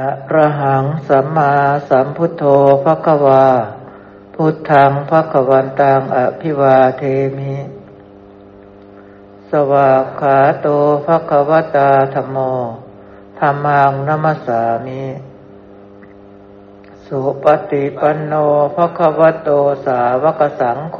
[0.00, 1.54] อะระหังสัมมา
[1.88, 2.44] สัมพุทโธ
[2.84, 3.46] ภควา
[4.34, 7.02] พุทธังภควันตังอภิวาเท
[7.38, 7.54] มิ
[9.50, 10.66] สวากขาโต
[11.06, 12.38] ภควตาธรรมโม
[13.38, 15.04] ธรรมังนัมสามิ
[17.06, 18.34] สุปฏิปันโน
[18.74, 19.50] ภควโต
[19.86, 20.98] สาวกสังโฆ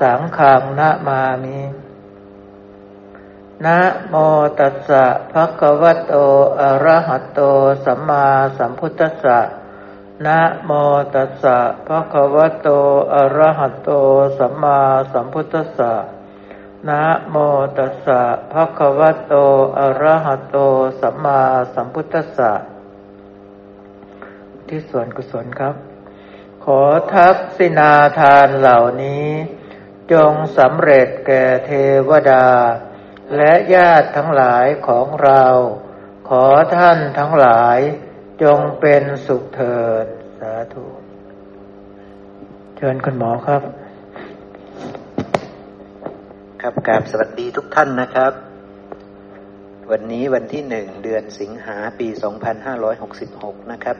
[0.00, 1.58] สังขังนะมามิ
[3.66, 4.14] นะโม
[4.58, 6.14] ตัสสะภะคะวะโต
[6.60, 7.40] อะระหะโต
[7.84, 8.26] สัมมา
[8.58, 9.38] สัมพุทธัสสะ
[10.26, 10.70] นะโม
[11.14, 12.68] ตัสสะภะคะวะโต
[13.14, 13.90] อะระหะโต
[14.38, 14.80] สัมมา
[15.12, 15.92] สัมพุทธัสสะ
[16.88, 17.36] นะโม
[17.78, 18.20] ตัสสะ
[18.52, 19.34] ภะคะวะโต
[19.78, 20.56] อะระหะโต
[21.00, 21.40] สัมมา
[21.74, 22.52] สัมพุทธัสสะ
[24.68, 25.74] ที่ส่วนกุศลครับ
[26.64, 26.80] ขอ
[27.14, 29.26] ทักษินาทานเหล่านี้
[30.12, 31.70] จงสำเร็จแก่เท
[32.08, 32.46] วดา
[33.36, 35.44] และญาติทั้งหลายของเรา
[36.28, 36.44] ขอ
[36.76, 37.78] ท่านทั้งหลาย
[38.42, 40.06] จงเป็นสุขเถิด
[40.38, 40.86] สาธุ
[42.76, 43.62] เชิญคุณหมอครับ
[46.62, 48.32] ครับกราบสวัสดีทุกท่านนะครับ
[49.90, 52.08] วันนี้วันที่หนึ่งเดือนสิงหาปี
[52.90, 53.96] 2566 นะครับ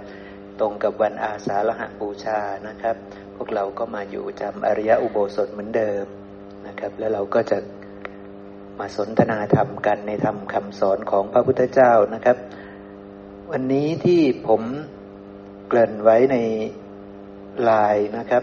[0.61, 2.97] ตรงกับวันอาสาฬหบูชานะครับ
[3.37, 6.05] พวกเราก็มาอยู่จำอริยอุโบสถเหมือนเดิม
[6.67, 7.59] นะครับ แล้วเราก็จะ
[8.81, 12.37] มาสนทนาธรรมกันในธรรมคำสอนของพระพุทธเจ้านะครับ
[13.51, 14.63] วันนี้ที่ผม
[15.69, 16.37] เกริ่นไว้ใน
[17.69, 18.43] ลายนะครับ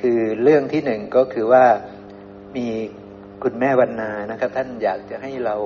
[0.00, 1.64] คือเรื่องที่หนึ่งก็คือว่า
[2.56, 2.66] มี
[3.42, 5.56] คุณแม่วันนานะครับ ท่านอยากจะให้เรา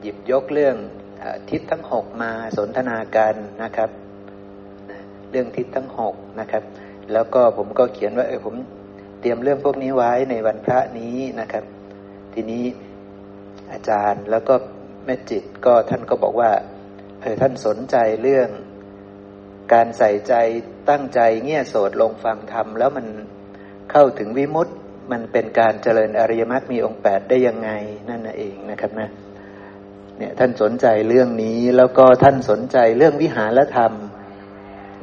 [0.00, 0.76] หยิบยกเรื่อง
[1.50, 3.90] ทิศทั้งหกมาสนทนากันนะครับ
[5.30, 6.62] เรื่องทิศทั้งหกนะครับ
[7.12, 8.54] แล้วก็ผมก็เขียนว่าเออผม
[9.20, 11.64] เตรียมเรื่องพวกนี้ไว้ในวันพระนี้นะครับ
[12.38, 12.64] ทีนี้
[13.72, 14.54] อาจารย์แล้วก็
[15.04, 16.52] แม่จิตก็ท่านก็บอกว่า
[17.20, 18.48] เออท่านสนใจเรื่อง
[19.72, 20.34] การใส่ใจ
[20.90, 23.06] ตั้งใจเงี่ยโสดลงฟังธรรมแล้วมัน
[23.90, 24.76] เข้าถึงวิมุตต์
[25.12, 27.70] มันเป็นการเจริญอริยมรรคมีองค์แปดได้ยังไง
[28.10, 29.08] นั่นเองนะครับนะ
[30.18, 33.92] เนี่ยท่านสนใจเรื่องนี้แล้วก็ท่านสนใจเรื่องวิหารธรรม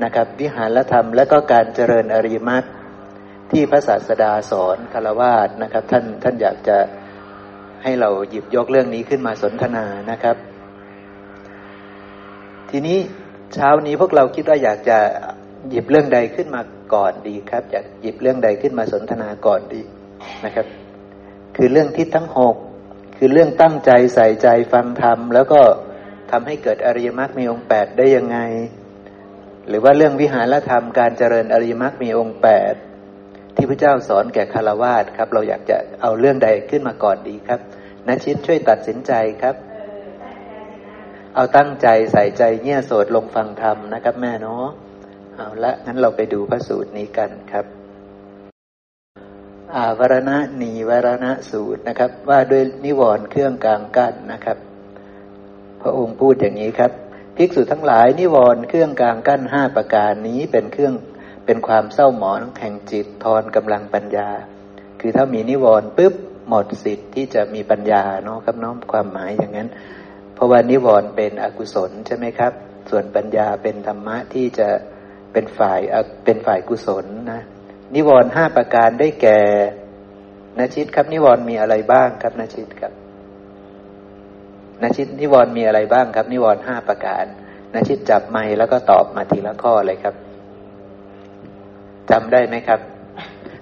[0.04, 2.64] นะครับ วิหารธรรม แล้วก็การเจริญอริยมรรค
[3.52, 6.78] ที่พระศาสดาสอนคารวาสนะครับ ท่านท่านอยากจะ
[7.84, 10.38] ให้เราหยิบยกเรื่องนี้ขึ้นมาสนทนานะครับ
[12.70, 12.98] ทีนี้
[13.54, 14.98] เช้านี้พวกเราคิดว่าอยากจะ
[15.70, 16.62] หยิบเรื่องใดขึ้นมา
[16.94, 19.82] ก่อนดีครับ อยากหยิบเรื่องใดขึ้นมาสนทนาก่อนดี
[20.46, 20.66] นะครับ
[21.56, 22.56] คือเรื่องทิศทั้งหก
[23.18, 25.62] คือเรื่องตั้งใจใส่ใจฟังธรรมแล้วก็
[26.32, 28.38] ทำให้เกิดอริยมรรคมีองค์แปดได้ยังไง
[29.68, 32.74] หรือว่าเรื่องวิหารธรรมการเจริญอริยมรรคมีองค์แปด
[33.56, 37.60] ที่พระเจ้าสอนแก่คารวาสครับ เราอยากจะเอาเรื่องใดขึ้นมาก่อนดีครับ
[38.08, 39.56] นัชิตช่วยตัดสินใจครับ
[41.36, 44.66] เอาตั้งใจใส่ใจเงี่ยโสดลงฟังธรรมนะครับ แม่เนาะ
[45.36, 47.66] เอาละงั้นเราไปดูพระสูตรนี้กันครับ
[49.76, 54.58] อาวรณะนีวรณะสูตรนะครับ ว่าด้วยนิวรณ์เครื่องกลางกั้นนะครับ
[55.82, 56.92] พระองค์พูดอย่างนี้ครับ
[57.36, 60.94] ภิกษุทั้งหลายนิวรณ์เครื่องกลางกั้นห้าประการนี้เป็นเครื่อง
[61.46, 64.30] เป็นความเศร้าหมองแห่งจิตทอนกำลังปัญญา
[65.00, 66.14] คือถ้ามีนิวรณ์ปุ๊บ
[66.48, 69.70] หมดสิทธิ์ที่จะมีปัญญาเนาะครับน้องความหมายอย่างนั้น
[70.36, 72.54] เพราะว่านิวรณ์เป็นอกุศลใช่ไหมครับ
[72.90, 74.70] ส่วนปัญญาเป็นธรรมะที่จะ
[75.34, 75.80] เป็นฝ่าย
[76.26, 77.42] เป็นฝ่ายกุศลนะ
[77.96, 79.40] นิวรณ์ห้าประการได้แก่
[80.60, 82.94] นาชิตครับ นิวรณ์มีอะไรบ้างครับนาชิตครับ
[84.82, 87.26] นาชิตนิวรณ์มีอะไรบ้างครับ นิวรณ์ห้าประการ
[87.74, 90.16] นาชิตจับไม้แล้วก็ตอบมาทีละข้อเลยครับ
[92.12, 92.80] จำได้ไหมครับ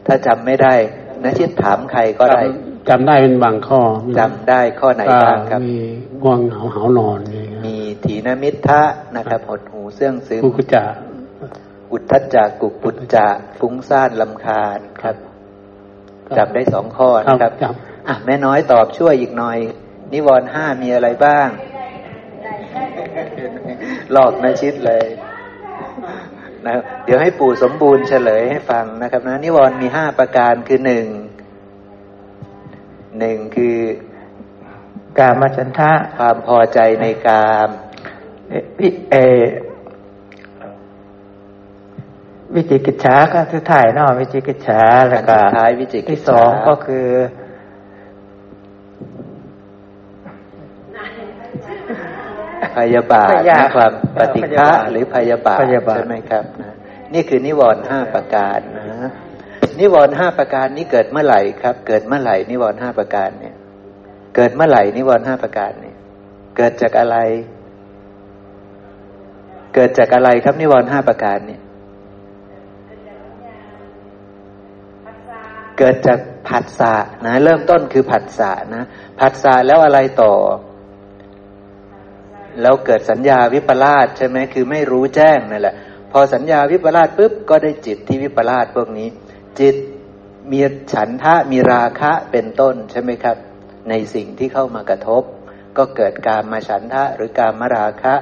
[0.05, 0.73] ถ้าจำไม่ได้
[1.23, 2.41] นาชิตถามใครก็ได้
[2.89, 3.81] จำได้เป็นบางข้อ
[4.19, 5.79] จำได้ข้อไหนบ้างครับมี
[6.21, 7.19] ง่วงเหาเหานอน
[7.65, 8.81] มีถีนมิทะ
[9.15, 10.85] นะครับ หดหูเสื่องซึมกุกุจา
[11.91, 13.27] อุทธัจจากุปุจจะ
[13.59, 15.15] ฟุ้งซ่านลำคาญครับ
[16.37, 17.51] จำได้สองข้อนะครับ
[18.07, 19.57] อะแม่น้อยตอบช่วยอีกหน่อย
[20.13, 21.47] นิวรณ์ห้ามีอะไรบ้าง
[24.11, 25.05] หลอกนาชิดเลย
[26.67, 26.75] นะ
[27.05, 31.05] เดี๋ยวให้ปู่สมบูรณ์เฉลยให้ฟังนะครับนะนิวรณ์มีห้าประการคือหนึ่ง
[33.19, 33.77] หนึ่งคือ
[35.19, 37.69] กามฉันทะความพอใจในกาม
[39.11, 39.15] เอ
[42.55, 47.05] วิจิกิจฉาก็คือถ่ายนอวิจิกิจฉาแล้วก็ท้ายวิจิที่สองก็คือ
[52.77, 56.75] พยาบาทนะความปฏิฆะหรือพยาบาทใช่ไหมครับนะ
[57.13, 59.11] นี่คือนิวรณ์ห้าประการนะ
[59.79, 63.55] นิวรณ์ห้าประการนี้เกิดเมื่อไหร่ครับ เกิดเมื่อไหร่นิวรณ์ห้าประการเนี่ย
[64.35, 65.95] เกิดเมื่อไหร่นิวรณ์ห้าประการเนี่ย
[66.57, 67.17] เกิดจากอะไร
[69.75, 71.61] เกิดจากอะไรครับนิวรณ์ห้าประการเนี่ย
[75.77, 78.83] เกิดจากผัสสะนะ เริ่มต้นคือผัสสะนะ
[79.19, 80.33] ผัสสะแล้วอะไรต่อ
[82.61, 85.75] แล้วเกิดสัญญาวิปลาสใช่ไหมคือไม่รู้แจ้งนั่นแหละ
[86.11, 89.09] พอสัญญาวิปลาสปุ๊บก็ได้จิตที่วิปลาสพวกนี้
[89.59, 89.75] จิต
[90.51, 90.59] มี
[90.93, 93.37] ฉันทะมีราคะเป็นต้นใช่ไหมครับ
[93.89, 95.23] ในสิ่งที่เข้ามากระทบ
[95.77, 98.15] ก็เกิดการมาฉันทะหรือการมาราคะ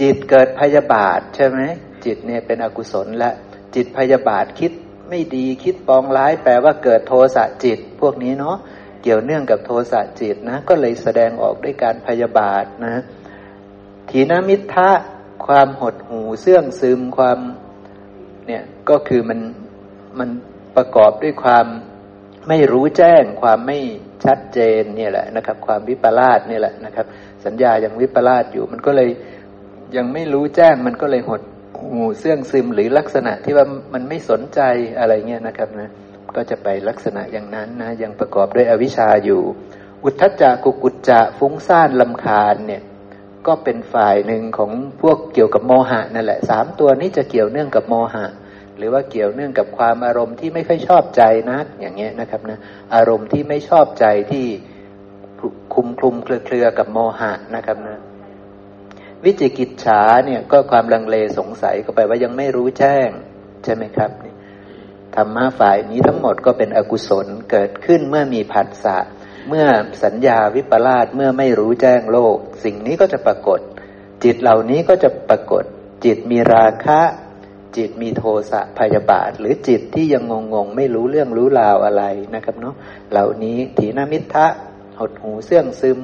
[0.00, 1.60] จิตเกิดพยาบาทใช่ไหม
[2.04, 3.30] จิตเนี่ยเป็นอกุศลและ
[3.74, 4.72] จิตพยาบาทคิด
[5.08, 8.56] ไม่ดีคิดปองร้าย แปลว่าเกิดโทสะจิตพวกนี้เนาะ
[9.02, 13.02] เกี่ยวเนื่องกับโทสะจิตนะ ก็เลยแสดงออกด้วยการพยาบาทนะ
[14.16, 14.90] ทีนมิทะ
[15.46, 17.38] ความหดหูเสื่องซึมความ
[18.46, 19.40] เนี่ยก็คือมัน
[20.18, 20.30] มัน
[20.76, 21.66] ประกอบด้วยความ
[22.48, 23.78] ไม่รู้แจ้งความไม่
[24.24, 27.06] ชัดเจนเนี่ยแหละนะครับ ความวิปลาสเนี่ยแหละนะครับ
[27.44, 29.10] สัญญายังวิปลาสอยู่ มันก็เลย
[29.96, 31.42] ยังไม่รู้แจ้ง มันก็เลยหด
[31.92, 34.60] หูเสื่องซึมหรือลักษณะที่ว่ามันไม่สนใจ
[34.98, 35.90] อะไรเงี้ยนะครับนะ
[36.36, 39.42] ก็จะไปลักษณะอย่างนั้นนะยังประกอบด้วยอวิชชาอยู่
[40.04, 42.82] อุทธจักกุกุจจะฟุ้งซ่านลำคาญเนี่ย
[43.46, 44.70] ก็เป็นฝ่ายหนึ่งของ
[45.00, 48.24] พวกเกี่ยวกับโมหะนั่นแหละสามตัวนี้จะเกี่ยวเนื่องกับโมหะ
[48.76, 52.58] หรือว่าเกี่ยวเนื่องกับความอารมณ์ที่ไม่ค่อยชอบใจนักอย่างเงี้ยนะครับนะ
[52.94, 54.46] อารมณ์ที่ไม่ชอบใจที่
[55.74, 57.98] คุมคลุมเครือกับโมหะนะครับนะ
[59.24, 63.08] วิจิกิจฉาเนี่ยก็ความลังเลสงสัยก็ไปว่ายังไม่รู้แจ้ง
[63.64, 64.10] ใช่ไหมครับ
[65.14, 68.98] ธรรมะฝ่ายนี้ทั้งหมดก็เป็นอกุศลเกิดขึ้นเมื่อมีผัสสะ
[69.48, 69.66] เมื่อ
[70.04, 73.60] สัญญาวิปลาสเมื่อไม่รู้แจ้งโลก สิ่งนี้ก็จะปรากฏ
[74.24, 75.64] จิตเหล่านี้ก็จะปรากฏ
[76.04, 77.00] จิตมีราคะ
[77.76, 82.04] จิตมีโทสะพยาบาท หรือจิตที่ยังงงงไม่รู้เรื่องรู้ราวอะไร
[82.34, 82.74] นะครับเนาะ
[83.12, 84.46] เหล่านี้ถีนมิทะ
[84.98, 85.98] หดหูเสื่องซึม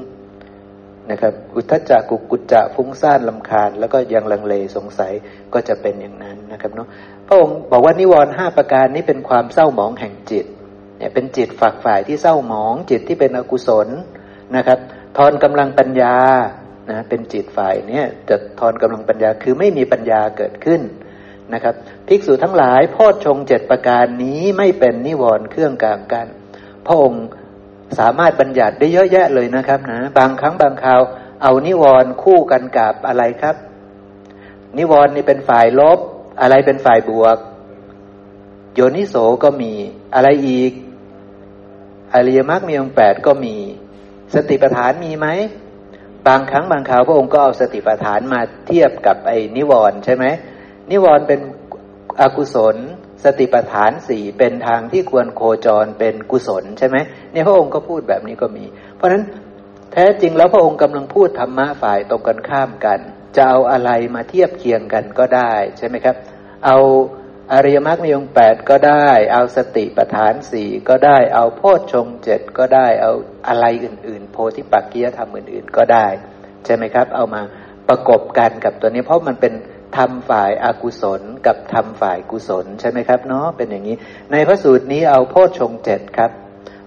[1.11, 5.13] นะครับอุทจักกุกุจจะฟุ้งซ่านลำคาญ แล้วก็ยังลังเลสงสัย
[5.55, 6.89] ก็จะเป็นอย่างนั้นนะครับเนาะ
[7.27, 10.47] พระองค์บอกว่านิวรณ์ห้าประการนี้เป็นความเศร้าหมองแห่งจิต
[11.01, 13.89] เนี่ยเป็นจิตฝักฝ่ายที่เศร้าหมอง จิตที่เป็นอกุศล
[14.57, 14.79] นะครับ
[15.17, 16.17] ทอนกำลังปัญญา
[16.91, 20.81] นะเป็นจิตฝ่ายเนี้ยจะทอนกำลังปัญญาคือไม่มีปัญญาเกิดขึ้น
[21.55, 21.75] นะครับ
[22.09, 26.27] ภิกษุทั้งหลายโพชฌงเจ็ดประการนี้ไม่เป็นนิวรณ์เครื่องกลางกัน
[26.87, 27.25] พระองค์
[27.99, 31.01] สามารถบัญญัติได้เยอะแยะเลยนะครับนะบางครั้งบางคราว
[31.43, 33.57] เอานิวรณ์คู่กันกับอะไรครับ
[34.79, 35.99] นิวรณ์นี่เป็นฝ่ายลบ
[36.41, 37.39] อะไรเป็นฝ่ายบวก
[38.75, 39.73] โยนิโสก็มี
[40.15, 40.73] อะไรอีก
[42.15, 43.55] อริยมรรคมีองค์แปดก็มี
[44.35, 45.27] สติปัฏฐานมีไหม
[46.29, 50.25] บางครั้งบางคราวพระองค์ก็เอาสติปัฏฐานมาเทียบกับไอ้นิวรณ์ใช่ไหม
[50.91, 51.41] นิวรณ์เป็น
[52.21, 52.77] อกุศล
[53.25, 56.97] สติปัฏฐานสี่เป็นทางที่ควรโคจรเป็นกุศลใช่ไหม
[57.33, 58.65] เนี่ยพระองค์ก็พูดแบบนี้ก็มี
[58.97, 59.25] เพราะฉะนั้น
[59.93, 63.01] แท้จริงแล้วพระองค์กำลังพูดธรรมะฝ่ายตรงกันข้ามกัน
[63.37, 66.17] จะเอาอะไรมาเทียบเคียงกันก็ได้ใช่ไหมครับ
[66.67, 66.77] เอา
[67.53, 73.13] อริยมรรคมีองค์แปดก็ได้ เอาสติปัฏฐานสี่ก็ได้ เอาโพชฌงเจ็ดก็ได้ เอา
[73.49, 76.07] อะไรอื่น ๆ โพธิปักกียธรรมอื่น ๆ ก็ได้
[76.65, 77.43] ใช่ไหมครับ เอามา
[77.89, 79.55] ประกบกันกับตัวนี้เพราะมันเป็น
[79.97, 83.97] ทำฝ่ายอากุศลกับทำฝ่ายกุศลใช่ไหมครับเนาะเป็นอย่างนี้
[84.33, 86.31] ในพระสูตรนี้เอาโพชฌงเจ็ดครับ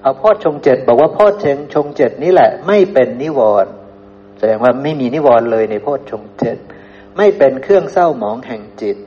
[0.04, 3.71] เอาโพชฌงเจ็ดบอกว่าโพชฌงชงเจ็ดนี่แหละ ไม่เป็นนิวรณ์
[4.38, 6.57] แสดงว่าไม่มีนิวรณ์เลยในโพชฌงเจ็ด
[7.18, 8.98] ไม่เป็นเครื่องเศร้าหมองแห่งจิต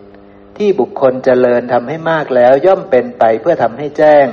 [0.56, 4.27] ที่บุคคลเจริญทำให้มากแล้ว ย่อมเป็นไปเพื่อทำให้แจ้ง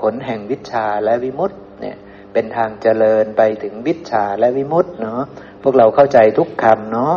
[0.00, 1.96] ผลแห่งวิชาและวิมุตต์เนี่ย
[2.32, 5.22] เป็นทางเจริญไปถึงวิชาและวิมุตต์เนาะ
[5.62, 7.14] พวกเราเข้าใจทุกคำเนาะ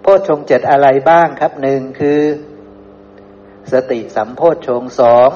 [0.00, 2.20] โพชฌงเจ็ดอะไรบ้างครับหนึ่งคือ
[3.72, 5.30] สติสัมโพชฌงสอง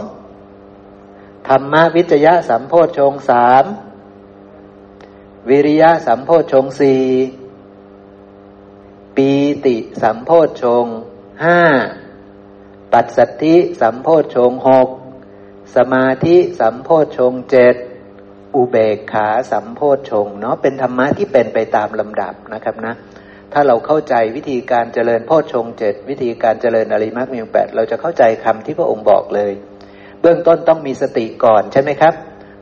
[1.49, 3.65] ธรรมวิจยะสัมโพชฌงสาม
[5.51, 7.03] วิริยะสัมโพชฌงสี่
[9.17, 9.31] ปี
[9.67, 10.87] ติสัมโพชฌง
[11.45, 11.63] ห้า
[12.93, 14.89] ปัสสัทธิสัมโพชฌงหก
[15.77, 17.75] สมาธิสัมโพชฌงเจ็ด
[18.55, 22.95] อุเบกขาสัมโพชฌงเนาะเป็นธรรมะที่เป็นไปตามลำดับนะครับนะ
[23.53, 29.53] ถ้าเราเข้าใจวิธีการเจริญโพชฌงเจ็ดวิธีการเจริญอริมักมีองแปดเราจะเข้าใจคำที่พระองค์บอกเลย
[30.21, 32.15] เบื้องต้นต้องมีสติก่อนใช่ไหมครับ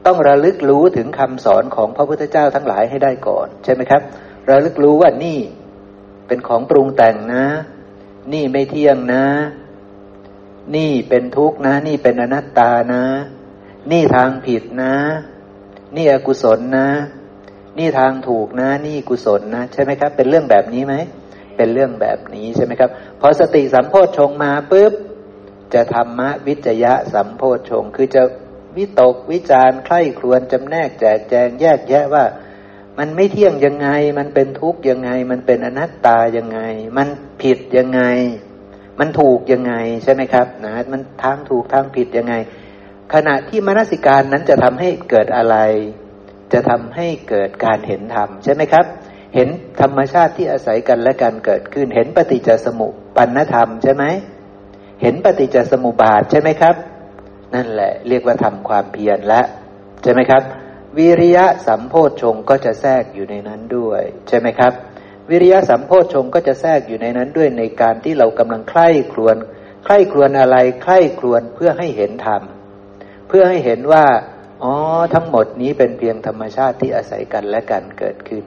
[0.06, 4.02] ต้องระลึกรู้ถึงคำสอนของพระพุทธเจ้าทั้งหลายให้ได้ก่อน ใช่ไหมครับ
[4.50, 5.38] ระลึกรู้ว่านี่
[6.28, 7.44] เป็นของปรุงแต่งนะ
[8.32, 9.26] นี่ไม่เที่ยงนะ
[10.76, 13.04] นี่เป็นทุกข์นะ นี่เป็นอนัตตานะ
[13.90, 14.94] นี่ทางผิดนะ
[15.96, 16.88] นี่อกุศลนะ
[17.78, 20.94] นี่ทางถูกนะ นี่กุศลนะ ใช่ไหมครับ เป็นเรื่องแบบนี้ไหม
[21.56, 24.92] เป็นเรื่องแบบนี้ใช่ไหมครับพอสติสัมโพชฌงมาปุ๊บ
[25.74, 28.22] จะธรรมะวิจยะสัมโพชฌงคือจะ
[28.76, 32.24] วิตกวิจารใคร่ครวญจำแนกแจกแจงแยกแยะว่า
[33.00, 33.88] มันไม่เที่ยงยังไง
[34.18, 36.60] มันเป็นทุกข์ยังไง มันเป็นอนัตตายังไง
[36.96, 37.08] มัน
[37.42, 38.00] ผิดยังไง
[38.98, 42.34] มันถูกยังไงใช่ไหมครับนะมันทางถูกทางผิดยังไง
[43.14, 45.56] ขณะที่มนสิการนั้นจะทำให้เกิดอะไร
[46.52, 48.84] จะทำให้เกิดการเห็นธรรมใช่ไหมครับ
[49.34, 49.48] เห็น
[49.80, 54.04] ธรรมชาติที่อาศัยกันและกันเกิดขึ้น เห็นปฏิจจสมุปันธรรมใช่ไหม
[55.02, 56.74] เห็นปฏิจจสมุปบาทใช่ไหมครับ
[57.54, 59.40] นั่นแหละ เรียกว่าทำความเพียรและ
[60.02, 60.42] ใช่ไหมครับ
[60.98, 64.72] วิริยะสัมโพชฌงก็จะแทรกอยู่ในนั้นด้วย ใช่ไหมครับ
[65.30, 69.36] วิริยะสัมโพชฌงก็จะแทรกอยู่ในนั้นด้วยในการที่เรากำลังใคร่ครวญ
[69.84, 72.42] ใคร่ครวญอะไรใคร่ครวญเพื่อให้เห็นธรรม
[73.28, 74.04] เพื่อให้เห็นว่า
[74.62, 74.74] อ๋อ
[75.14, 78.44] ทั้งหมดนี้เป็นเพียงธรรมชาติที่อาศัยกันและกันเกิดขึ้น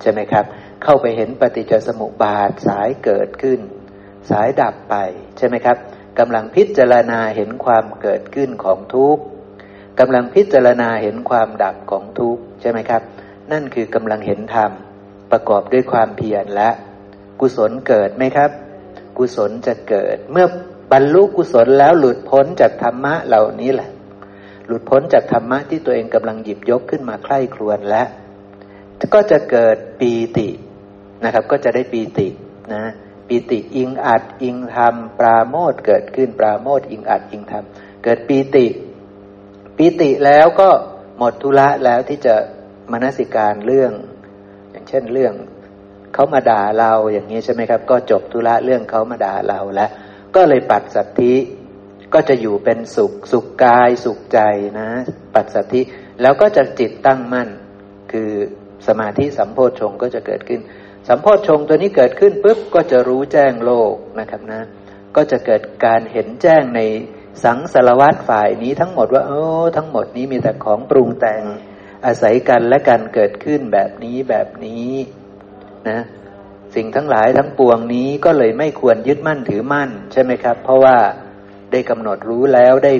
[0.00, 0.44] ใช่ไหมครับ
[0.82, 3.60] เข้าไปเห็นปฏิจจสมุปบาทสายเกิดขึ้น
[4.30, 4.94] สายดับไป
[5.36, 5.76] ใช่ไหมครับ
[6.18, 9.22] กำลังพิจารณาเห็นความเกิดขึ้นของทุกข์
[9.98, 13.02] กำลังพิจารณาเห็นความดับของทุกข์ใช่ไหมครับ
[13.52, 14.70] นั่นคือกำลังเห็นธรรม
[15.30, 16.70] ประกอบด้วยความเพียรและ
[17.40, 18.50] กุศลเกิดไหมครับ
[19.18, 20.46] กุศลจะเกิด เมื่อ
[20.92, 23.90] บรรลุกุศลแล้วหลุดพ้นจากธรรมะเหล่านี้แหละ
[24.66, 28.02] หลุดพ้นจากธรรมะที่ตัวเองกำลังหยิบยกขึ้นมาใคร่ครวญและ
[29.14, 30.48] ก็จะเกิดปีติ
[31.24, 32.28] นะครับ ก็จะได้ปีติ
[32.72, 32.82] นะ
[33.28, 37.64] ปีติอิงอัดอิงธรรม ปราโมทเกิดขึ้นปราโมทอิงอัดอิงธรรม
[38.04, 38.66] เกิดปีติ
[39.78, 40.68] ปีติแล้วก็
[41.18, 42.34] หมดธุระแล้วที่จะ
[42.92, 43.92] มนสิการเรื่อง
[44.70, 45.34] อย่างเช่นเรื่อง
[46.14, 49.90] เขามาด่าเราอย่างนี้ใช่ไหมครับ ก็จบธุระเรื่องเขามาด่าเราแล้ว
[50.36, 51.34] ก็เลยปัดสัตธิ
[52.14, 54.38] ก็จะอยู่เป็นสุขสุขกายสุขใจ
[54.80, 54.88] นะ
[55.34, 55.80] ปัดสัตธิ
[56.22, 57.48] แล้วก็จะจิตตั้งมั่น
[58.12, 58.30] คือ
[58.86, 60.60] สมาธิสัมโพชฌงก็จะเกิดขึ้น
[61.08, 64.62] สัมโพชฌงตัวนี้เกิดขึ้นปุ๊บก็จะรู้แจ้งโลกนะครับนะ
[65.16, 66.80] ก็จะเกิดการเห็นแจ้งใน
[67.44, 69.42] สังสารวัตฝ่ายนี้ทั้งหมดว่าโอ้
[69.76, 71.42] ทั้งหมดนี้มีแต่ของปรุงแต่ง
[72.06, 74.90] อาศัยกันและกันเกิดขึ้นแบบนี้แบบนี้
[75.88, 76.00] นะ
[76.74, 80.96] สิ่งทั้งหลายทั้งปวงนี้ก็เลยไม่ควรยึดมั่นถือมั่น ใช่ไหมครับ เพราะว่า
[81.70, 82.92] ได้กำหนดรู้แล้วได้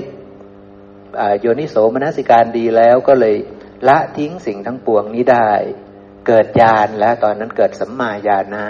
[1.39, 3.35] โยนิโสมนสิการดีแล้วก็เลย
[3.87, 5.51] ละทิ้งสิ่งทั้งปวงนี้ได้
[6.27, 8.65] เกิดญาณแล้วตอนนั้นเกิดสัมมาญาณนะ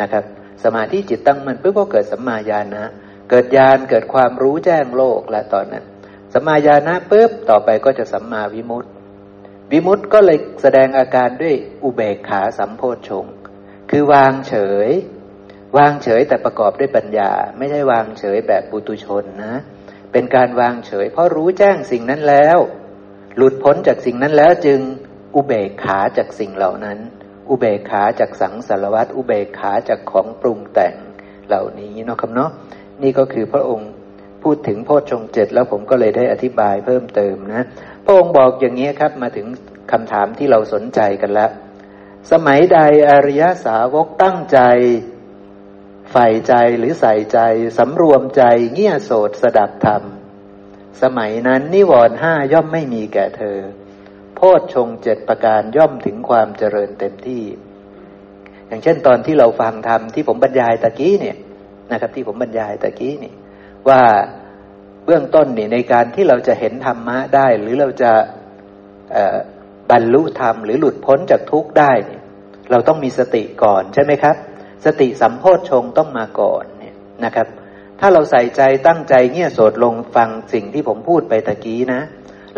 [0.00, 0.24] นะครับ
[0.64, 2.90] สมาธิจิตตั้งมันปุ๊บก็เกิดสัมมาญาณนะ
[3.30, 5.84] เกิดญาณเกิดความรู้แจ้งโลกแล้วตอนนั้น
[6.32, 8.88] สัมมาญาณนะปุ๊บต่อไปก็จะสัมมาวิมุตติ
[9.72, 13.26] วิมุตติก็เลยแสดงอาการด้วยอุเบกขาสัมโพชง
[13.90, 14.54] คือวางเฉ
[14.88, 14.88] ย
[15.78, 19.54] วางเฉยแต่ประกอบด้วยปัญญา ไม่ใช่วางเฉยแบบปุตุชนนะ
[20.12, 22.58] เป็นการวางเฉย เพราะรู้แจ้งสิ่งนั้นแล้ว
[23.36, 24.80] หลุดพ้นจากสิ่งนั้นแล้วจึง
[25.34, 26.98] อุเบกขาจากสิ่งเหล่านั้น
[27.50, 30.94] อุเบกขาจากสังสารวัตอุเบกขาจากของปรุงแต่ง
[31.48, 32.50] เหล่านี้เนาะครับเนาะ
[33.02, 33.90] นี่ก็คือพระองค์
[34.42, 37.64] พูดถึงโพชฌงเจ็ดแล้วผมก็เลยได้อธิบายเพิ่มเติมนะ
[38.04, 39.46] พระองค์บอกอย่างนี้ครับมาถึง
[39.92, 41.50] คำถามที่เราสนใจกันแล้ว
[42.32, 42.78] สมัยใด
[43.10, 44.58] อริยสาวกตั้งใจ
[46.10, 47.38] ใฝ่ใจหรือใส่ใจ
[47.78, 48.42] สำรวมใจ
[48.74, 50.02] เงี่ยโสดสดับธรรม
[51.02, 53.58] สมัยนั้นนิวรณ์ห้าย่อมไม่มีแก่เธอ
[54.34, 57.44] โพชฌงเจ็ดประการย่อมถึงความเจริญเต็มที่
[58.66, 61.36] อย่างเช่นตอนที่เราฟังธรรมที่ผมบรรยายตะกี้เนี่ย
[61.92, 63.34] นะครับ ที่ผมบรรยายตะกี้นี่
[63.88, 64.02] ว่า
[65.04, 68.12] เบื้องต้นนี่ในการที่เราจะเห็นธรรมะได้ หรือเราจะ
[69.90, 72.22] บรรลุธรรมหรือหลุดพ้นจากทุกข์ได้เนี่ย
[72.70, 74.36] เราต้องมีสติก่อนใช่ไหมครับ
[74.84, 76.94] สติสัมโพชฌงต้องมาก่อนเนี่ย
[77.24, 77.46] นะครับ
[78.00, 82.00] ถ้าเราใส่ใจตั้งใจเงี่ยโสดลงฟังสิ่งที่ผมพูดไปตะกี้นะ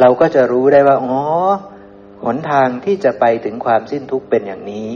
[0.00, 1.18] เราก็จะรู้ได้ว่าอ๋อ
[2.24, 4.88] หนทางที่จะไปถึงความสิ้นทุกข์เป็นอย่างนี้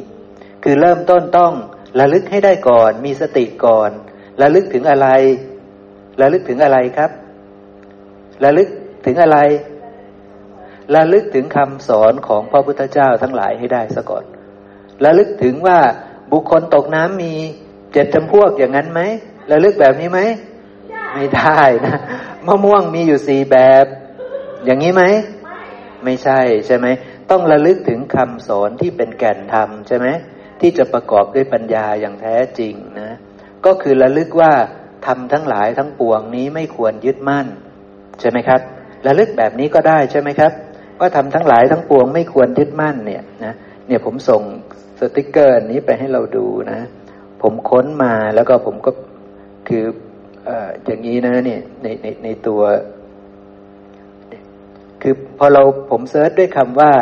[0.64, 1.52] คือเริ่มต้นต้อง
[1.98, 3.90] ระลึกให้ได้ก่อน มีสติก่อน
[4.42, 5.08] ระลึกถึงอะไร
[6.20, 7.10] ระลึกถึงอะไรครับ
[8.44, 8.68] ระลึก
[9.06, 9.38] ถึงอะไร
[10.94, 14.24] ระลึกถึงคำสอนของพระพุทธเจ้าทั้งหลายให้ได้ซะก่อน
[15.04, 15.78] ระลึกถึงว่า
[16.32, 17.34] บุคคลตกน้ำมี
[17.92, 19.00] เจ็ดจำพวกอย่างนั้นไหม
[19.50, 20.20] ระลึกแบบนี้ไหม
[21.14, 21.96] ไม่ได้นะ
[22.46, 23.86] มะม่วงมีอยู่สี่แบบ
[24.64, 25.04] อย่างนี้ไหม
[26.04, 26.86] ไม่ใช่ใช่ไหม
[27.30, 30.06] ต้องระลึกถึงคำสอนที่เป็นแก่นธรรมใช่ไหม
[30.60, 33.10] ที่จะประกอบด้วยปัญญาอย่างแท้จริงนะ
[33.66, 34.52] ก็คือระลึกว่า
[35.06, 37.46] ทำทั้งหลายทั้งปวงนี้ไม่ควรยึดมั่น
[38.20, 38.60] ใช่ไหมครับ
[39.06, 40.52] ระลึกแบบนี้ก็ได้ใช่ไหมครับ
[41.00, 43.54] ว่าทำทั้งหลายทั้งปวงไม่ควรยึดมั่นเนี่ยนะ
[43.86, 44.42] เนี่ยผมส่ง
[45.00, 46.80] สติกเกอร์นี้ไปให้เราดูนะ
[47.42, 48.90] ผมค้นมาแล้วก็ผมก็
[49.68, 49.84] คือ
[50.48, 50.50] อ
[50.84, 52.60] อย่างนี้นะเนี่ยในในในตัว
[55.02, 56.92] คือพอเราผมเซิร์ชด้วยคำว่า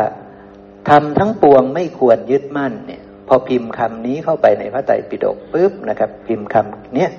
[0.90, 7.10] ทำทั้งปวงไม่ควรยึดมั่นเนี่ย พอพิมพ์คำนี้เข้าไปในพระไตรปิฎกปุ๊บนะครับ พิมพ์คำเนี้ย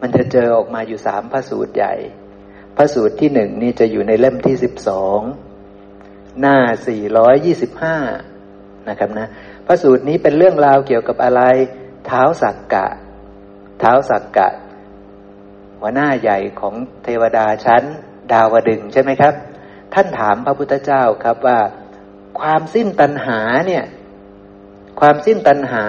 [0.00, 1.94] มันจะเจอออกมาอยู่สามพระสูตรใหญ่
[2.76, 5.20] พระสูตรที่หนึ่งนี่จะอยู่ในเล่มที่สิบสอง
[6.40, 6.56] หน้า
[6.88, 7.96] สี่ร้อยยี่สิบห้า
[8.88, 9.26] นะครับนะ
[9.66, 11.42] พระสูตรนี้เป็นเรื่องราวเกี่ยวกับอะไร
[12.06, 12.86] เท้าสักกะ
[13.80, 14.48] เท้าสักกะ
[15.80, 17.82] หัวหน้าใหญ่ของเทวดาชั้น
[18.32, 19.34] ดาวดึงใช่ไหมครับ
[19.94, 21.58] ท่านถามพระพุทธเจ้าครับว่า
[22.40, 23.84] ความสิ้นตัณหาเนี่ย
[25.00, 25.84] ความสิ้นตัณหา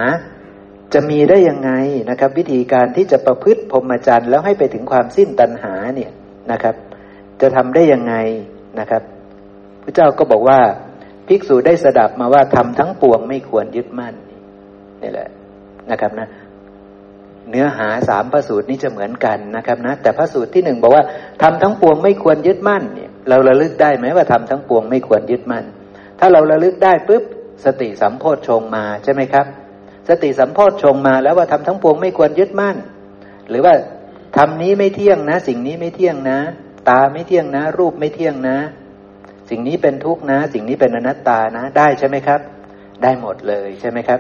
[0.93, 1.71] จะมีได้ยังไง
[2.09, 6.11] นะครับ วิธีการที่จะประพฤติพรหมจรรย์แล้วให้ไปถึงความสิ้นตัณหาเนี่ย
[6.51, 6.75] นะครับ
[7.41, 8.15] จะทำได้ยังไง
[8.79, 9.03] นะครับ
[9.83, 10.59] พระเจ้าก็บอกว่า
[11.27, 14.15] ภิกษุได้สดับมาว่าทำทั้งปวงไม่ควรยึดมั่น
[15.01, 15.29] นี่แหละ
[15.91, 16.27] นะครับนะ
[17.49, 21.03] เนื้อหาสามพระสูตรนี้จะเหมือนกันนะครับนะแต่พระสูตรที่หนึ่งบอกว่า
[21.41, 25.65] ทำทั้งปวงไม่ควรยึดมั่นเนี่ยเราระลึกได้ไหมว่าทำทั้งปวงไม่ควรยึดมั่น
[26.19, 27.23] ถ้าเราระลึกได้ปุ๊บ
[27.63, 29.45] สติสัมโพชฌงมาใช่ไหมครับ
[30.09, 32.77] สติสัมโพชฌงมาแล้วว่าทำทั้งปวงไม่ควรยึดมั่น
[33.49, 33.73] หรือว่า
[34.37, 36.39] ทำนี้ไม่เที่ยงนะ สิ่งนี้ไม่เที่ยงนะ
[36.89, 38.57] ตาไม่เที่ยงนะ รูปไม่เที่ยงนะ
[39.49, 42.39] สิ่งนี้เป็นทุกข์นะ สิ่งนี้เป็นอนัตตานะ ได้ใช่ไหมครับ
[43.03, 44.19] ได้หมดเลยใช่ไหมครับ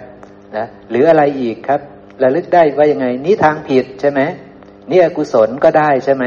[0.55, 1.81] นะหรืออะไรอีกครับ
[2.23, 4.21] ระลึกได้ว่ายังไงนี้ทางผิดใช่ไหม
[4.89, 6.25] นี่อกุศลก็ได้ใช่ไหม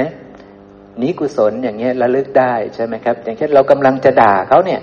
[1.02, 4.80] นี้กุศลอย่างเงี้ยระลึกได้ใช่ไหมครับ อย่างเช่นเรากำลังจะด่าเขาเนี่ย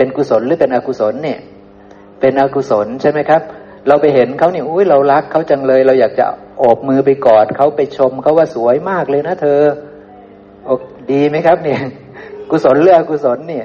[0.00, 1.38] เป็นกุศลหรือเป็นอกุศลเนี่ย
[2.20, 3.42] เป็นอกุศลใช่ไหมครับ
[3.88, 6.24] เราไปเห็นเขาเนี่ยอุ้ยเรารักเขาจังเลย เราอยากจะ
[6.58, 9.60] โอบมือไปกอดเขาไปชมเขาว่าสวยมากเลยนะเธอ
[10.66, 10.70] อ
[11.12, 11.80] ดีไหมครับ เนี่ย
[12.50, 13.64] กุศลหรืออกุศลเนี่ย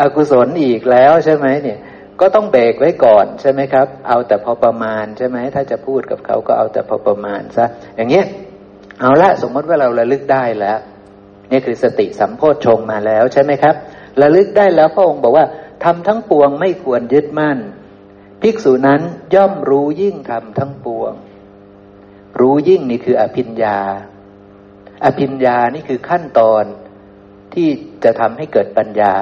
[0.00, 1.78] อกุศลอีกแล้วใช่ไหมเนี่ย
[2.20, 7.64] ก็ต้องเบรกไว้ก่อนใช่ไหมครับ เอาแต่พอประมาณใช่ไหมถ้าจะพูดกับเขาก็เอาแต่พอประมาณซะ
[7.96, 8.26] อย่างเงี้ย
[9.00, 10.78] เอาละสมมติว่าเราระลึกได้แล้ว
[11.50, 13.74] นี่คือสติสัมโพชฌงมาแล้วใช่ไหมครับ
[14.22, 15.46] ระลึกได้แล้วพระองค์บอกว่า
[15.84, 17.58] ทำทั้งปวงไม่ควรยึดมั่น
[18.42, 19.00] ภิกษุนั้น
[19.34, 21.12] ย่อมรู้ยิ่งทำทั้งปวง
[22.40, 23.78] รู้ยิ่งนี่คืออภิญญา
[25.04, 26.64] อภิญญานี่คือขั้นตอน
[27.54, 27.68] ที่
[28.04, 29.14] จะทำให้เกิดปัญญา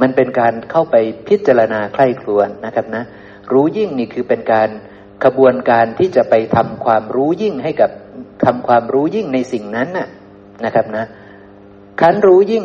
[0.00, 0.96] มันเป็นการเข้าไป
[1.28, 3.04] พิจารณาใคร่ครวญนะครับนะ
[3.52, 4.68] รู้ยิ่งนี่คือเป็นการ
[5.24, 7.90] ขบวนการที่จะไปทำความรู้ยิ่งให้กับ
[8.44, 10.08] ทำความรู้ยิ่งในสิ่งนั้นน่ะ
[10.64, 11.04] นะครับนะ
[12.00, 12.64] ขันรู้ยิ่ง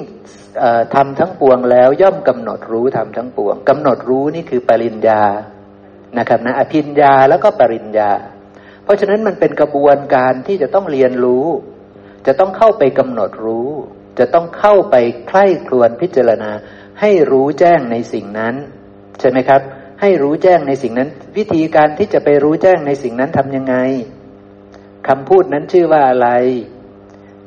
[0.95, 5.21] ทำทั้งปวงแล้วย่อมกำหนดรู้ทำทั้งปวงกำหนดรู้นี่คือปริญญา
[6.17, 8.11] นะครับนะอภิญญาแล้วก็ปริญญา
[8.83, 11.47] เพราะฉะนั้นมันเป็นกระบวนการที่จะต้องเรียนรู้
[12.27, 13.69] จะต้องเข้าไปกำหนดรู้
[14.19, 14.95] จะต้องเข้าไป
[15.27, 16.51] ใคร่ครวญพิจารณา
[16.99, 18.55] ให้รู้แจ้งในสิ่งนั้น
[19.19, 19.61] ใช่ไหมครับ
[20.01, 23.75] ให้รู้แจ้งในสิ่งนั้น วิธีการที่จะไปรู้แจ้งในสิ่งนั้นทำยังไง
[25.07, 26.29] คำพูดนั้นชื่อว่าอะไร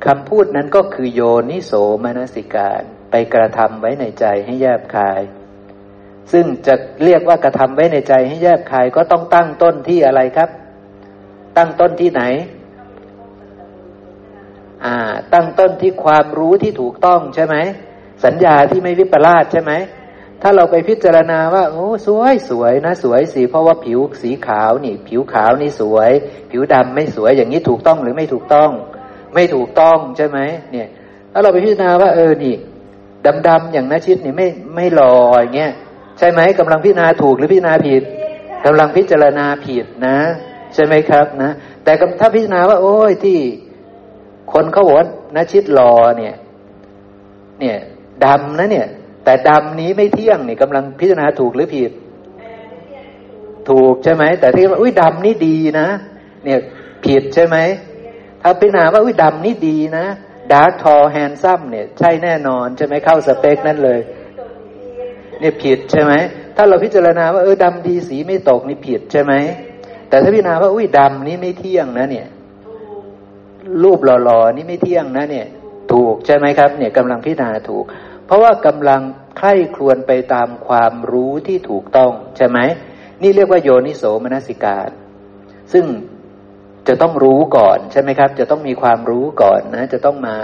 [0.06, 1.72] คำพูดนั้นก็คือโยนิโส
[2.04, 5.20] มนสิการ ไปกระทำไว้ในใจให้แยบคาย
[6.32, 10.50] ซึ่งจะเรียกว่ากระทำไว้ในใจให้แยบคายก็ต้องตั้งต้นที่อะไรครับ
[11.56, 12.22] ตั้งต้นที่ไหน
[14.84, 14.96] อ่า
[15.34, 17.56] ตั้งต้นที่ความรู้ที่ถูกต้องใช่ไหม
[18.24, 19.72] สัญญาที่ไม่วิปลาสใช่ไหม
[20.42, 26.10] ถ้าเราไปพิจารณาว่า โอ้สวยสวยนะ สวยสีเพราะว่าผิวสีขาวนี่ ผิวขาวนี่สวย
[26.50, 28.70] ผิวดำไม่สวยอย่างนี้ถูกต้องหรือไม่ถูกต้อง
[29.34, 30.38] ไม่ถูกต้องใช่ไหม
[30.72, 30.88] เนี่ย
[31.32, 32.54] ถ้าเราไปพิจารณาว่า เออนี่
[33.48, 35.72] ดำๆอย่างนาชิดนี่ไม่ไม่ลอยเงี้ย
[36.18, 38.02] ใช่ไหมกำลังพิจารณาถูกหรือพิจารณาผิด
[38.66, 40.18] กำลังพิจารณาผิดนะ
[40.74, 41.50] ใช่ไหมครับนะ
[41.84, 43.38] แต่ถ้าพิจารณาว่า โอ้ยที่
[44.52, 46.34] คนเขาบอกว่านาชิดลอเนี่ย
[47.60, 47.76] เนี่ย
[48.24, 48.86] ดำนะเนี่ย
[49.24, 51.92] แต่ดำนี้ไม่เที่ยงนี่กำลังพิจารณาถูกหรือผิด
[53.70, 55.88] ถูกใช่ไหมแต่ที่ว่าอุ้ยดำนี่ดีนะ
[56.44, 56.58] เนี่ย
[57.04, 57.56] ผิดใช่ไหม
[58.42, 60.06] ถ้าพิจารณาว่าอุ้ยดำนี่ดีนะ
[60.52, 64.00] dark tall handsome เนี่ย ใช่แน่นอนใช่ไหมเข้าสเปคนั่นเลย
[65.40, 66.12] เนี่ยผิดใช่ไหม
[66.56, 69.32] ถ้าเราพิจารณาว่าเออดำดีสีไม่ตกนี่ผิดใช่ไหม
[70.08, 72.26] แต่ถ้าพิจารณาว่าอุ้ยดำนี้ไม่เที่ยงนะ เนี่ย
[73.82, 75.46] รูปหล่อๆนี่ไม่เที่ยงนะ เนี่ย
[75.92, 77.84] ถูกใช่ไหมครับ เนี่ยกำลังพิจารณาถูก
[78.26, 79.00] เพราะว่ากำลัง
[79.38, 82.58] ใคร่ครวญไปตามความรู้ที่ถูกต้องใช่ไหม
[83.22, 84.90] นี่เรียกว่าโยนิโสมนสิการ
[85.72, 85.84] ซึ่ง
[86.88, 90.36] จะต้องรู้ก่อนใช่ไหมครับ จะต้องมีความรู้ก่อนนะ จะต้องมา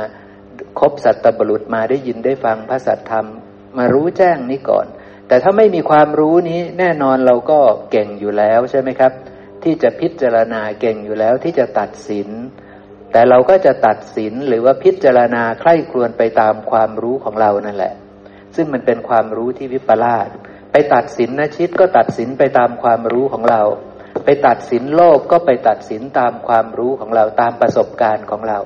[0.81, 3.27] คบสัตตบรุษมาได้ยินได้ฟังพระสัตธรรม
[3.79, 4.87] มารู้แจ้งนี้ก่อน
[5.29, 7.59] แต่ถ้าไม่มีความรู้นี้แน่นอนเราก็
[7.91, 9.13] เก่งอยู่แล้วใช่ไหมครับ
[9.63, 12.29] ที่จะพิจารณาเก่งอยู่แล้วที่จะตัดสิน
[13.13, 17.95] แต่เราก็จะตัดสินหรือว่าพิจารณาใคร่ครวญไปตามความรู้ของเรานั่นแหละ
[18.57, 20.29] ซึ่งมันเป็นความรู้ที่วิปลาส
[20.73, 23.63] ไปตัดสินนะชิดก็ตัดสินไปตามความรู้ของเรา
[24.27, 28.59] ไปตัดสินโลกก็ไปตัดสินตามความรู้ของเราตามประสบการณ์ของเรา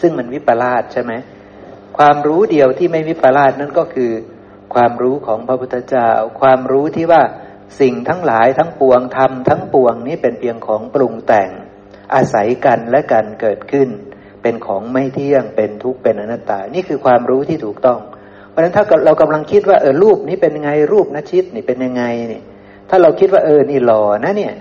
[0.00, 1.12] ซึ่งมันวิปลาสใช่ไหม
[1.98, 4.10] ความรู้เดียวที่ไม่วิปลาสนั่นก็คือ
[4.74, 7.22] ความรู้ของพระพุทธเจ้า ความรู้ที่ว่า
[7.80, 11.50] สิ่งทั้งหลายทั้งปวงทำทั้งปวงนี้เป็นเพียงของปรุงแต่ง
[12.14, 13.88] อาศัยกันและกันเกิดขึ้น
[14.42, 18.00] เป็นของไม่เที่ยงเป็นทุกข์เป็นอนัตตา นี่คือความรู้ที่ถูกต้อง
[18.50, 22.42] เพราะฉะนั้นถ้าเรากำลังคิดว่าเออรูปนี้เป็นยังไงรูปนชิตนี่เป็นยังไงนี่
[22.88, 24.54] ถ้าเราคิดว่าเออนี่หล่อนะเนี่ย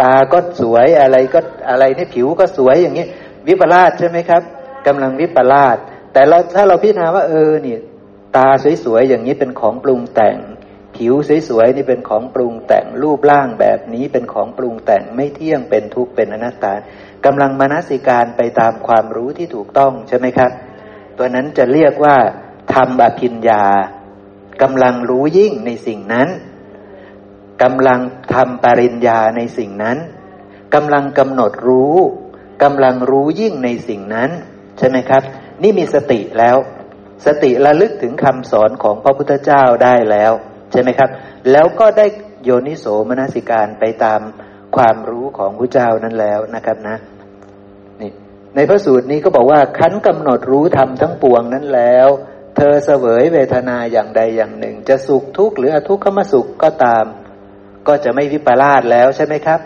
[0.00, 1.40] ตาก็สวยอะไรก็
[1.70, 3.06] อะไรเนี่ยผิวก็สวยอย่างนี้
[3.46, 4.42] วิปลาสใช่ไหมครับ
[4.86, 5.76] กำลังวิปลาส
[6.12, 7.76] แต่เราถ้าเราพิจารณาว่าเออนี่
[8.36, 8.48] ตา
[8.84, 10.36] สวยๆอย่างนี้เป็นของปรุงแต่ง
[10.96, 11.14] ผิว
[11.48, 16.74] สวยๆนี่เป็นของปรุงแต่งรูปร่างแบบนี้เป็นของปรุงแต่งไม่เที่ยงเป็นทุกข์เป็นอนัตตา
[17.24, 20.50] กำลังมนสิการไปตามความรู้ที่ถูกต้องใช่ไหมครับ
[21.18, 22.16] ตัวนั้นจะเรียกว่า
[22.74, 23.64] ทำอภิญญา
[24.62, 26.28] กำลังรู้ยิ่งในสิ่งนั้น
[27.62, 28.00] กำลัง
[28.34, 29.98] ทำปริญญาในสิ่งนั้น
[30.74, 31.96] กำลังกำหนดรู้
[32.62, 34.30] กำลังรู้ยิ่งในสิ่งนั้น
[34.78, 35.22] ใช่ไหมครับ
[35.62, 36.56] นี่มีสติแล้ว
[37.26, 40.32] สติระลึกถึงคำสอนของพระพุทธเจ้าได้แล้ว
[40.72, 41.10] ใช่ไหมครับ
[41.52, 42.06] แล้วก็ได้
[42.44, 44.20] โยนิโสมนสิการไปตาม
[44.76, 46.96] ความรู้ของพระเจ้านั้นแล้วนะครับนะ
[48.00, 48.10] นี่
[48.54, 52.08] ในพระสูตรนี้ก็บอกว่าคันกำหนดรู้ทำทั้งปวงนั้นแล้ว
[52.56, 57.04] เธอเสวยเวทนาอย่างใดอย่างหนึ่ง จะสุขทุกข์หรืออทุกขมสุขก็ตาม
[57.88, 59.60] ก็จะไม่วิปลาสแล้วใช่ไหมครับ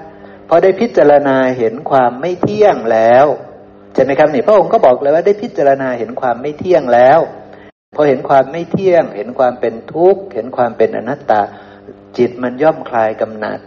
[0.48, 3.26] พอได้พิจารณาเห็นความไม่เที่ยงแล้ว
[3.94, 7.20] ใช่ไหมครับนี่พระองค์ก็บอกเลยว่าได้พิจารณาเห็นความไม่เที่ยงแล้ว
[7.96, 11.42] พอเห็นความไม่เที่ยง เห็นความเป็นทุกข์ เห็นความเป็นอนัตตา
[12.16, 13.61] จิตมันย่อมคลายกำหนัด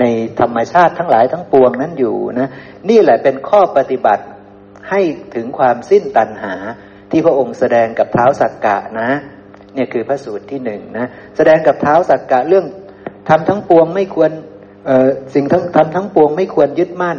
[0.00, 0.04] ใน
[0.40, 2.48] ธรรมชาติทั้งหลายทั้งปวงนั้นอยู่นะ
[2.88, 4.24] นี่แหละเป็นข้อปฏิบัติ
[4.90, 5.00] ให้
[5.34, 6.54] ถึงความสิ้นตัณหา
[7.10, 9.10] ที่พระองค์แสดงกับเท้าสักกะนะ
[9.74, 12.66] เนี่ยคือพระสูตรที่หนึ่งนะแสดงกับเท้าสักกะเรื่อง
[13.28, 14.30] ทำทั้งปวงไม่ควร
[15.34, 17.18] สิ่งทั้งทำทั้งปวงไม่ควรยึดมั่น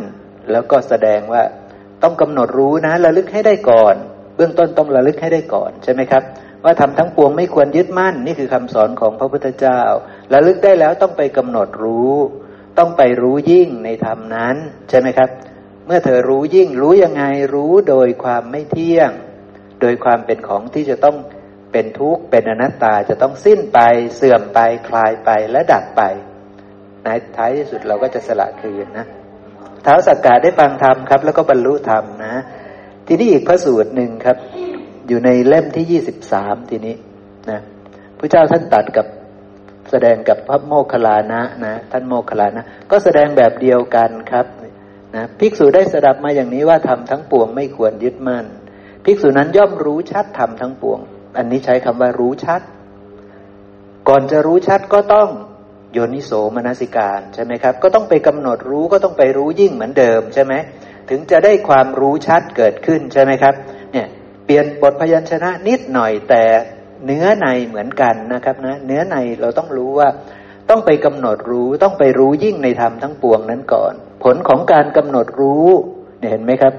[0.52, 1.44] แล้วก็แสดงว่า
[2.04, 3.96] ต้องกำหนดรู้นะระลึกให้ได้ก่อน
[4.36, 6.24] เบื้องต้นต้องระลึกให้ได้ก่อนใช่ไหมครับ
[6.64, 9.80] ว่าทำทั้งปวงไม่ควรยึดมั่น นี่คือคำสอนของพระพุทธเจ้า
[10.34, 12.14] ระลึกได้แล้วต้องไปกำหนดรู้
[12.78, 14.56] ต้องไปรู้ยิ่งในธรรมนั้น
[14.90, 15.30] ใช่ไหมครับ
[15.86, 17.24] เมื่อเธอรู้ยิ่งรู้ยังไง
[17.56, 19.12] รู้โดยความไม่เที่ยง
[19.82, 21.16] โดยความเป็นของที่จะต้อง
[21.72, 23.80] เป็นทุกข์เป็นอนัตตาจะต้องสิ้นไป
[24.16, 26.02] เสื่อมไปคลายไปและดับไป
[27.04, 29.06] ในท้ายที่สุดเราก็จะสละคืนนะ
[29.84, 32.36] เท้าสักกาได้ฟังธรรมครับ แล้วก็บรรลุธรรมนะ
[33.08, 34.38] ทีนี้อีกพระสูตรหนึ่งครับ
[35.08, 36.96] อยู่ในเล่มที่ยี่สิบสามทีนี้
[37.50, 37.60] นะ
[38.18, 39.06] พระเจ้าท่านตัดกับ
[39.92, 44.46] แสดงกับพระโมคคัลลานะนะ ท่านโมคคัลลานะ ก็แสดงแบบเดียวกันครับ
[45.16, 48.46] นะภิกษุได้สดับมาอย่างนี้ว่าทำทั้งปวงไม่ควรยึดมั่น
[49.06, 51.00] ภิกษุนั้นย่อมรู้ชัดทำทั้งปวง
[51.38, 52.62] อันนี้ใช้คำว่ารู้ชัด
[54.08, 55.30] ก่อนจะรู้ชัดก็ต้อง
[55.94, 60.54] โยนิโสมนสิการใช่ไหมครับ ก็ต้องไปกำหนดรู้ก็ต้องไปรู้ยิ่งเหมือนเดิมใช่ไหม
[61.10, 63.56] ถึงจะได้ความรู้ชัดเกิดขึ้นใช่ไหมครับ
[63.94, 64.08] เนี่ย
[64.46, 66.44] เปลี่ยนบทพยัญชนะนิดหน่อยแต่
[67.06, 70.10] เนื้อในเหมือนกันนะครับนะเนื้อในเราต้องรู้ว่า
[70.70, 75.68] ต้องไปกำหนดรู้ต้องไปรู้ยิ่งในธรรมทั้งปวงนั้นก่อน ผลของการกำหนดรู้
[76.20, 76.74] เนี่ยเห็นไหมครับ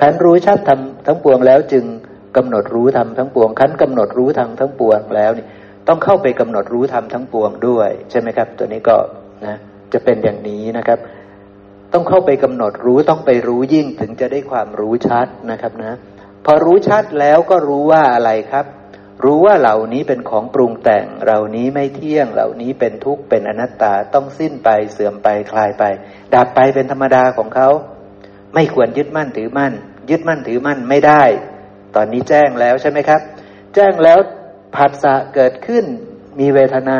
[0.00, 1.84] ขันรู้ชัดทำทั้งปวงแล้วจึง
[2.36, 5.46] กำหนดรู้ทำทั้งปวง ขั้นกำหนดรู้ทำทั้งปวงแล้วนี่
[5.88, 8.96] ต้องเข้าไปกำหนดรู้ธรรมทั้งปวงด้วย ใช่ไหมครับ ตัวนี้ก็
[9.46, 9.56] นะ
[9.92, 10.98] จะเป็นอย่างนี้นะครับ
[11.92, 15.98] ต้องเข้าไปกำหนดรู้ต้องไปรู้ยิ่งถึงจะได้ความรู้ชัดนะครับนะ
[16.44, 18.66] พอรู้ชัดแล้วก็รู้ว่าอะไรครับ
[19.24, 25.84] รู้ว่าเหล่านี้เป็นของปรุงแต่งเหล่านี้ไม่เที่ยงเหล่านี้เป็นทุกข์เป็นอนัตตาต้องสิ้นไปเสื่อมไปคลายไป
[26.34, 27.68] ดับไปเป็นธรรมดาของเขา
[28.54, 29.72] ไม่ควรยึดมั่นถือมั่น
[30.10, 31.22] ยึดมั่นถือมั่นไม่ได้
[31.98, 33.20] อนนี้แจ้งแล้วใช่ไหมครับ
[33.74, 34.18] แจ้งแล้ว
[34.76, 35.84] ผัสสะเกิดขึ้น
[36.40, 36.98] มีเวทนา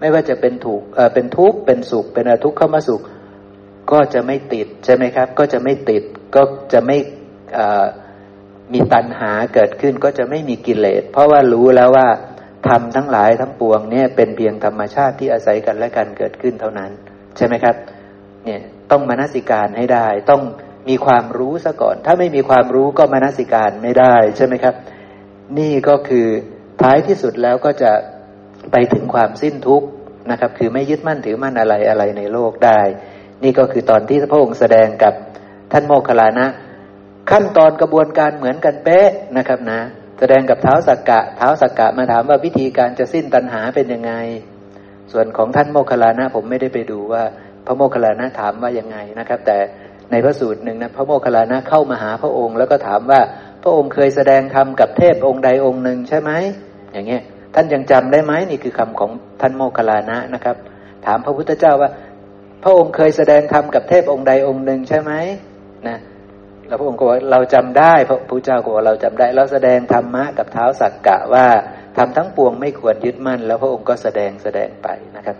[0.00, 3.02] ไม่ว่าจะเป็นถูกเออเป็นทุกข์เป็นสุข เป็นอทุกข์เข้ามาสุข
[3.92, 6.02] ก็จะไม่ติดใช่ไหมครับ ก็จะไม่ติด
[6.34, 6.96] ก็จะไม่
[8.72, 12.08] มีตัณหาเกิดขึ้นก็จะไม่มีกิเลส เพราะว่ารู้แล้วว่า
[12.68, 16.90] ทำทั้งหลายทั้งปวงเนี่ยเป็นเพียงธรรมชาติที่อาศัยกันและกันเกิดขึ้นเท่านั้น
[17.36, 17.76] ใช่ไหมครับ
[18.44, 20.42] เนี่ยต้องมนสิการให้ได้ต้อง
[20.88, 24.74] มีความรู้ซะก่อน ถ้าไม่มีความรู้ก็มานสิการไม่ได้ใช่ไหมครับ
[25.58, 26.26] นี่ก็คือ
[26.82, 27.92] ท้ายที่สุดแล้วก็จะ
[28.72, 29.88] ไปถึงความสิ้นทุกข์
[30.30, 32.80] นะครับ คือไม่ยึดมั่นถือมั่นอะไรอะไรในโลกได้
[33.42, 35.14] นี่ก็คือตอนที่พระองค์แสดงกับ
[35.72, 36.46] ท่านโมคคลานะ
[37.30, 39.80] ขั้นตอนกระบวนการเหมือนกันเป๊ะนะครับนะ
[40.18, 44.12] แสดงกับเท้าสักกะ เท้าสักกะมาถามว่าวิธีการจะสิ้นตัณหาเป็นยังไง
[45.12, 47.22] ส่วนของท่านโมคคลานะผมไม่ได้ไปดูว่า
[47.66, 49.58] พระโมคคลานะถามว่ายังไงนะครับ แต่
[50.10, 53.20] ในพระสูตรหนึ่งนะพระโมคคัลลานะเข้ามาหาพระองค์ แล้วก็ถามว่า
[53.62, 56.30] พระองค์เคยแสดงธรรมกับเทพองค์ใดองค์หนึ่งใช่ไหม
[56.92, 57.22] อย่างเงี้ย
[57.54, 60.56] ท่านยังจำได้ไหมนี่คือคำของท่านโมคคัลลานะนะครับ
[61.06, 61.90] ถามพระพุทธเจ้าว่า
[62.62, 65.12] พระองค์เคยแสดงธรรมกับเทพองค์ใดองค์หนึ่งใช่ไหม
[65.88, 65.98] นะ
[66.68, 71.46] แล้วพระองค์ก็บอกเราจำได้พระพุทธเจ้าก็บอกเราจำได้เราแสดงธรรมะกับเท้าสักกะว่า
[71.96, 75.36] ทำทั้งปวงไม่ควรยึดมั่น แล้วพระองค์ก็แสดงแสดงไปนะครับ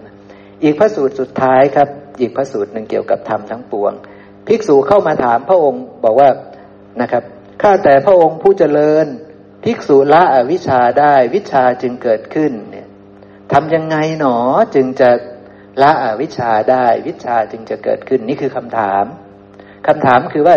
[0.63, 1.89] อีกพระสูตรสุดท้ายครับ
[2.21, 3.93] อีกพระสูตรหนึ่งเกี่ยวกับธรรมทั้งปวง
[4.49, 6.31] ภิกษุเข้ามาถามพระองค์บอกว่า
[7.01, 7.23] นะครับ
[7.63, 9.07] ข้าแต่พระองค์ผู้เจริญ
[9.65, 12.89] ภิกษุละอวิชชาได้วิชาจึงเกิดขึ้นเนี่ย
[13.53, 14.37] ทำยังไงหนอ
[14.75, 15.11] จึงจะ
[15.83, 19.05] ละอวิชชาได้วิชาจึงจะเกิดขึ้นนี่คือคำถาม
[19.87, 20.57] คำถามคือว่า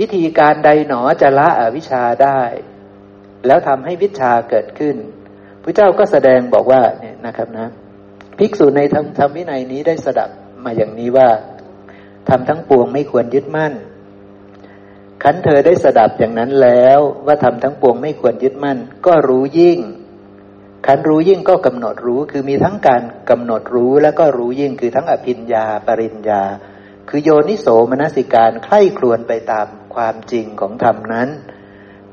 [0.00, 2.40] วิธีการใดหนอจะละอวิชชาได้
[3.46, 4.96] แล้วทำให้วิชาเกิดขึ้น
[5.62, 7.68] พระเจ้าก็แสดงบอกว่าเนี่ยนะครับนะ
[8.38, 10.30] ภิกษุในธรรมวินัยนี้ได้สดับ
[10.64, 11.28] มาอย่างนี้ว่า
[12.30, 13.72] ทำทั้งปวงไม่ควรยึดมั่น
[15.22, 19.78] ขันเธอได้สดับอย่างนั้นแล้วว่าทำทั้งปวงไม่ควรยึดมั่น ก็รู้ยิ่ง
[20.86, 26.42] ขันรู้ยิ่งก็กำหนดรู้คือมีทั้งการกำหนดรู้แล้วก็รู้ยิ่งคือทั้งอภิญญา ปริญญา
[27.08, 31.28] คือโยนิโสมนสิการใคร่ครวญไปตามความจริงของธรรมนั้น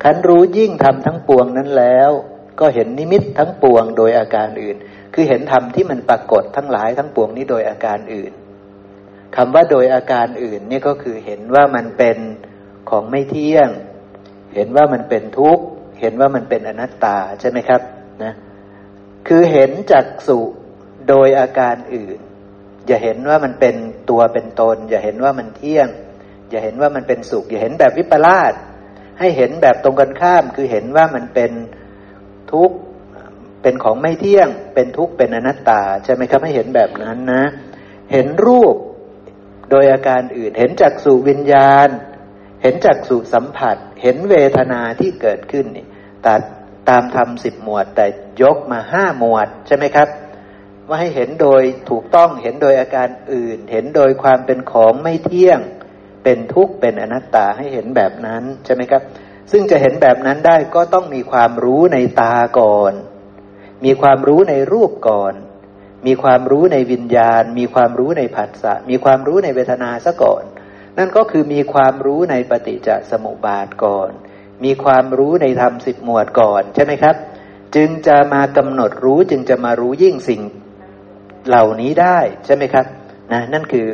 [0.03, 2.11] ขันรู้ยิ่งทำทั้งปวงนั้นแล้ว
[2.59, 4.77] ก็เห็นนิมิตทั้งปวงโดยอาการอื่น
[5.13, 8.31] คือเห็นธรรมที่มันปรากฏทั้งหลายทั้งปวงนี้โดยอาการอื่น
[9.35, 12.17] คำว่าโดยอาการอื่นนี่ก็คือเห็นว่ามันเป็น
[12.89, 13.69] ของไม่เที่ยง
[14.55, 15.63] เห็นว่ามันเป็นทุกข์
[16.01, 17.81] เห็นว่ามันเป็นอนัตตาใช่ไหมครับ
[18.23, 18.33] นะ
[19.27, 20.39] คือเห็นจักสุ
[21.09, 22.19] โดยอาการอื่น
[22.87, 23.75] อย่าเห็นว่ามันเป็น
[24.09, 25.87] ตัวเป็นตน อย่าเห็นว่ามันเที่ยง
[26.49, 28.53] อย่าเห็นว่ามันเป็นสุข อย่าเห็นแบบวิปลาส
[29.19, 31.51] ให้เห็นแบบตรงกันข้าม คือเห็นว่ามันเป็น
[32.51, 32.75] ทุกข์
[33.61, 37.43] เป็นของไม่เที่ยง เป็นทุกข์เป็นอนัตตาใช่ไหมครับให้เห็นแบบนั้นนะ
[38.11, 38.75] เห็นรูป
[39.69, 41.89] โดยอาการอื่นเห็นจักสุวิญญาณ
[42.63, 45.85] เห็นจักสุสัมผัส เห็นเวทนาที่เกิดขึ้นนี่
[46.25, 46.41] ตัด
[46.89, 48.05] ตามทำสิบหมวด แต่
[48.41, 50.07] ยกมาห้าหมวดใช่ไหมครับ
[50.87, 55.59] ว่าให้เห็นโดยถูกต้องเห็นโดยอาการอื่น เห็นโดยความเป็นของไม่เที่ยง
[56.23, 59.01] เป็นทุกข์เป็นอนัตตาให้เห็นแบบนั้นใช่ไหมครับ
[59.51, 62.93] ซึ่งจะเห็นแบบนั้นได้ก็ต้องมีความรู้ในตาก่อน
[63.85, 65.33] มีความรู้ในรูปก่อน
[66.07, 70.43] มีความรู้ในวิญญาณ มีความรู้ในผัสสะมีความรู้ในเวทนาซะก่อน
[70.97, 74.09] นั่นก็คือมีความรู้ในปฏิจจสมุปบาทก่อน
[74.63, 77.15] มีความรู้ในธรรมสิบหมวดก่อนใช่ไหมครับ
[77.75, 80.41] จึงจะมากำหนดรู้จึงจะมารู้ยิ่งสิ่ง
[81.47, 82.85] เหล่านี้ได้ใช่ไหมครับ
[83.31, 83.87] นะนั่นคือ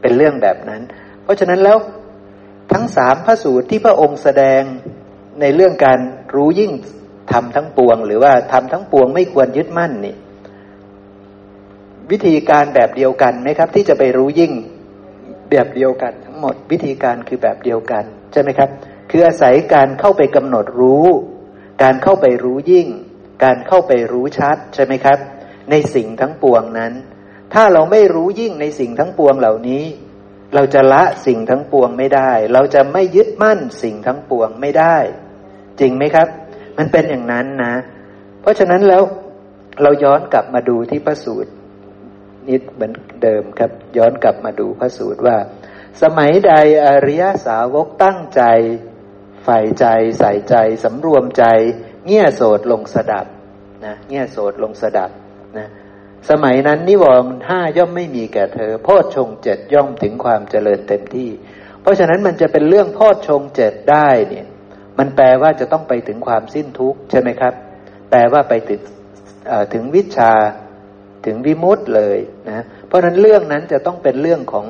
[0.00, 0.82] เป็นเรื่องแบบนั้น
[1.22, 1.78] เพราะฉะนั้นแล้ว
[2.72, 4.62] ทั้งสามพระสูตรที่พระองค์แสดง
[5.40, 5.98] ในเรื่องการ
[6.34, 6.72] รู้ยิ่ง
[7.32, 10.14] ทำทั้งปวง หรือว่าทำทั้งปวงไม่ควรยึดมั่นนี่
[12.12, 14.52] วิธีการแบบเดียวกันไหมครับ ที่จะไปรู้ยิ่ง
[15.50, 18.70] แบบเดียวกันทั้งหมดวิธีการคือแบบเดียวกันใช่ไหมครับ
[19.10, 21.06] คืออาศัยการเข้าไปกำหนดรู้
[21.82, 22.88] การเข้าไปรู้ยิ่ง
[23.44, 25.18] การเข้าไปรู้ชัดใช่ไหมครับ
[25.70, 26.92] ในสิ่งทั้งปวงนั้น
[27.54, 29.84] ถ้าเราไม่รู้ยิ่งในสิ่งทั้งปวงเหล่านี้
[30.54, 34.96] เราจะละสิ่งทั้งปวงไม่ได้ เราจะไม่ยึดมั่นสิ่งทั้งปวงไม่ได้
[35.80, 36.28] จริงไหมครับ
[36.78, 37.74] มันเป็นอย่างนั้นนะ
[38.40, 39.02] เพราะฉะนั้นแล้ว
[39.82, 41.50] เราย้อนกลับมาดูที่พระสูตร
[42.48, 45.36] นิดเหมือนเดิมครับ ย้อนกลับมาดูพระสูตรว่า
[46.02, 46.52] สมัยใด
[46.86, 48.42] อริยสาวกตั้งใจ
[49.44, 49.86] ใฝ่ใจ
[50.18, 51.44] ใส่ใจสำรวมใจ
[52.06, 53.26] เงี่ยโสดลงสดับ
[53.84, 55.10] นะเงี่ยโสดลงสดับ
[55.58, 55.68] นะ
[56.30, 61.30] สมัยนั้นนิวรณ์ห้าย่อมไม่มีแก่เธอ โพชฌงเจ็ดย่อมถึงความเจริญเต็มที่
[61.80, 64.46] เพราะฉะนั้นมันจะเป็นเรื่องโพชฌงเจ็ดได้เนี่ย
[64.98, 67.54] มันแปลว่าจะต้องไปถึงความสิ้นทุกข์ใช่ไหมครับ
[68.10, 68.80] แปลว่าไปถึง
[69.72, 70.32] ถึงวิชา
[71.26, 74.66] ถึงวิมุตต์เลยนะเพราะนั้นเรื่องนั้นจะต้องเป็นเรื่องของ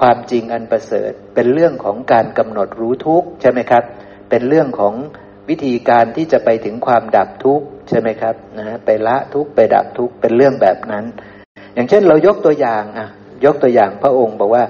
[0.00, 3.84] ความจริงอันประเสริฐ เป็นเรื่องของการกำหนดรู้ทุกข์ใช่ไหมครับ
[4.30, 4.94] เป็นเรื่องของ
[5.48, 11.04] วิธีการที่จะไปถึงความดับทุกข์ใช่ไหมครับนะไปละทุกข์ไปดับทุกข์เป็นเรื่องแบบนั้น
[11.74, 13.08] อย่างเช่นเรายกตัวอย่างอะ
[13.44, 14.64] ยกตัวอย่างพระองค์บอกว่า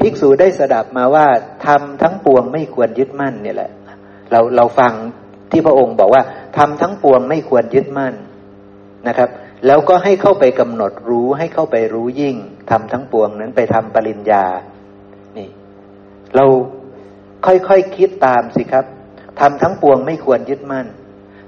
[0.00, 1.26] ภิกษุได้สดับมาว่า
[1.66, 3.70] ทำทั้งปวงไม่ควรยึดมั่นเนี่ยแหละ
[4.30, 4.92] เราเราฟัง
[5.50, 6.22] ที่พระองค์บอกว่า
[6.56, 8.14] ทำทั้งปวงไม่ควรยึดมั่น
[9.08, 9.28] นะครับ
[9.66, 12.36] แล้วก็ให้เข้าไปกำหนดรู้ให้เข้าไปรู้ยิ่ง
[12.70, 14.44] ทำทั้งปวงนั้นไปทำปริญญา
[15.36, 15.48] นี่
[16.34, 16.44] เรา
[17.46, 18.84] ค่อยๆคคิดตามสิครับ
[19.40, 20.86] ทำทั้งปวงไม่ควรยึดมั่น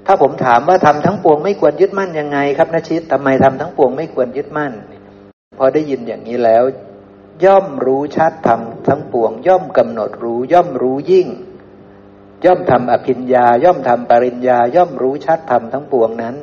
[0.05, 4.73] ถ้าผมถามว่าทำทั้งปวงไม่ควรยึดมั่นยังไง ครับนชิตทำไมทำทั้งปวงไม่ควรยึดมั่น
[5.57, 6.63] พอได้ยินอย่างนี้แล้ว
[7.45, 11.27] ย่อมรู้ชัดทำทั้งปวง ย่อมกำหนดรู้ ย่อมรู้ยิ่ง
[12.45, 16.35] ย่อมทำอภิญญา ย่อมทำปริญญา ย่อมรู้ชัดทำทั้งปวงนั้น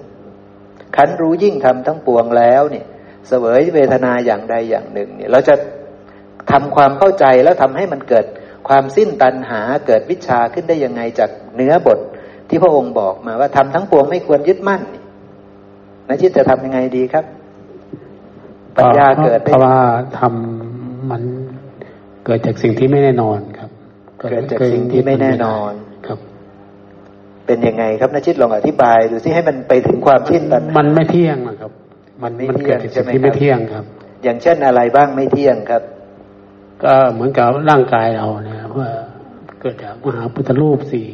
[0.96, 2.87] ขันรู้ยิ่งทำทั้งปวงแล้วเนี่ย
[3.29, 5.55] เสวยเวทนาอย่างใดอย่างหนึ่งเนี่ยเราจะ
[6.53, 8.27] ทำความเข้าใจแล้วทำให้มันเกิด
[8.68, 11.98] ความสิ้นตัณหาเกิดวิชาขึ้นได้ยังไงจากเนื้อบท
[12.48, 14.83] ที่พระองค์บอกมาว่าทำทั้งปวงไม่ควรยึดมั่น
[16.09, 17.24] นชิตจะทำยังไงดีครับ
[18.77, 19.77] ปัญญาเกิดเพราะว่า
[20.18, 21.22] ทำมัน
[22.24, 23.70] เกิดจากสิ่งที่ไม่แน่นอนครับ
[24.18, 25.72] เกิดจากสิ่งที่ไม่แน่นอน
[27.48, 31.72] เป็นยังไงครับนาชิตลองอธิบายดูสิให้มันไปถึงความสิ้นตัณหามันไม่เที่ยงนะครับ
[32.22, 33.84] มันไม่เที่ยงใช่ไหมที่ไม่เที่ยงครับ
[34.24, 35.82] อย่างเช่นอะไรบ้างไม่เที่ยงครับ
[36.82, 38.88] ก็เหมือนกับร่างกายเราเนี่ยว่า
[39.61, 41.08] เกิดจากมหาพุทธรูปสี่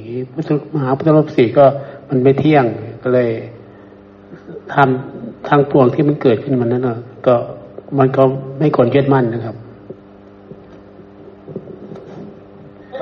[0.75, 1.65] มหาพุทธรูปสี่ก็
[2.09, 2.65] มันไม่เที่ยง
[3.03, 3.31] ก็เลย
[4.75, 6.89] ทำทางปวงที่มันเกิดขึ้นมันนั้น
[7.27, 7.35] ก็
[7.99, 8.23] มันก็
[8.59, 9.57] ไม่ควรยึดมั่นนะครับ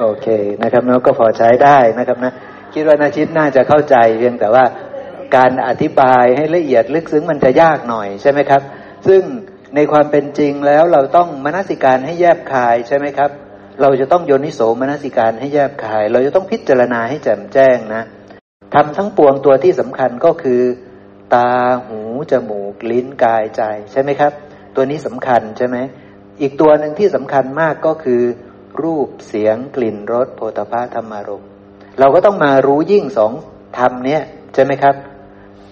[0.01, 0.27] โอเค
[0.62, 2.33] นะครับแล้วก็พอใช้ได้นะครับนะ
[2.75, 4.65] คิดว่านาชิตน่าจะเข้าใจ เพียงแต่ว่า
[5.37, 8.63] การอธิบายให้ละเอียดลึกซึ้งมันจะยากหน่อยใช่ไหมครับ
[9.09, 9.23] ซึ่ง
[9.75, 13.31] ในความเป็นจริงแล้วเราต้องมนสิการให้แยบคายใช่ไหมครับ
[13.81, 18.03] เราจะต้องโยนิโสมนสิการให้แยบคาย เราจะต้องพิจารณาให้แจ่มแจ้งนะ
[18.75, 20.63] ทำทั้งปวงตัวที่สำคัญก็คือ
[21.35, 21.51] ตา
[21.87, 24.33] หูจมูกลิ้นกายใจใช่ไหมครับ
[24.77, 25.77] ตัวนี้สำคัญใช่ไหม
[26.41, 28.23] อีกตัวหนึ่งที่สำคัญมากก็คือ
[28.83, 31.45] รูปเสียงกลิ่นรสโพธาภาธรรมารม
[31.99, 33.33] เราก็ต้องมารู้ยิ่งสอง
[33.79, 34.23] ธรรมเนี้ย
[34.55, 34.95] ใช่ไหมครับ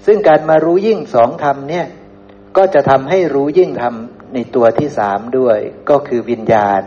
[0.07, 1.87] ซึ่งการมารู้ยิ่งสองธรรมเนี่ย
[2.57, 3.95] ก็จะทำให้รู้ยิ่งธรรม
[4.35, 5.59] ในตัวที่สามด้วย
[5.91, 6.83] ก็คือวิญญาณ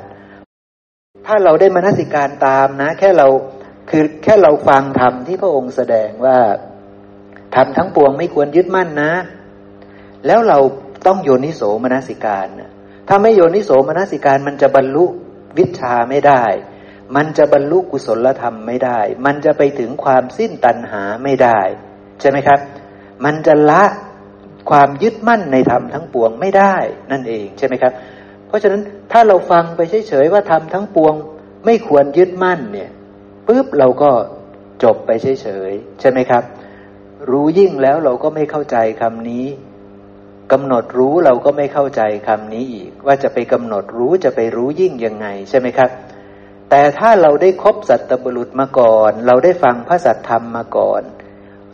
[1.28, 3.28] ถ้าเราได้มนสิการตามนะ แค่เรา
[3.90, 6.38] คือแค่เราฟังธรรมที่พระองค์แสดงว่า
[7.56, 9.14] ธรรมทั้งปวงไม่ควรยึดมั่นนะ
[10.26, 10.60] แล้วเรา
[11.08, 12.72] ต้องโยนิโสมนสิการนะ
[13.08, 15.06] ถ้าไม่โยนิโสมนสิการมันจะบรรลุ
[15.58, 16.44] วิชาไม่ได้
[17.16, 21.60] มันจะบรรลุกุศลธรรมไม่ได้ มันจะไปถึงความสิ้นตัณหาไม่ได้
[22.22, 22.60] ใช่ไหมครับ
[23.26, 23.84] มันจะละ
[24.70, 26.76] ความยึดมั่นในธรรมทั้งปวงไม่ได้
[27.12, 27.94] นั่นเองใช่ไหมครับ
[28.48, 31.14] เพราะฉะนั้นถ้าเราฟังไปเฉยๆว่าธรรมทั้งปวง
[31.66, 32.90] ไม่ควรยึดมั่นเนี่ย
[33.48, 34.12] ปุ๊บเราก็
[34.84, 36.44] จบไปเฉยๆใช่ไหมครับ
[37.30, 39.46] รู้ยิ่งแล้วเราก็ไม่เข้าใจคำนี้
[40.52, 45.90] กำหนดรู้เราก็ไม่เข้าใจคำนี้อีก ว่าจะไปกำหนดรู้จะไปรู้ยิ่งยังไงใช่ไหมครับ
[46.76, 51.02] แต่ถ้าเราได้คบสัตบุรุษมาก่อน เราได้ฟังพระสัตธรรมมาก่อน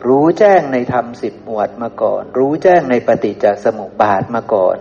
[0.06, 4.76] รู้แจ้งในธรรมสิบหมวดมาก่อน รู้แจ้งในปฏิจจสมุปบาทมาก่อน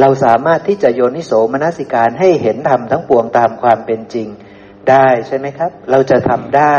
[0.00, 4.28] เราสามารถที่จะโยนิโสมนสิการให้เห็นธรรมทั้งปวงตามความเป็นจริง
[4.90, 6.76] ได้ใช่ไหมครับ เราจะทำได้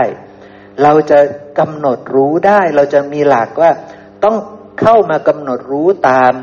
[0.84, 1.20] เราจะ
[1.60, 3.72] กำหนดรู้ได้ เราจะมีหลักว่า
[4.24, 4.36] ต้อง
[4.82, 6.34] เข้ามากำหนดรู้ตาม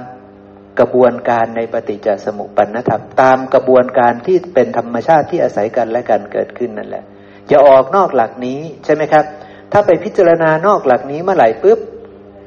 [0.79, 7.05] กระบวนการในปฏิจจสมุปปนธรรมตามกระบวนการที่เป็นธรรมชาติที่อาศัยกันและกันเกิดขึ้นนั่นแหละ
[7.49, 9.25] อย่าออกนอกหลักนี้ใช่ไหมครับ
[9.73, 11.79] ถ้าไปพิจารณานอกหลักนี้เมื่อไหร่ปุ๊บ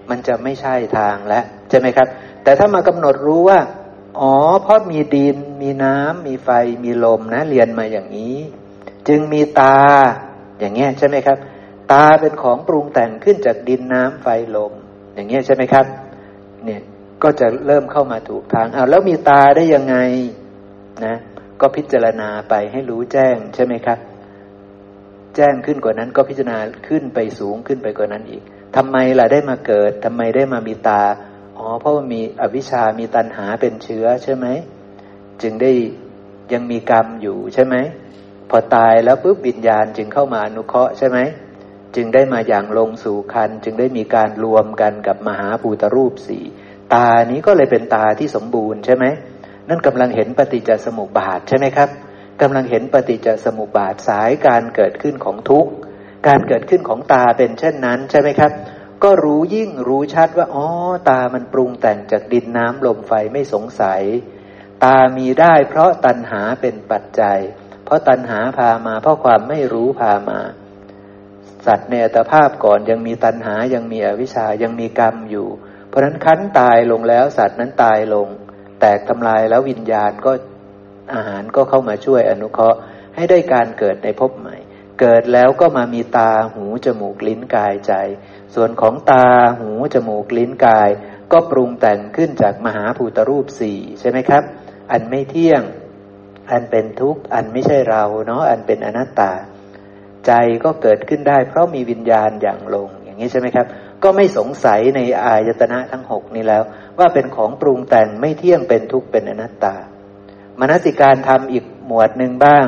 [0.09, 2.07] มันจะไม่ใช่ทางแล้วใช่ไหมครับ
[2.43, 3.59] แต่ถ้ามากำหนดรู้ว่า
[4.19, 4.33] อ๋อ
[4.63, 6.49] เพราะมีดิน มีน้ำมีไฟ
[6.83, 8.37] มีลมนะ เรียนมาอย่างนี้
[9.07, 9.77] จึงมีตา
[10.59, 11.37] อย่างเงี้ยใช่ไหมครับ
[11.91, 14.73] ตาเป็นของปรุงแต่งขึ้นจากดินน้ำไฟลม
[15.13, 15.85] อย่างเงี้ยใช่ไหมครับ
[16.65, 16.81] เนี่ย
[17.25, 19.95] ก็จะเริ่มเข้ามาถูกทางอ้าวแล้วมีตาได้ยังไง
[21.05, 21.15] นะ
[21.61, 23.99] ก็พิจารณาไปให้รู้แจ้งใช่ไหมครับ
[25.35, 26.57] แจ้งขึ้นกว่านั้นก็พิจารณา
[26.87, 28.43] ขึ้นไปสูงขึ้นไปกว่านั้นอีก
[28.75, 31.01] ทำไมล่ะได้มาเกิดทำไมได้มามีตา
[31.57, 34.47] อ๋อเพราะามีอวิชามีตัณหาเป็นเชื้อใช่ไหม
[35.41, 35.71] จึงได้
[36.53, 37.75] ยังมีกรรมอยู่ใช่ไหม
[38.49, 41.19] พอตายแล้วปุ๊บวิญญาณจึงเข้ามาอนุเคราะห์ใช่ไหม
[41.95, 46.43] จึงได้มาอย่างลงสู่คัน จึงได้มีการรวมกันกับมหาภูตรูปสี่
[46.93, 49.05] ตานี้ก็เลยเป็นตาที่สมบูรณ์ใช่ไหม
[49.69, 51.89] นั่นกำลังเห็นปฏิจจสมุปบาทใช่ไหมครับ
[52.41, 55.71] กำลังเห็นปฏิจจสมุปบาทสายการเกิดขึ้นของทุกข์
[56.27, 58.51] การเกิดขึ้นของตาเป็นเช่นนั้นใช่ไหมครับ
[59.03, 60.65] ก็รู้ยิ่งรู้ชัดว่าอ๋อ
[61.09, 64.01] ตามันปรุงแต่งจากดินน้ำลมไฟไม่สงสัย
[64.83, 67.39] ตามีได้เพราะตัณหาเป็นปัจจัย
[67.85, 70.39] เพราะตัณหาพามาเพราะความไม่รู้พามา
[71.65, 75.47] สัตว์ในอัตภาพก่อนยังมีตัณหายังมีอวิชายังมีกรรมอยู่
[75.95, 78.27] ราะนั้นคั้นตายลงแล้วสัตว์นั้นตายลง
[78.81, 80.31] แตกทำลายแล้ววิญญาณก็
[81.13, 82.79] อาหารก็เข้ามาช่วยอนุเคราะห์
[83.15, 84.55] ให้ได้การเกิดในภพใหม่
[84.99, 87.93] เกิดแล้วก็มามีตาหูจมูกลิ้นกายใจ
[88.55, 89.27] ส่วนของตา
[89.59, 90.89] หูจมูกลิ้นกาย
[91.31, 94.43] ก็ปรุงแต่งขึ้นจากมหาภูตรูปสี่ใช่ไหมครับ
[94.91, 95.61] อันไม่เที่ยง
[96.51, 99.33] อันเป็นทุกข์ อันไม่ใช่เราเนาะอันเป็นอนัตตา
[100.25, 100.31] ใจ
[100.63, 103.65] ก็เกิดขึ้นได้ เพราะมีวิญญาณอย่างลงอย่างนี้ใช่ไหมครับ
[104.03, 106.63] ก็ไม่สงสัยในอายตนะทั้งหกนี้แล้ว
[106.99, 109.75] ว่าเป็นของปรุงแต่งไม่เที่ยงเป็นทุกข์เป็นอนัตตา
[110.59, 112.67] มนสิการทำอีกหมวดหนึ่งบ้าง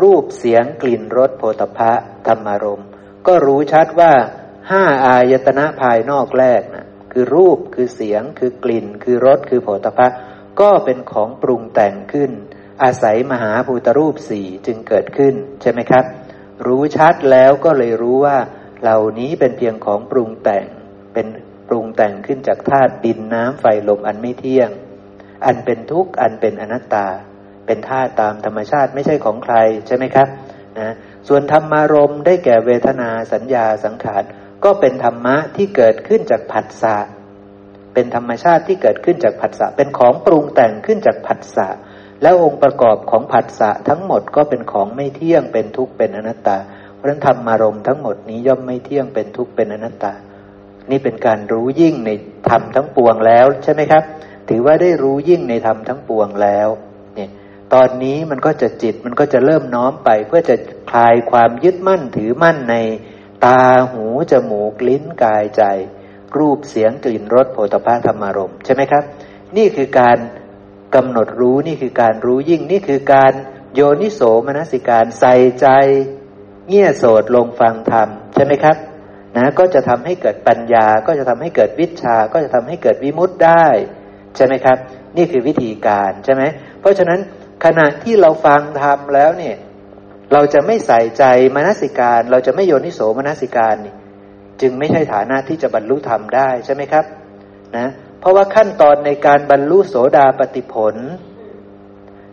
[0.00, 1.92] รูปเสียงกลิ่นรสโผฏฐะ
[2.26, 2.82] ธรรมารม
[3.26, 4.12] ก็รู้ชัดว่า
[4.70, 10.08] ห้าอายตนะภายนอกแรกนะคือรูปคือเสียงคือกลิ่น คือรสคือโผฏฐะ
[10.60, 12.30] ก็เป็นของปรุงแต่งขึ้น
[12.82, 16.04] อาศัยมหาภูตรูปสี่จึงเกิดขึ้น ใช่ไหมครับ
[16.66, 18.38] รู้ชัดแล้วก็เลยรู้ว่า
[18.82, 20.66] เหล่านี้เป็นเพียงของปรุงแต่ง
[21.14, 21.26] เป็น
[21.68, 24.70] ปรุงแต่งขึ้นจากธาตุดินน้ำไฟลมอันไม่เที่ยง
[25.46, 27.06] อันเป็นทุกข์อันเป็นอนัตตา
[27.66, 29.56] เป็นธาตุตามธรรมชาติไม่ใช่ของใคร
[29.86, 30.28] ใช่ไหมครับ
[30.78, 30.94] นะ
[31.28, 34.22] ส่วนธรรมารมได้แก่เวทนาสัญญาสังขาร
[34.64, 36.96] ก็เป็นธรรมะที่เกิดขึ้นจากผัสสะ
[37.94, 41.68] เป็นธรรมชาติที่เกิดขึ้นจากผัสสะเป็นของปรุงแต่งขึ้นจากผัสสะ
[42.22, 50.14] แล้วองค์ประกอบของผัสสะทั้งหมดก็เป็นของไม่เที่ยงเป็นทุกข์เป็นอนัตตาเพราะฉะนั้นธรรมารมทั้งหมดนี้ย่อมไม่เที่ยงเป็นทุกข์เป็นอนัตตา
[50.90, 52.10] นี่เป็นการรู้ยิ่งใน
[52.48, 54.02] ธรรมทั้งปวงแล้วใช่ไหมครับ
[54.48, 56.68] ถือว่าได้รู้ยิ่งในธรรมทั้งปวงแล้ว
[57.14, 57.30] เนี่ย
[57.72, 60.56] ตอนนี้มันก็จะจิตมันก็จะเริ่มน้อมไป เพื่อจะ
[60.90, 62.76] คลายความยึดมั่นถือมั่นใน
[63.44, 65.62] ตาหูจมูกลิ้นกายใจ
[66.38, 69.04] รูปเสียงกลิ่นรสโผฏฐัพธรรมารมใช่ไหมครับ
[69.56, 70.18] นี่คือการ
[70.94, 73.32] กำหนดรู้นี่คือการรู้ยิ่งนี่คือการ
[73.74, 75.66] โยนิโสมนสิการใส่ใจ
[76.68, 78.76] เงี่ยโสดลงฟังธรรมใช่ไหมครับ
[79.36, 83.66] นะก็จะทำให้เกิดปัญญา ก็จะทำให้เกิดวิชา ก็จะทำให้เกิดวิมุตต์ได้
[84.36, 84.78] ใช่ไหมครับ
[85.16, 86.42] นี่คือวิธีการใช่ไหม
[86.80, 87.20] เพราะฉะนั้น
[87.64, 89.56] ขณะที่เราฟังธรรมแล้วเนี่ย
[90.32, 93.94] เราจะไม่ใส่ใจมนสิการ เราจะไม่โยนิโสมนสิการนี่
[94.60, 97.04] จึงไม่ใช่ฐานะที่จะบรรลุธรรมได้ใช่ไหมครับ
[97.76, 97.86] นะ
[98.20, 100.96] เพราะว่าขั้นตอนในการบรรลุโสดาปติผล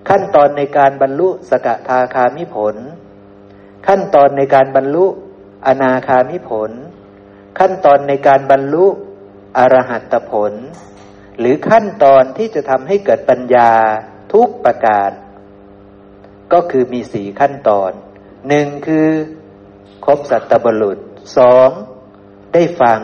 [0.09, 2.75] ขั้นตอนในการบรรลุสกทาคามิผล
[3.87, 5.05] ขั้นตอนในการบรรลุ
[5.67, 6.71] อนาคามิผล
[7.59, 8.85] ขั้นตอนในการบรรลุ
[9.57, 10.53] อรหัตผล
[11.39, 13.71] หรือขั้นตอนที่จะทำให้เกิดปัญญา
[14.33, 15.11] ทุกประการ
[16.53, 17.91] ก็คือมีสี่ขั้นตอน
[18.47, 19.07] หนึ่งคือ
[20.05, 20.97] ครบสัตตบรุษ
[21.37, 21.69] สอง
[22.53, 22.99] ได้ฟัง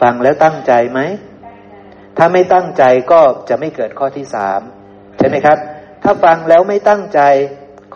[0.00, 1.00] ฟังแล้วตั้งใจไหม
[2.16, 2.82] ถ้าไม่ตั้งใจ
[3.12, 4.60] ก็จะไม่เกิดข้อที่สาม
[5.18, 5.58] ใช่ไหมครับ
[6.02, 7.20] ถ้าฟังแล้วไม่ตั้งใจ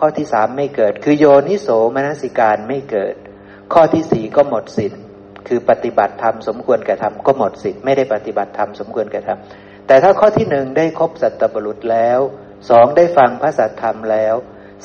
[0.03, 3.15] ข้อที่สามไม่เกิด คือโยนิโสมนสิการไม่เกิด
[3.73, 5.01] ข้อที่สี่ก็หมดสิทธิ์
[5.47, 9.39] คือปฏิบัติธรรมสมควรแก่ธรรมก็หมดสิทธิ์ไม่ได้ปฏิบัติธรรมสมควรแก่ธรรม
[9.87, 12.19] แต่ถ้าข้อที่หนึ่งได้ครบสัตตบรุษแล้ว
[12.69, 14.35] สองได้ฟังพระสัตธรรมแล้ว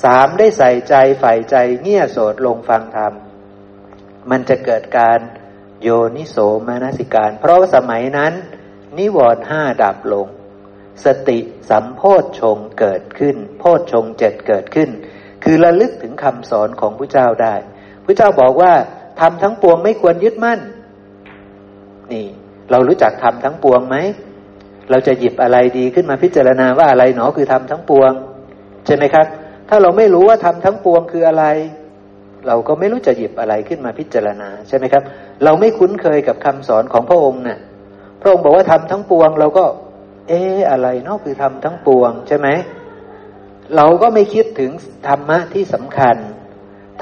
[0.05, 3.13] สามได้ใส่ใจใฝ่ใจเงี่ยโสดลงฟังธรรม
[4.31, 5.21] มันจะเกิดการ
[5.83, 6.37] โยนิโส
[6.69, 8.33] มนสิการ เพราะสมัยนั้น
[8.99, 10.29] นิวรณ์ห้าดับลง
[11.05, 11.39] สติ
[11.71, 12.03] สัมโพ
[12.41, 14.91] ชงเกิดขึ้น โพชงเจ็ดเกิดขึ้น
[15.49, 17.55] คือระลึกถึงคำสอนของพระเจ้าได้
[18.05, 18.73] พระเจ้าบอกว่า
[19.21, 20.61] ทำทั้งปวงไม่ควรยึดมั่น
[22.13, 22.27] นี่
[22.71, 23.97] เรารู้จักทำทั้งปวงไหม
[24.91, 28.13] เราจะหยิบอะไรดีขึ้นมาพิจารณาว่าอะไรหนอคือทำทั้งปวง
[28.87, 29.27] ใช่ไหมครับ
[29.69, 31.45] ถ้าเราไม่รู้ว่าทำทั้งปวงคืออะไร
[32.47, 35.03] เราก็ไม่รู้จะหยิบอะไรขึ้นมาพิจารณาใช่ไหมครับ
[35.45, 37.59] เราไม่คุ้นเคยกับคำสอนของพระองค์นะ่ะ
[38.21, 39.65] พระองค์บอกว่าทำทั้งปวง เราก็
[40.29, 40.41] เอ๊
[40.71, 42.49] อะไรเนาะคือทำทั้งปวง ใช่ไหม
[43.77, 44.71] เราก็ไม่คิด ถึง
[45.09, 46.17] ธรรมะที่สำคัญ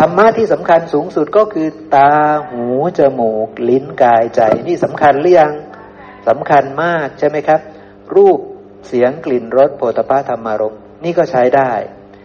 [0.01, 2.11] ธรรมะที่สำคัญสูงสุดก็คือตา
[2.49, 2.65] หู
[2.99, 5.53] จมูก ลิ้นกายใจนี่สำคัญหรือยัง
[6.29, 7.61] สำคัญมากใช่ไหมครับ
[8.17, 8.39] รูป
[8.87, 11.73] เสียงกลิ่นรสโผฏฐะธรรมารมนี่ก็ใช้ได้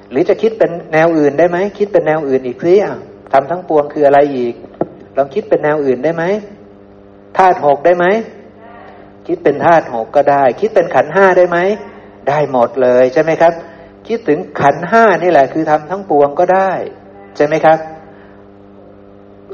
[0.09, 2.97] หรือจะคิดเป็นแนวอื่นได้ไหมคิดเป็นแนวอื่นอีกสิอะ
[3.33, 4.55] ทำทั้งปวงคืออะไรอีก
[5.17, 6.23] ลองคิดเป็นแนวอื่นได้ไหม
[7.37, 8.05] ธาตุหกได้ไหม
[9.27, 11.57] คิดเป็นธาตุหกก็ได้ คิดเป็นขันห้าได้ไหม
[12.29, 13.53] ได้หมดเลยใช่ไหมครับ
[14.09, 16.71] คิดถึงขันห้านี่แหละ คือทำทั้งปวงก็ได้
[17.35, 17.79] ใช่ไหมครับ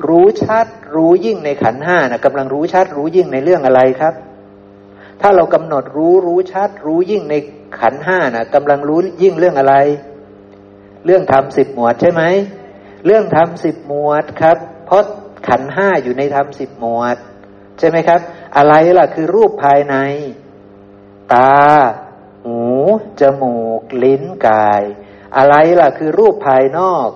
[0.08, 4.14] รู้ชัดรู้ยิ่งในขันห้านะกำลังรู้ชัดรู้ยิ่งในเรื่องอะไรครับ
[5.22, 7.36] ถ้าเรากำหนดรู้รู้ชัด รู้ยิ่งใน
[7.80, 9.76] ขันห้านะกำลังรู้ยิ่งเรื่องอะไร
[11.06, 12.24] เรื่องทำสิบหมวดใช่ไหม
[13.06, 15.04] เรื่องทำสิบหมวดครับ เพราะ
[15.48, 17.18] ขันห้าอยู่ในทำสิบหมวด
[17.80, 18.20] ใช่ไหมครับ
[18.58, 19.96] อะไรล่ะคือรูปภายใน
[21.34, 21.54] ตา
[22.46, 22.62] หู
[23.22, 24.84] จมูก ลิ้นกาย
[25.38, 27.10] อะไรล่ะคือรูปภายนอก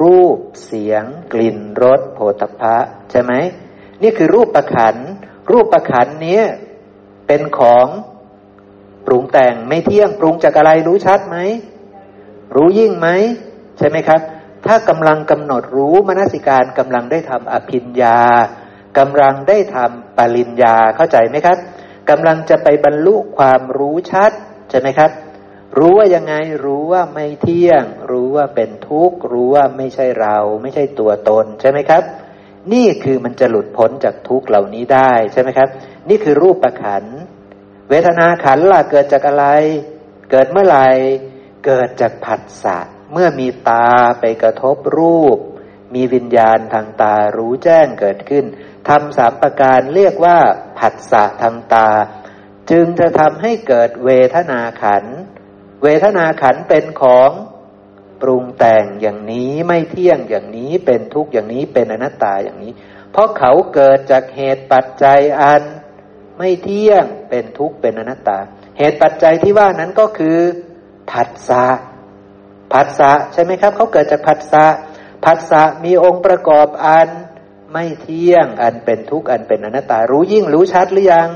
[0.00, 2.76] รูปเสียง กลิ่นรสโผฏฐะ
[3.10, 3.32] ใช่ไหม
[4.02, 4.96] นี่คือรูปประขัน
[5.50, 6.40] รูปประขันนี้
[7.26, 7.86] เป็นของ
[9.06, 11.36] ปรุงแต่งไม่เที่ยงปรุงจากอะไรรู้ชัดไหม
[12.54, 13.08] รู้ยิ่งไหม
[13.78, 14.20] ใช่ไหมครับ
[14.66, 18.20] ถ้ากำลังกำหนดรู้มนสิการกำลังได้ทำอภิญญา
[18.98, 21.58] กำลังได้ทำปริญญาเข้าใจไหมครับ
[22.10, 24.32] กำลังจะไปบรรลุความรู้ชัด
[24.72, 25.10] ใช่ไหมครับ
[25.78, 32.02] รู้ว่ายังไงรู้ว่าไม่เที่ยง รู้ว่าเป็นทุกข์ รู้ว่าไม่ใช่เรา ไม่ใช่ตัวตนใช่ไหมครับ
[32.72, 35.68] นี่คือมันจะหลุดพ้นจากทุกข์เหล่านี้ได้ใช่ไหมครับ
[36.08, 37.04] นี่คือรูปประขัน
[37.88, 39.46] เวทนาขันล่ะเกิดจากอะไร
[40.30, 40.88] เกิดเมื่อไหร่
[41.66, 42.78] เกิดจากผัสสะ
[43.12, 43.88] เมื่อมีตา
[44.20, 45.38] ไปกระทบรูป
[45.94, 48.44] มีวิญญาณทางตารู้แจ้งเกิดขึ้น
[48.88, 50.38] ทำสามประการเรียกว่า
[50.78, 51.88] ผัสสะทางตา
[52.70, 55.04] จึงจะทำให้เกิดเวทนาขัน
[55.82, 57.30] เวทนาขันเป็นของ
[58.22, 62.72] ปรุงแต่งอย่างนี้ไม่เที่ยงอย่างนี้เป็นทุกข์อย่างนี้เป็นอนัตตาอย่างนี้
[63.12, 65.62] เพราะเขาเกิดจากเหตุปัจจัยอัน
[66.38, 68.38] ไม่เที่ยงเป็นทุกข์เป็นอนัตตา
[68.78, 70.38] เหตุปัจจัยที่ว่านั้นก็คือ
[71.10, 71.66] ผัสสะ
[72.72, 74.66] ผัสสะใช่ไหมครับเขาเกิดจากผัสสะ
[75.24, 77.08] ผัสสะมีองค์ประกอบอัน
[77.72, 81.28] ไม่เที่ยงอันเป็นทุกข์อันเป็นอนัตตา รู้ยิ่งรู้ชัดหรือยัง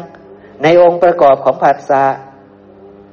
[0.62, 2.04] ในองค์ประกอบของผัสสะ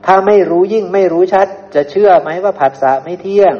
[0.06, 3.54] ถ้าไม่รู้ยิ่งไม่รู้ชัด จะเชื่อไหมว่าผัสสะไม่เที่ยง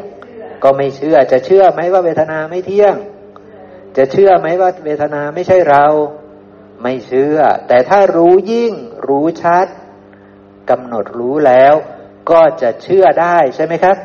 [0.64, 2.96] ก็ไม่เชื่อจะเชื่อไหมว่าเวทนาไม่เที่ยง
[3.98, 5.86] จะเชื่อไหมว่าเวทนาไม่ใช่เรา
[6.84, 8.74] ไม่เชื่อ แต่ถ้ารู้ยิ่ง
[9.08, 9.68] รู้ชัด
[10.70, 11.74] กำหนดรู้แล้ว
[12.32, 13.98] ก็จะเชื่อได้ใช่ไหมครับ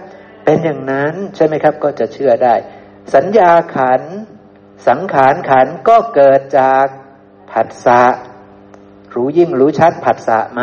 [0.45, 2.55] เป็นอย่างนั้นใช่ไหมครับ ก็จะเชื่อได้
[3.14, 4.03] สัญญาขัน
[4.89, 6.87] สังขารขันก็เกิดจาก
[7.51, 8.03] ผัสสะ
[9.14, 10.62] รู้ยิ่งรู้ชัดผัสสะไหม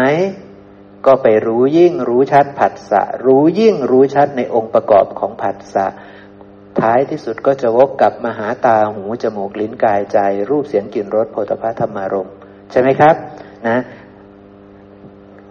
[1.06, 5.86] ก็ไปรู้ยิ่งรู้ชัดผัสสะรู้ยิ่งรู้ชัดในองค์ประกอบของผัสสะ
[6.82, 10.18] ท้ายที่สุดก็จะวกกลับมาหาตาหูจมูกลิ้นกายใจ
[10.50, 12.30] รูปเสียงกลิ่นรสโผฏฐัพธรรมารม
[12.72, 13.16] ใช่ไหมครับ
[13.68, 13.78] นะ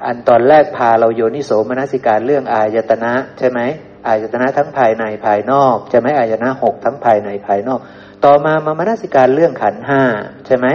[0.05, 3.61] อันตอนแรกพาเราโยนิโสมนสิการเรื่องอายตนะใช่ไหม
[4.07, 7.81] อายตนะทั้งภายในภายนอกใช่ไหมอายตนะหกทั้งภายในภายนอก
[8.25, 10.03] ต่อมามามนสิการเรื่องขันห้า
[10.47, 10.67] ใช่ไหม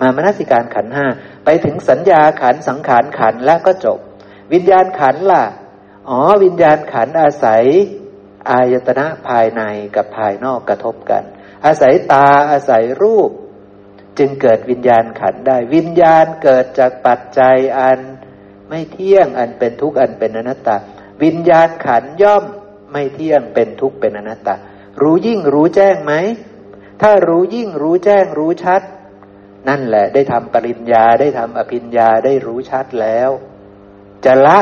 [0.00, 1.06] มามนสิการขันห้า
[1.44, 3.98] ไปถึงสัญญาขันสังขารขันแล้วก็จบ
[4.52, 5.44] วิญญาณขันล่ะ
[6.08, 7.64] อ๋อ วิญญาณขันอาศัย
[8.50, 9.62] อายตนะภายใน
[9.96, 11.22] กับภายนอกกระทบกัน
[11.66, 13.30] อาศัยตาอาศัยรูป
[14.18, 17.98] จึงเกิดวิญญาณขันได้ วิญญาณเกิดจากปัจจัยอัน
[18.68, 20.76] ไม่เที่ยงอันเป็นทุกข์อันเป็นอนัตตา
[21.22, 22.44] วิญญาณขันย่อม
[22.92, 24.54] ไม่เที่ยงเป็นทุกข์เป็นอนัตตา
[25.00, 26.12] รู้ยิ่งรู้แจ้งไหม
[27.02, 28.82] ถ้ารู้ยิ่งรู้แจ้งรู้ชัด
[29.68, 33.30] นั่นแหละ ได้ทำปริญญาได้ทำอภิญญาได้รู้ชัดแล้ว
[34.24, 34.58] จะละ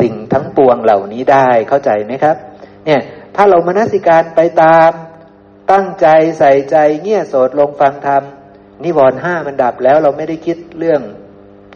[0.00, 2.36] สิ่งทั้งปวงเหล่านี้ได้เข้าใจไหมครับ
[2.84, 3.00] เนี่ย
[3.36, 4.90] ถ้าเรามนสิการไปตาม
[5.72, 6.06] ตั้งใจ
[6.38, 8.22] ใส่ใจเงี่ยโสดลงฟังธรรม
[8.84, 11.00] นิวรณ์ห้ามันดับแล้วเราไม่ได้คิดเรื่อง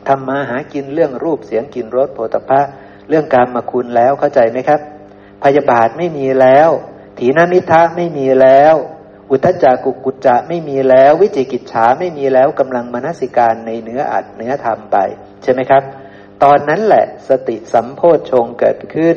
[0.08, 2.60] ทำมาหากินเรื่องรูปเสียงกลิ่นรสโผฏฐะ
[3.08, 4.80] เรื่องการมาคุณแล้วเข้าใจไหมครับ
[5.44, 6.70] พยาบาทไม่มีแล้ว
[7.18, 8.74] ถีนมิทะไม่มีแล้ว
[9.32, 14.96] อุทจักกุกุจจะไม่มีแล้ว วิจิกิจฉาไม่มีแล้วกำลังมนสิการในเนื้ออัดเนื้อธรรมไป
[15.42, 15.82] ใช่ไหมครับ
[16.42, 19.16] ตอนนั้นแหละสติสัมโพชฌงเกิดขึ้น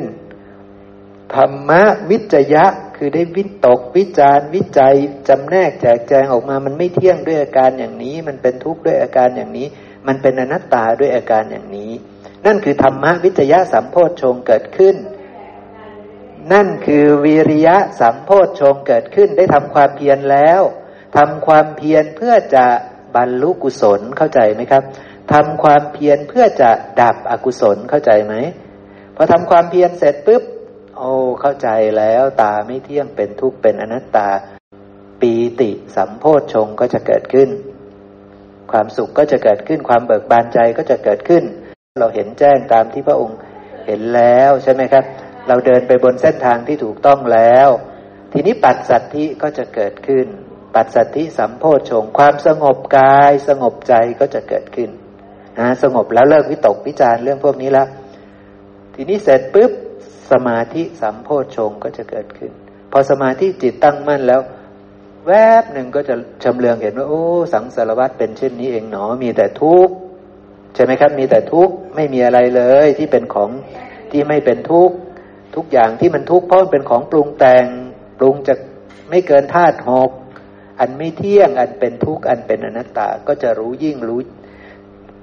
[1.34, 2.64] ธรรมะวิจยะ
[2.96, 4.94] คือได้วิตกวิจารวิจัย
[5.28, 9.66] จำแนกแจกแจงออกมามันไม่เที่ยงด้วยอาการอย่างนี้ มันเป็นทุกข์ด้วยอาการอย่างนี้
[10.06, 11.92] มันเป็นอนัตตาด้วยอาการอย่างนี้
[12.46, 14.96] นั่นคือธรรมะวิจยะสัมโพชฌงเกิดขึ้น
[16.52, 20.60] นั่นคือวิริยะสัมโพชฌงเกิดขึ้นได้ทำความเพียรแล้ว
[21.16, 22.66] ทำความเพียรเพื่อจะ
[23.16, 24.82] บรรลุกุศลเข้าใจไหมครับ
[25.32, 26.70] ทำความเพียรเพื่อจะ
[27.00, 28.34] ดับอกุศลเข้าใจไหม
[29.16, 30.42] พอทำความเพียรเสร็จปุ๊บ
[30.96, 31.68] โอ้เข้าใจ
[31.98, 34.28] แล้วตาไม่เที่ยงเป็นทุกข์เป็นอนัตตา
[35.20, 37.48] ปีติสัมโพชฌงก็จะเกิดขึ้น
[38.72, 41.44] ความสุขก็จะเกิดขึ้นความเบิกบานใจก็จะเกิดขึ้น
[42.00, 43.38] เราเห็นแจ้งตามที่พระองค์
[43.86, 45.04] เห็นแล้วใช่ไหมครับ
[45.48, 47.68] เราเดินไปบนเส้นทางที่ถูกต้องแล้ว
[48.32, 50.26] ทีนี้ปัจสัตธิก็จะเกิดขึ้น
[50.74, 54.90] ปัจสัตธิสัมโพชงความสงบกาย สงบใจก็จะเกิดขึ้น
[55.58, 57.88] นะสงบแล้วเลิกวิตกวิจารเรื่องพวกนี้แล้ว
[58.94, 59.72] ทีนี้เสร็จปุ๊บ
[60.30, 62.52] สมาธิสัมโพชงก็จะเกิดขึ้น
[62.92, 64.40] พอสมาธิจิตตั้งมั่นแล้ว
[65.26, 65.32] แว
[65.62, 69.94] บหนึ่งก็จะชำเลืองเห็นว่าโอ้สังสารวัตเป็นเช่นนี้เองหนอ มีแต่ทุกข์
[70.74, 73.50] ใช่ไหมครับ มีแต่ทุกข์ไม่มีอะไรเลยที่เป็นของ
[74.10, 74.94] ที่ไม่เป็นทุกข์
[75.56, 77.66] ทุกอย่างที่มันทุกข์เพราะมันเป็นของปรุงแต่ง
[78.18, 78.58] ปรุงจาก
[79.10, 80.10] ไม่เกินธาตุหก
[80.80, 84.20] อันไม่เที่ยง อันเป็นทุกข์ อันเป็นอนัตตา ก็จะรู้ยิ่งรู้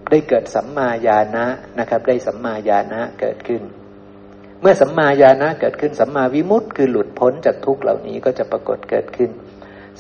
[0.10, 1.46] ได้เกิดสัมมาญาณะ
[1.80, 3.62] นะครับ ได้สัมมาญาณะเกิดขึ้น
[4.62, 9.32] เมื่อสัมมาญาณะเกิดขึ้น สัมมาวิมุตต์คือหลุดพ้นจากทุกข์เหล่านี้ก็จะปรากฏเกิดขึ้น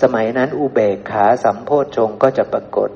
[0.01, 2.89] สมัยนั้นอุเบกขาสัมโพชฌงก็จะปรากฏ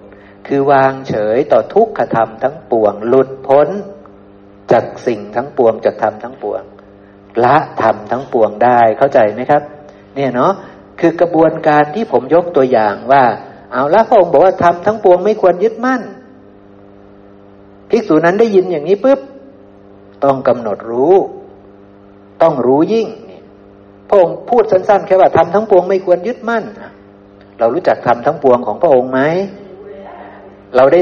[0.48, 3.68] คือวางเฉยต่อทุกขธรรมทั้งปวง หลุดพ้น
[4.72, 6.64] จากสิ่งทั้งปวงจากธรรมทั้งปวง
[7.44, 9.62] ละธรรมทั้งปวงได้เข้าใจไหมครับ
[10.16, 10.52] เนี่ยเนาะ
[11.00, 13.24] คือกระบวนการที่ผมยกตัวอย่างว่า
[13.72, 16.02] เอาละพระองค์บอกว่าทำทั้งปวงไม่ควรยึดมั่น
[17.90, 19.20] ภิกษุนั้นได้ยินอย่างนี้ปุ๊บ
[20.24, 21.16] ต้องกำหนดรู้
[22.42, 23.08] ต้องรู้ยิ่ง
[24.10, 26.64] พระองค์พูดสั้นๆ แค่ว่าทำทั้งปวงไม่ควรยึดมั่น
[27.60, 29.20] เรารู้จักทำทั้งปวงของพระองค์ไหม
[30.76, 31.02] เราได้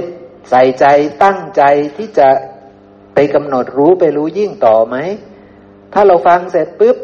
[0.50, 0.86] ใส่ใจ
[1.24, 1.64] ตั้งใจ
[1.98, 2.28] ที่จะ
[3.14, 4.96] ไปกำหนดรู้ไปรู้ยิ่งต่อไหม
[5.98, 6.98] ถ้าเราฟังเสร็จปุ๊บ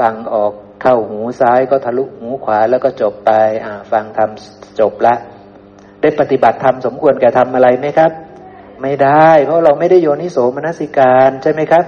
[0.00, 0.52] ฟังออก
[0.82, 3.30] เข้าหูซ้ายก็ทะลุหูขวาแล้วก็จบไป
[3.92, 5.14] ฟังทำจบละ
[6.00, 8.12] ได้ปฏิบัติธรรมสมควรแก่ทำอะไรไหมครับ
[8.82, 11.84] ไม่ได้ เพราะเราไม่ได้โยนิโสมนสิการใช่ไหมครับ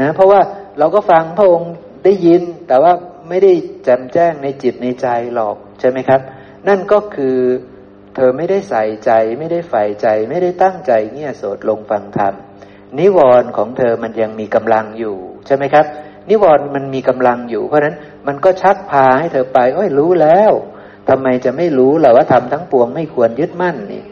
[0.00, 0.40] นะเพราะว่า
[0.78, 1.72] เราก็ฟังพระองค์
[2.04, 2.92] ได้ยิน แต่ว่า
[3.28, 3.52] ไม่ได้
[3.84, 6.20] แจ่มแจ้งในจิตในใจหรอกใช่ไหมครับ
[6.68, 7.36] นั่นก็คือ
[8.14, 12.34] เธอไม่ได้ใส่ใจ ไม่ได้ใฝ่ใจ ไม่ได้ตั้งใจเงี่ยโสดลงฟังธรรม
[12.98, 15.16] นิวรณ์ของเธอมันยังมีกำลังอยู่
[15.48, 15.84] ใช่ไหมครับ
[16.28, 17.96] นิวรณ์มันมีกำลังอยู่ เพราะนั้น
[18.26, 20.52] มันก็ชักพาให้เธอไปโอ้ยรู้แล้ว
[21.08, 24.02] ทำไมจะไม่รู้ล่ะว่าทำทั้งปวงไม่ควรยึดมั่นนี่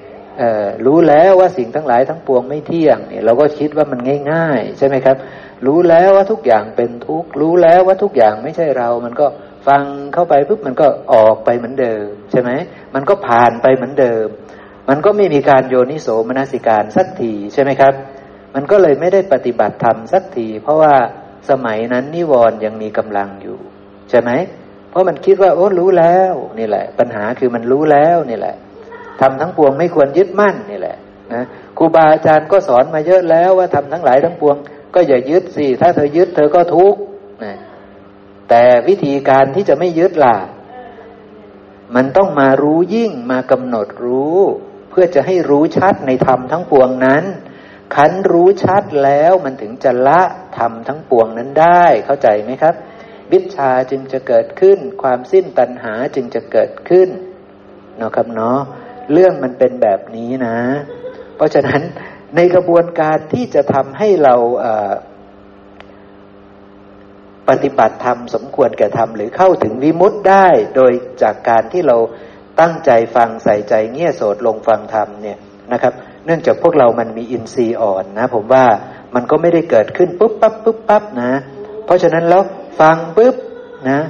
[0.87, 4.01] รู้แล้วว่าสิ่งทั้งหลายทั้งปวงไม่เที่ยงเนี่ยเราก็คิดว่ามัน
[4.32, 5.16] ง่าย ๆ ใช่ไหมครับ
[5.66, 9.26] รู้แล้วว่าทุกอย่างเป็นทุกข์รู้แล้วว่าทุกอย่างไม่ใช่เรา มันก็
[9.68, 9.82] ฟัง
[10.14, 12.51] เข้าไปปุ๊บมันก็ออกไปเหมือนเดิม ใช่ไหม
[12.95, 14.26] มันก็ผ่านไปเหมือนเดิม
[14.89, 17.95] มันก็ไม่มีการโยนิโสมนสิการสักทีใช่ไหมครับ
[18.55, 20.95] มันก็เลยไม่ได้ปฏิบัติธรรมสักที เพราะว่า
[21.51, 23.59] สมัยนั้นนิวรณ์ยังมีกำลังอยู่
[24.11, 24.31] ใช่ไหม
[24.91, 28.57] เพราะมันคิดว่า โอ้รู้แล้วนี่แหละ ปัญหาคือมันรู้แล้วนี่แหละ
[29.21, 30.97] ทำทั้งปวงไม่ควรยึดมั่นนี่แหละ
[31.35, 31.45] นะ
[31.79, 34.57] ครูบาอาจารย์ก็สอนมาเยอะแล้วว่าทำทั้งหลายทั้งปวง
[34.95, 37.01] ก็อย่ายึดสิถ้าเธอยึดเธอก็ทุกข์
[37.45, 37.57] นะ
[38.49, 40.37] แต่วิธีการที่จะไม่ยึดล่ะ
[41.95, 44.39] มันต้องมารู้ยิ่งมากำหนดรู้
[44.91, 47.25] เพื่อจะให้รู้ชัดในธรรมทั้งปวงนั้น
[47.95, 50.23] ขันรู้ชัดแล้วมันถึงจะละ
[50.59, 52.75] ธรรมทั้งปวงนั้นได้เข้าใจไหมครับ
[53.33, 57.09] วิชาจึงจะเกิดขึ้น ความสิ้นตัณหาจึงจะเกิดขึ้น
[57.97, 58.59] เนาะครับเนาะ
[59.13, 60.59] เรื่องมันเป็นแบบนี้นะ
[61.37, 61.83] เพราะฉะนั้น
[62.37, 64.35] ในกระบวนการที่จะทำให้เรา
[67.49, 70.93] ปฏิบัติธรรมสมควรแก่ธรรมหรือเข้าถึงวิมุตต์ได้ โดย
[71.23, 71.97] จากการที่เรา
[72.61, 75.39] ตั้งใจฟังใส่ใจเงี่ยโสดลงฟังธรรมเนี่ย
[75.73, 75.93] นะครับ
[76.25, 78.65] เนื่องจากพวกเรามันมีอินทรีย์อ่อนนะ ผมว่า
[79.17, 81.33] มันก็ไม่ได้เกิดขึ้นปุ๊บปั๊บปุ๊บปั๊บนะ
[81.85, 82.43] เพราะฉะนั้นแล้ว
[82.81, 83.35] ฟังปุ๊บ
[83.91, 84.01] นะ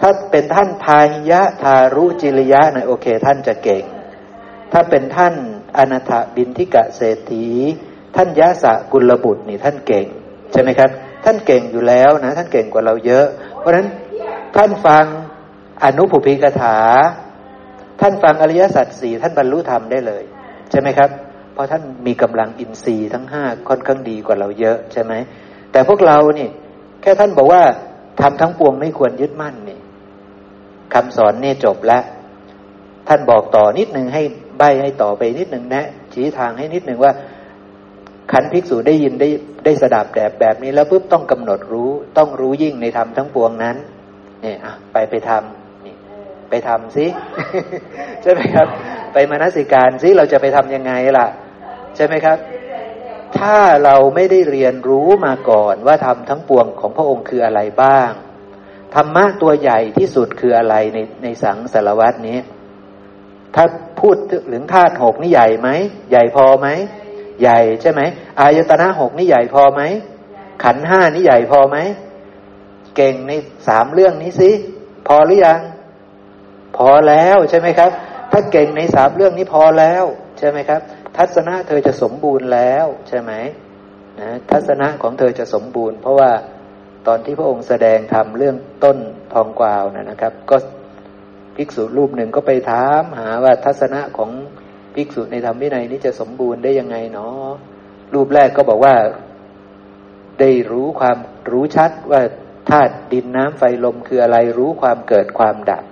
[0.00, 3.84] ถ้าเป็นท่านพาหิยะทารุจิริยะนะโอเค ท่านจะเก่ง
[4.72, 5.34] ถ้าเป็นท่าน
[5.78, 7.46] อนาถบินทิกะเศรษฐี
[8.16, 10.06] ท่านยะสะกุลบุตรนี่ท่านเก่ง
[10.52, 10.90] ใช่ไหมครับ
[11.24, 13.26] ท่านเก่งอยู่แล้วนะ ท่านเก่งกว่าเราเยอะ
[13.58, 13.86] เพราะฉะนั้น
[14.56, 15.04] ท่านฟัง
[15.84, 16.78] อนุภูพิกถา
[18.00, 20.22] ท่านฟังอริยสัจสี่ท่านบรรลุธรรมได้เลย
[20.70, 21.10] ใช่ไหมครับ
[21.58, 25.12] ราะท่านมีกำลังอินทรีย์ทั้งห้าค่อนข้างดีกว่าเราเยอะใช่ไหม
[25.72, 26.48] แต่พวกเรานี่
[27.02, 27.62] แค่ท่านบอกว่า
[28.20, 29.78] ทำทั้งปวงไม่ควรยึดมั่นนี่
[30.94, 32.02] คำสอนเนี่จบแล้ว
[33.08, 34.22] ท่านบอกต่อนิดหนึ่งให้
[34.58, 37.12] ใบให้ต่อไปนิดหนึ่งนะชี้ทางให้นิดหนึ่งว่า
[38.32, 39.28] ขันภิกษุได้ยินได้
[39.64, 43.76] ได้สดับแบบแบบนี้แล้วปุ๊บต้องกำหนดรู้ ต้องรู้ยิ่งในธรรมทั้งปวงนั้น
[44.42, 45.94] เนี่ยอะไปไปทำนี่
[46.50, 47.06] ไปทำสิ
[48.22, 48.68] ใช่ไหมครับ
[49.12, 51.26] ไปมานสิการสิเราจะไปทํำยังไงล่ะ
[51.98, 52.38] ใช่ไหมครับ
[53.38, 58.10] ถ้าเราไม่ได้เรียนรู้มาก่อนว่าธรรมทั้งปวงของพระองค์คืออะไรบ้าง
[58.94, 62.38] ธรรมะตัวใหญ่ที่สุดคืออะไรในในสังสารวัตนี้
[63.54, 63.64] ถ้า
[64.00, 64.16] พูด
[64.52, 65.68] ถึงธาตุหกนี่ใหญ่ไหม
[66.10, 66.68] ใหญ่พอไหม
[67.42, 68.00] ใหญ่ใช่ไหม
[68.40, 69.82] อายตนะหกนี่ใหญ่พอไหม
[70.64, 71.76] ขันห้านี่ใหญ่พอไหม
[72.96, 73.32] เก่งใน
[73.68, 74.50] สามเรื่องนี้สิ
[75.08, 75.60] พอหรือยัง
[76.76, 77.90] พอแล้วใช่ไหมครับ
[78.32, 80.04] ถ้าเก่งในสามเรื่องนี้พอแล้ว
[80.38, 80.80] ใช่ไหมครับ
[81.18, 83.32] ทัศนะเธอจะสมบูรณ์แล้วใช่ไหม
[84.20, 86.30] นะทัศนะของเธอจะสมบูรณ์ เพราะว่า
[87.06, 88.98] ตอนที่พระองค์แสดงทำเรื่องต้น
[89.32, 90.56] ทองกวาวนะครับ ก็
[91.56, 94.30] ภิกษุรูปหนึ่งก็ไปถามหาว่าทัศนะของ
[94.94, 97.48] ภิกษุในธรรมวินัยนี้จะสมบูรณ์ได้ยังไงเนาะ
[98.14, 98.94] รูปแรกก็บอกว่า
[100.40, 101.18] ได้รู้ความ
[101.50, 102.22] รู้ชัดว่า
[102.70, 105.84] ธาตุดินน้ำไฟลมคืออะไรรู้ความเกิดความดับ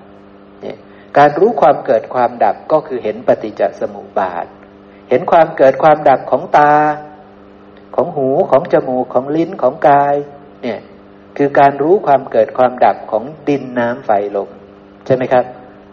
[0.62, 0.78] เนี่ย
[1.18, 4.46] การรู้ความเกิดความดับก็คือเห็นปฏิจจสมุปบาท
[5.08, 6.72] เห็นความเกิดความดับของตา
[7.94, 10.14] ของหูของจมูกของลิ้นของกาย
[10.62, 10.78] เนี่ย
[11.36, 14.50] คือการรู้ความเกิดความดับของดินน้ำไฟลม
[15.06, 15.44] ใช่ไหมครับ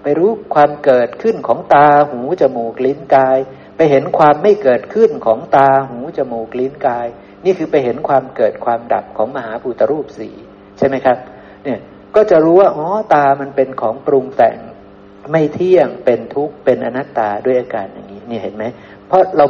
[0.04, 3.38] ไปรู้ความเกิดขึ้นของตาหูจมูกลิ้นกาย
[3.76, 7.08] ไปเห็นความไม่เกิดขึ้นของตาหูจมูกลิ้นกาย
[7.46, 10.30] นี่คือไปเห็นความเกิดความดับของมหาภูตรูปสี
[10.78, 11.18] ใช่ไหมครับ
[11.64, 11.80] เนี่ย
[12.16, 14.58] ก็จะรู้ว่าอ๋อตามันเป็นของปรุงแต่ง
[15.32, 18.64] ไม่เที่ยงเป็นทุกข์เป็นอนัตตาด้วยอาการอย่างนี้ เนี่ยเห็นไหม
[19.14, 19.46] ราะเรา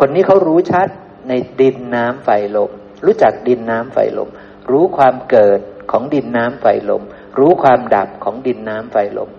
[0.00, 0.88] คนนี้เขารู้ชัด
[1.28, 2.70] ในดินน้ำไฟลม
[3.04, 4.28] รู้จักดินน้ำไฟลม
[4.70, 5.60] รู้ความเกิด
[5.90, 7.02] ของดินน้ำไฟลม
[7.38, 9.30] รู้ความดับของดินน้ำไฟลม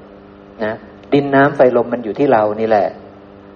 [0.64, 0.74] นะ
[1.14, 2.88] ดินน้ำไฟลมมันอยู่ที่เรานี่แหละ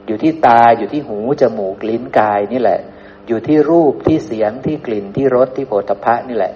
[0.08, 2.80] อยู่ที่ตาอยู่ที่หูจมูกลิ้นกายนี่แหละ
[3.28, 6.54] อยู่ที่รูปที่เสียงที่กลิ่นที่รสที่โผฏฐะนี่แหละ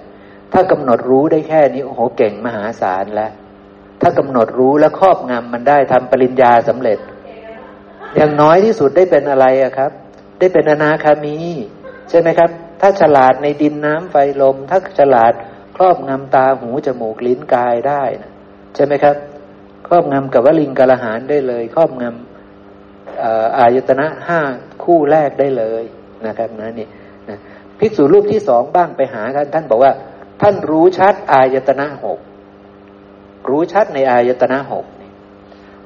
[0.52, 3.30] ถ้ากำหนดรู้ได้แค่นี้โอ้โหเก่งมหาศาลแล้ว
[4.00, 6.98] ถ้ากำหนดรู้และครอบงำมันได้ทำปริญญาสำเร็จ
[8.16, 9.90] อย่างน้อยที่สุดได้เป็นอะไรอะครับ
[10.38, 11.36] ได้เป็นอนาคามี
[12.10, 12.50] ใช่ไหมครับ
[12.80, 15.32] ถ้าฉลาดในดินน้ำไฟลม ถ้าฉลาด
[15.76, 18.30] ครอบงำตาหูจมูกลิ้นกายได้นะ
[18.74, 19.16] ใช่ไหมครับ
[19.86, 24.40] ครอบงำกับวลิงกาลหารได้เลย ครอบงำอายตนะห้า
[24.84, 25.84] คู่แรกได้เลย
[26.26, 26.86] นะครับนะนี่
[27.28, 27.38] นะ
[27.78, 29.92] ภิกษุรูปที่สองบ้างไปหาท่านท่านบอกว่า
[30.40, 32.18] ท่านรู้ชัดอายตนะหก
[33.48, 34.84] รู้ชัดในอายตนะหก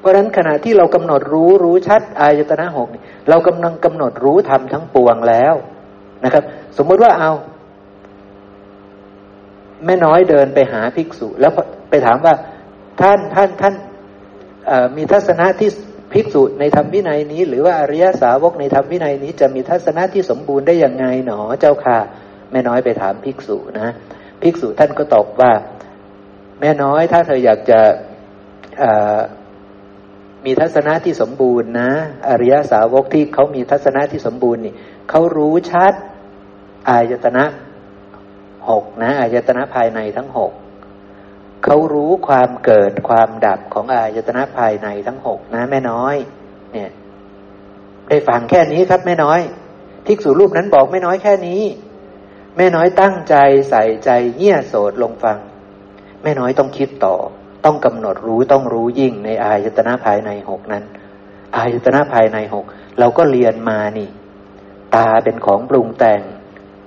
[0.01, 2.87] เพราะฉะนั้นขณะที่เรากำหนดรู้รู้ชัดอายตนะหก
[3.29, 5.53] เรากำลังกำหนดรู้ทำทั้งปวงแล้ว
[6.25, 6.43] นะครับ
[6.77, 7.31] สมมติว่าเอา
[9.85, 11.51] แม่น้อยเดินไปหาภิกษุ แล้ว
[11.89, 12.33] ไปถามว่า
[13.01, 13.73] ท่านท่านท่าน
[14.97, 15.69] มีทัศนะที่
[16.13, 21.97] ภิกษุในธรรมวินัยนี้ หรือว่าอริยสาวกในธรรมวินัยนี้ จะมีทัศนะที่สมบูรณ์ได้อยังไงหนอเจ้าค่ะ
[22.51, 23.89] แม่น้อยไปถามภิกษุนะ
[24.41, 25.51] ภิกษุท่านก็ตอบว่า
[26.61, 27.79] แม่น้อยถ้าเธออยากจะ
[30.45, 31.91] มีทัศนะที่สมบูรณ์นะ
[32.29, 34.73] อริยสาวกที่เขามีทัศนะที่สมบูรณ์นี่
[35.09, 35.93] เขารู้ชัด
[36.89, 37.43] อายตนะ
[38.69, 40.51] หกนะอายตนะภายในทั้งหก
[41.63, 46.15] เขารู้ความเกิดความดับของอายตนะภายในทั้งหกนะแม่น้อย
[46.73, 46.91] เนี่ย
[48.09, 49.39] ได้ฟังแค่นี้ครับแม่น้อย
[50.05, 51.61] ภิกษุรูปนั้นบอกแม่น้อยแค่นี้
[52.57, 53.35] แม่น้อยตั้งใจ
[53.69, 55.37] ใส่ใจเงี่ยโสดลงฟัง
[56.23, 57.15] แม่น้อยต้องคิดต่อ
[57.65, 60.83] ต้องกำหนดรู้ต้องรู้ยิ่งในอายตนะภายในหกนั้น
[61.55, 62.65] อายตนะภายในหก
[62.99, 64.09] เราก็เรียนมานี่
[64.95, 66.21] ตาเป็นของปรุงแต่ง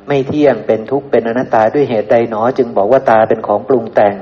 [0.09, 4.16] ไม่เที่ยงเป็นทุกข์เป็นอนัตตาด้วยเหตุใดหนอ จึงบอกว่าตาเป็นของปรุงแต่ง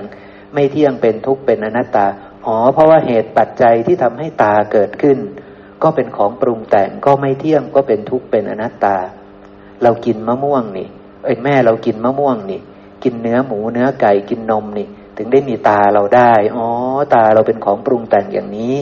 [0.54, 2.06] ไม่เที่ยงเป็นทุกข์เป็นอนัตตา
[2.46, 5.18] อ๋อเพราะว่าเหตุปัจจัยที่ทำให้ตาเกิดขึ้น
[5.82, 8.96] ก็เป็นของปรุงแต่งก็ไม่เที่ยงก็เป็นทุกข์เป็นอนัตตา
[9.82, 10.88] เรากินมะม่วงนี่
[11.24, 12.60] เอ้ยแม่เรากินมะม่วงนี่
[13.02, 14.86] กินเนื้อหมูเนื้อไก่กินนมนี่
[15.16, 16.66] ถึงได้มีตาเราได้ อ๋อ
[17.14, 18.76] ตาเราเป็นของปรุงแต่งอย่างนี้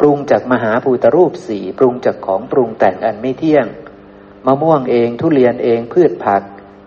[0.00, 3.66] ปรุงจากมหาภูตรูปสีปรุงจากของปรุงแต่งอันไม่เที่ยง
[4.46, 6.42] มะม่วงเอง ทุเรียนเอง พืชผัก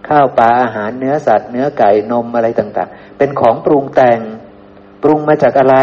[0.07, 4.19] ข้าวปลาอาหารเนื้อสัตว์ เนื้อไก่นมอะไรต่าง ๆ เป็นของปรุงแต่ง
[5.03, 5.77] ปรุงมาจากอะไร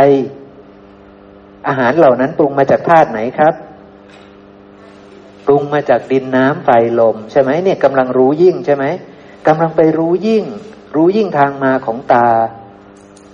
[1.68, 3.54] อาหารเหล่านั้นปรุงมาจากธาตุไหนครับ
[5.46, 8.84] ปรุงมาจากดินน้ำไฟลม ใช่ไหมเนี่ยกำลังรู้ยิ่งใช่ไหม
[9.48, 10.44] กำลังไปรู้ยิ่ง
[10.94, 12.28] รู้ยิ่งทางมาของตา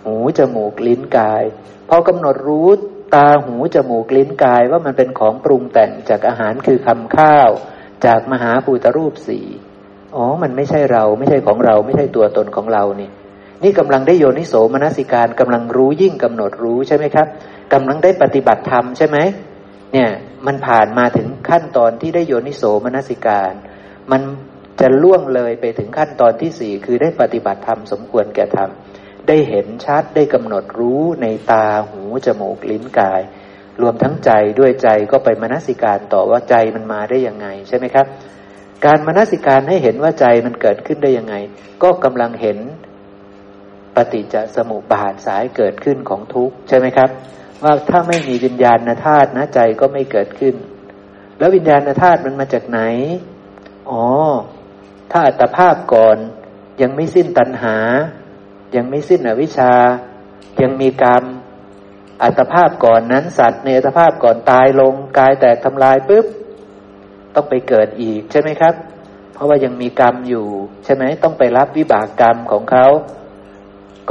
[0.04, 1.42] หูจมูกลิ้นกาย
[1.88, 2.68] พอกำหนดรู้
[3.14, 7.50] ตาหูจมูกลิ้นกายว่ามันเป็นของปรุงแต่งจากอาหารคือคำข้าว
[8.06, 9.40] จากมหาภูตรูปสี
[10.16, 13.10] อ๋อ มันไม่ใช่เราไม่ใช่ของเรา ไม่ใช่ตัวตนของเรานี่
[13.62, 17.26] นี่กำลังได้โยนิโสมนสิการกำลังรู้ยิ่งกำหนดรู้ใช่ไหมครับ
[17.72, 19.18] กำลังได้ปฏิบัติธรรมใช่ไหม
[19.92, 20.10] เนี่ย
[20.46, 23.52] มันผ่านมาถึงขั้นตอนที่ได้โยนิโสมนสิการ
[24.10, 24.22] มัน
[24.80, 28.70] จะล่วงเลยไปถึงขั้นตอนที่สี่คือได้ปฏิบัติธรรมสมควรแก่ธรรม
[29.28, 33.20] ได้เห็นชัดได้กำหนดรู้ในตาหูจมูกลิ้นกาย
[33.80, 38.06] รวมทั้งใจด้วยใจก็ไปมนสิการต่อว่าใจมันมาได้ยังไงใช่ไหมครับ
[38.84, 41.34] การมนสิการให้เห็นว่าใจมันเกิดขึ้นได้ยังไง
[41.82, 42.58] ก็กำลังเห็น
[43.96, 47.10] ปฏิจจสมุปบาทสายเกิดขึ้นของทุกข์ใช่ไหมครับ
[47.62, 50.54] ว่าถ้าไม่มีวิญญาณธาตุนะใจก็ไม่เกิดขึ้น
[51.38, 52.80] แล้ววิญญาณธาตุมันมาจากไหน
[53.90, 54.04] อ๋อ
[55.10, 56.16] ถ้าอัตภาพก่อน
[56.82, 57.76] ยังไม่สิ้นตัณหา
[58.76, 59.72] ยังไม่สิ้นอวิชชา
[60.62, 61.24] ยังมีกรรม
[62.22, 66.26] อัตภาพก่อนนั้นสัตว์ในอัตภาพก่อนตายลงกายแตกทำลายปุ๊บ
[67.34, 68.74] ต้องไปเกิดอีกใช่ไหมครับ
[69.34, 70.46] เพราะว่ายังมีกรรมอยู่
[70.84, 72.86] ใช่ไหมต้องไปรับวิบากกรรมของเขา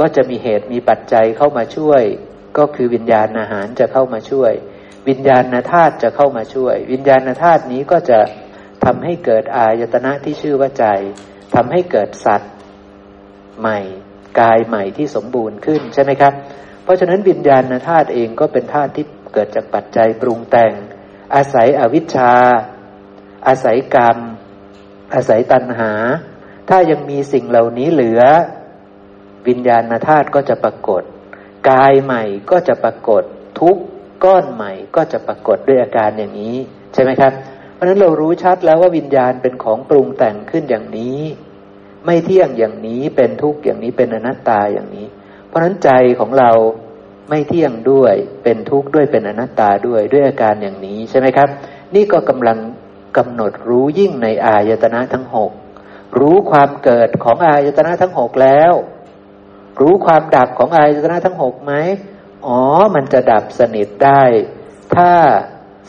[0.00, 2.02] ก็จะมีเหตุมีปัจจัยเข้ามาช่วย
[2.58, 4.52] ก็คือวิญญาณอาหารจะเข้ามาช่วย
[5.08, 8.18] วิญญาณธาตุจะเข้ามาช่วย วิญญาณธาตุนี้ก็จะ
[8.84, 10.86] ทำให้เกิดอายตนะที่ชื่อว่าใจ
[11.54, 12.52] ทำให้เกิดสัตว์
[13.60, 13.78] ใหม่
[14.40, 16.32] กายใหม่ที่สมบูรณ์ขึ้นใช่ไหมครับ
[16.82, 19.04] เพราะฉะนั้นวิญญาณธาตุเองก็เป็นธาตุที่
[19.34, 20.72] เกิดจากปัจจัยปรุงแต่ง
[21.34, 22.32] อาศัยอวิชชา
[23.46, 24.18] อาศัยกรรม
[25.14, 25.92] อาศัยตัณหา
[26.68, 28.22] ถ้ายังมีสิ่งเหล่านี้เหลือ
[29.48, 31.02] วิญญาณธาตุก็จะปรากฏ
[31.70, 33.22] กายใหม่ก็จะปรากฏ
[33.60, 33.76] ทุก
[34.24, 36.56] ก้อนใหม่ก็จะปรากฏด้วยอาการอย่างนี้
[36.92, 37.32] ใช่ไหมครับ
[37.80, 41.20] ราะฉะนั้นเรารู้ชัดแล้วว่าวิญญาณเป็นของปรุงแต่งขึ้นอย่างนี้
[42.06, 45.06] ไม่เที่ยงอย่างนี้เป็นทุกข์อย่างนี้เป็นอนัตตาอย่างนี้
[45.46, 46.50] เพราะฉะนั้นใจของเรา
[47.28, 51.48] ไม่เที่ยงด้วยเป็นทุกข์ด้วยเป็นอนัตตาด้วยด้วยอาการอย่างนี้ใช่ไหมครับ
[51.94, 52.58] นี่ก็กำลัง
[53.16, 55.50] กำหนดรู้ยิ่งในอายตนะทั้งหก
[56.18, 58.72] รู้ความเกิดของอายตนะทั้งหกแล้ว
[59.80, 61.72] รู้ความดับของอายตนะทั้งหกไหม
[62.46, 62.60] อ๋อ
[62.94, 64.22] มันจะดับสนิทได้
[64.94, 65.12] ถ้า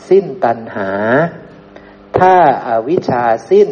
[0.08, 0.90] สิ้นตัณหา
[2.18, 2.34] ถ้า
[2.66, 3.68] อาวิชชาสิ้น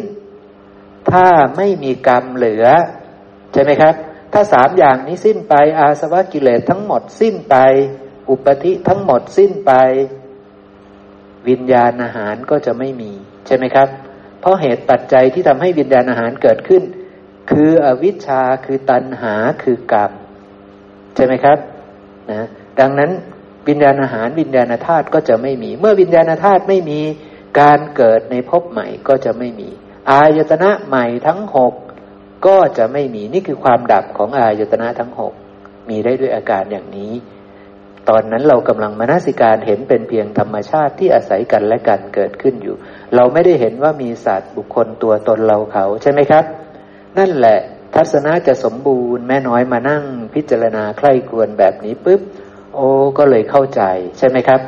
[1.11, 1.27] ถ้า
[1.57, 2.65] ไม่มีกรรมเหลือ
[3.53, 3.95] ใช่ไหมครับ
[4.33, 7.55] ถ้าสามอย่างนี้สิ้นไป อาสวะกิเลสทั้งหมดสิ้นไป
[8.29, 9.71] อุปธิทั้งหมดสิ้นไป
[11.49, 13.11] วิญญาณอาหารก็จะไม่มี
[13.45, 13.87] ใช่ไหมครับ
[14.39, 16.83] เพราะเหตุปัจจัยที่ทำให้วิญญาณอาหารเกิดขึ้น
[17.51, 19.33] คืออวิชชาคือตัณหา
[19.63, 20.11] คือกรรม
[21.15, 21.57] ใช่ไหมครับ
[22.31, 22.47] นะ
[22.79, 23.11] ดังนั้น
[23.67, 26.99] วิญญาณอาหารวิญญาณธาตุก็จะไม่มี เมื่อวิญญาณธาตุไม่มี
[27.59, 29.69] การเกิดในภพใหม่ก็จะไม่มี
[30.11, 31.73] อายตนะใหม่ทั้งหก
[32.47, 35.33] ก็จะไม่มีนี่คือความดับของอายตนะทั้งหก
[35.89, 37.13] มีได้ด้วยอาการอย่างนี้
[38.09, 42.75] ตอนนั้นเรากำลังมนสิการเห็นเป็นเพียงธรรมชาติที่อาศัยกันและกันเกิดขึ้นอยู่
[43.15, 46.45] เราไม่ได้เห็นว่ามีสัตว์บุคคลตัวตนเราเขาใช่ไหมครับ
[47.17, 47.59] นั่นแหละ
[47.95, 52.21] ทัศนะจะสมบูรณ์แม่น้อยมานั่งพิจารณาใคร่ครวญแบบนี้ปุ๊บ
[52.75, 52.87] โอ้
[53.17, 53.81] ก็เลยเข้าใจ
[54.17, 54.61] ใช่ไหมครับ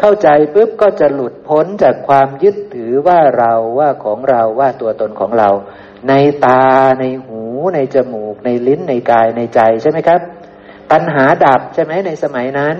[0.00, 5.50] เข้าใจปุ๊บก็จะหลุดพ้นจากความยึดถือว่าเราว่าของเราว่าตัวตนของเรา
[6.08, 6.12] ใน
[6.46, 6.64] ตา
[7.00, 7.42] ในหู
[7.74, 10.20] ในจมูก ในลิ้นในกายในใจใช่ไหมครับ
[10.90, 12.76] ปัญหาดับใช่ไหมในสมัยนั้น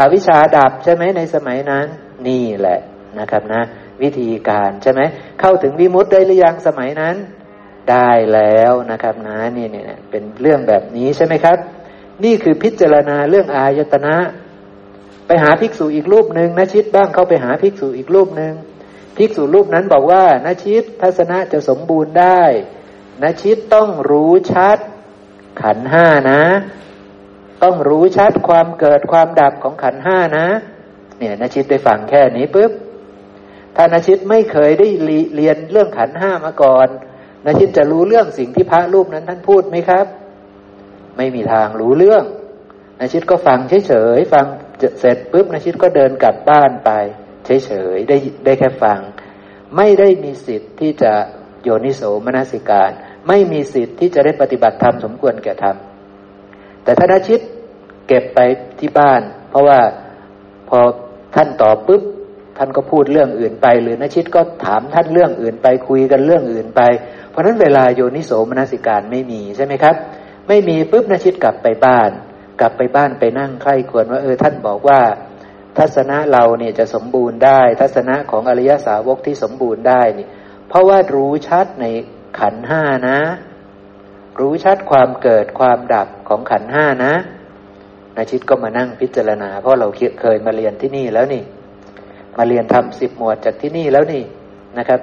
[0.00, 1.86] อวิชชาดับใช่ไหมในสมัยนั้น
[2.26, 2.78] นี่แหละ
[3.18, 3.62] นะครับนะ
[4.02, 5.00] วิธีการใช่ไหม
[5.40, 7.16] เข้าถึงวิมุตได้หรือยังสมัยนั้น
[7.90, 11.58] ได้แล้วนะครับนะนี่เนี่ยเป็นเรื่องแบบนี้ใช่ไหมครับ
[12.24, 14.14] นี่คือพิจารณาเรื่องอายตนะ
[15.26, 18.54] ไปหาภิกษุอีกรูปหนึ่งนชิตบ้างเข้าไปหาภิกษุอีกรูปหนึ่ง
[19.16, 22.42] ภิกษุรูปนั้นบอกว่านาชิตทัศนะจะสมบูรณ์ได้
[23.22, 24.78] นาชิตต้องรู้ชัด
[25.62, 26.42] ขันห้านะ
[27.62, 30.46] ต้องรู้ชัดความเกิดความดับของขันห้านะ
[31.18, 32.72] เนี่ยนาชิตได้ฟังแค่นี้ปุ๊บ
[33.76, 34.88] ถ้านาชิตไม่เคยได้
[35.34, 36.88] เรียนเรื่องขันห้ามาก่อน
[37.46, 40.06] นาชิตจะรู้เรื่องสิ่งที่พระรูปนั้นท่านพูดไหมครับ
[41.16, 42.24] ไม่มีทางรู้เรื่อง
[43.00, 44.46] นาชิตก็ฟังเฉยๆฟัง
[45.00, 46.90] เสร็จปุ๊บนาชิตก็เดินกลับบ้านไป
[47.44, 48.98] เฉยๆได้ได้แค่ฟัง
[49.76, 51.12] ไม่ได้มีสิทธิ์ที่จะ
[51.62, 52.90] โยนิโสมนสิการ
[53.28, 55.76] ไม่มีสิทธิ์ที่จะได้ปฏิบัติธรรมสมควรแก่ธรรม
[56.84, 57.40] แต่ถ้านาชิต
[58.08, 58.38] เก็บไป
[58.80, 59.80] ที่บ้าน เพราะว่า
[60.68, 60.78] พอ
[61.34, 62.02] ท่านตอบปุ๊บ
[62.58, 66.82] ท่านก็พูดเรื่องอื่นไป หรือนาชิตก็ถามท่านเรื่องอื่นไปคุยกันเรื่องอื่นไป
[67.30, 69.96] เพราะนั้นเวลาโยนิโสมนสิการไม่มีใช่ไหมครับ
[70.48, 72.10] ไม่มีปุ๊บนาชิตกลับไปบ้าน
[72.60, 75.00] กลับไปบ้านไปนั่งใคร่ควรว่าเออท่านบอกว่า
[75.78, 80.26] ทัศนะเราเนี่ยจะสมบูรณ์ได้ ทัศนะของอริยสาวกที่สมบูรณ์ได้นี่
[80.68, 81.86] เพราะว่ารู้ชัดใน
[82.38, 83.18] ขันห้านะ
[84.40, 87.14] รู้ชัดความเกิดความดับของขันห้านะ
[88.16, 89.88] นาชิตก็มานั่งพิจารณา เพราะเรา
[90.20, 91.42] เคยมาเรียนที่นี่แล้วนี่
[92.36, 94.24] มาเรียนทำสิบหมวดจากที่นี่แล้วนี่
[94.78, 95.00] นะครับ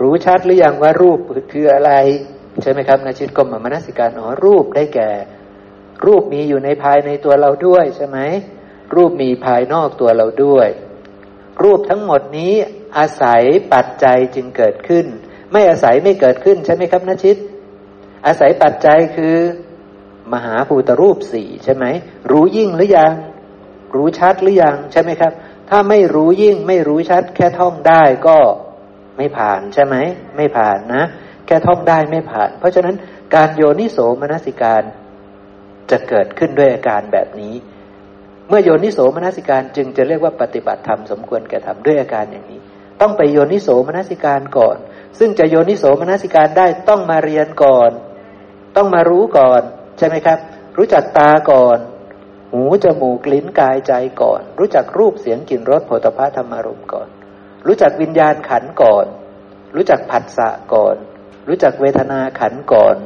[0.00, 1.18] รู้ชัดหรือยังว่ารูป
[1.52, 1.92] คืออะไร
[2.62, 5.10] ใช่ไหมครับนาชิตก็มามนสิการอ๋อรูปได้แก่
[6.06, 8.18] รูปมีอยู่ในภายในตัวเราด้วยใช่ไหม
[8.94, 10.68] รูปมีภายนอกตัวเราด้วย
[11.62, 12.54] รูปทั้งหมดนี้
[12.98, 13.42] อาศัย
[13.74, 15.06] ปัจจัยจึงเกิดขึ้น
[15.52, 17.36] ไม่อาศัยไม่เกิดขึ้นใช่ไหมครับนชิต
[18.26, 19.36] อาศัยปัจจัยคือ
[20.32, 21.84] มหาภูตรูปสี่ใช่ไหม
[22.30, 23.14] รู้ยิ่งหรือยัง
[23.94, 25.32] รู้ชัดหรือยังใช่ไหมครับ
[25.70, 28.38] ถ้าไม่รู้ยิ่งไม่รู้ชัด แค่ท่องได้ก็
[29.16, 29.96] ไม่ผ่านใช่ไหม
[30.36, 31.04] ไม่ผ่านนะ
[31.46, 32.94] แค่ท่องได้ไม่ผ่าน เพราะฉะนั้น
[33.34, 34.82] การโยนิโสมนสิการ
[35.90, 37.54] จะเกิดขึ้นด้วยอาการแบบนี้
[38.48, 42.60] เมื่อโยนิโสมนสิการจึงจะเรียกว่าปฏิบัติธรรมสมควรแก่ทำด้วยอาการอย่างนี้
[43.00, 44.76] ต้องไปโยนิโสมนสิการก่อน
[45.18, 47.90] ซึ่งจะโยนิโสมนสิการได้ต้องมาเรียนก่อน
[48.76, 49.62] ต้องมารู้ก่อน
[49.98, 50.38] ใช่ไหมครับ
[50.78, 51.78] รู้จักตาก่อน
[52.52, 57.08] หูจมูกลิ้นกายใจก่อน รู้จักรูปเสียงกลิ่นรสผลิภัณฑ์ธรรมารมก่อน
[57.66, 59.06] รู้จักวิญญาณขันก่อน
[59.74, 60.96] รู้จักผัสสะก่อน
[61.48, 62.96] รู้จักเวทนาขันก่อน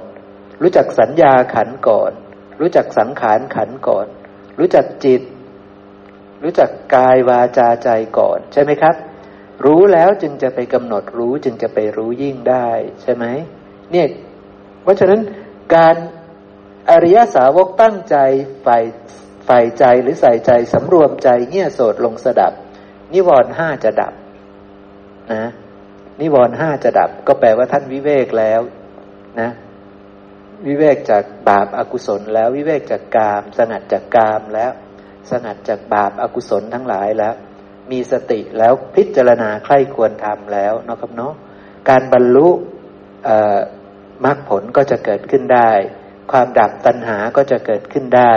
[0.63, 2.13] รู้จักสัญญาขันก่อน
[2.61, 4.07] รู้จักสังขารขันก่อน
[4.59, 5.23] รู้จักจิต
[6.43, 7.89] รู้จักกายวาจาใจ
[8.19, 8.95] ก่อน ใช่ไหมครับ
[9.65, 12.69] รู้แล้วจึงจะไปกำหนดรู้จึงจะไปรู้ยิ่งได้
[13.03, 13.25] ใช่ไหม
[13.93, 14.09] เนี่ย
[14.83, 15.21] เพราะฉะนั้น
[15.75, 15.97] การ
[16.91, 18.17] อริยสาวกตั้งใจ
[18.67, 18.85] ฝ่าย
[19.49, 22.53] ฝ่ายใจหรือใส่ใจสำรวมใจเงี่ยโสดลงสดับ
[23.13, 24.15] นิวรณ์ห้าจะดับ
[25.33, 25.45] นะ
[26.21, 28.61] นิวรณ์ห้าจะดับ ก็แปลว่าท่านวิเวกแล้ว
[29.41, 29.51] นะ
[30.67, 34.73] วิเวกจากบาปอากุศล แล้ววิเวกจากกาม สงัดจากกามแล้ว
[35.31, 37.35] สงัดจากบาปอากุศลทั้งหลายแล้ว
[37.91, 41.35] มีสติแล้วพิจารณาใคร่ควรทำแล้วนะครับเนาะ
[41.89, 42.49] การบรรลุ
[44.25, 45.71] มรรคผลก็จะเกิดขึ้นได้
[46.33, 48.35] ความดับตัณหาก็จะเกิดขึ้นได้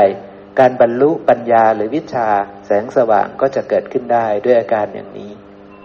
[0.60, 2.28] การบรรลุปัญญาหรือวิชา
[2.66, 5.32] แสงสว่างก็จะเกิดขึ้นได้ด้วยอาการอย่างนี้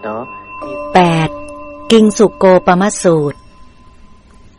[0.03, 0.23] เนาะ
[0.93, 1.29] แปด
[1.91, 3.37] กิงสุโกปมสูตร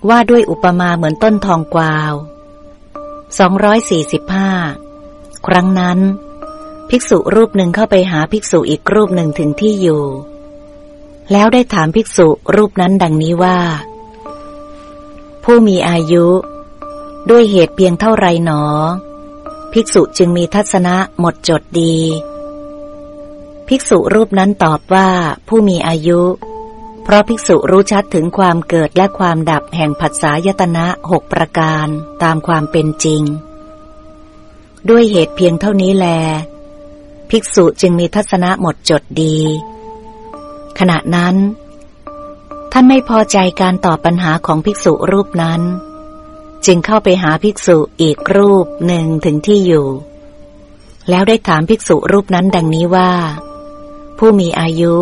[0.08, 2.12] ว่าด้วยอุปมาเหมือนต้นทองกวาว
[3.38, 4.50] สองร้อยสี่สิบห้า
[5.46, 5.98] ครั้งนั้น
[6.90, 10.04] ภิกษุรูปหนึ่งเข้าไปหาภิกษุอีกรูปหนึ่งถึงที่อยู่
[11.32, 13.58] แล้วได้ถามภิกษุรูปนั้นดังนี้ว่า
[15.44, 16.26] ผู้มีอายุ
[17.30, 18.62] ด้วยเหตุเพียงเท่าไรหนอ
[19.72, 21.96] ภิกษุจึงมีทัศนะหมดจดดี
[23.68, 25.08] ภิกษุรูปนั้นตอบว่า
[25.48, 26.20] ผู้มีอายุ
[27.04, 31.86] เพราะภิกษุรู้ชัดถึงความเกิดและความดับแห่งผัสสายตนะหกประการ
[32.22, 33.22] ตามความเป็นจริง
[34.88, 36.06] ด้วยเหตุเพียงเท่านี้แล
[37.30, 39.38] ภิกษุจึงมีทัศนะหมดจดดี
[40.78, 41.36] ขณะนั้น
[42.72, 45.60] ท่านไม่พอใจการตอบปัญหาของภิกษุรูปนั้น
[46.66, 49.86] จึงเข้าไปหาภิกษุอีกรูปหนึ่งถึงที่อยู่
[51.10, 53.12] แล้วได้ถามภิกษุรูปนั้นดังนี้ว่า
[54.18, 54.94] ผู้มีอายุ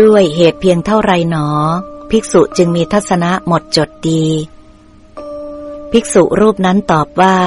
[0.00, 1.46] ด้วยเหตุเพียงเท่าไรหนอ
[2.10, 4.24] ภิกษุจึงมีทัศนะหมดจดดี
[5.92, 7.38] ภิกษุรูปนั้นตอบว่า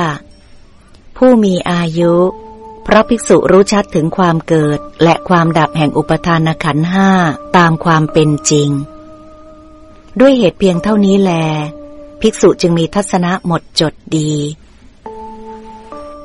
[1.17, 2.13] ผู้มีอายุ
[2.83, 7.09] เพราะภิกษุรู้ชัดถึงความเกิดและความดับแห่งอุปทานขันห้า
[7.57, 8.69] ตามความเป็นจริง
[10.19, 11.31] ด้วยเหตุเพียงเท่านี้แล
[12.21, 14.31] ภิกษุจึงมีทัศนะหมดจดดี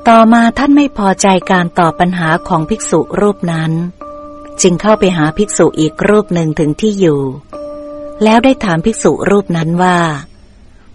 [0.09, 3.73] ต่อมาท่านไม่พอใจการตอบปัญหาของภิกษุรูปนั้น
[4.63, 7.21] จึงเข้าไปหาภิกษุอีกรูปหนึ่งถึงที่อยู่
[8.25, 9.99] แล้วได้ถามภิกษุรูปนั้นว่า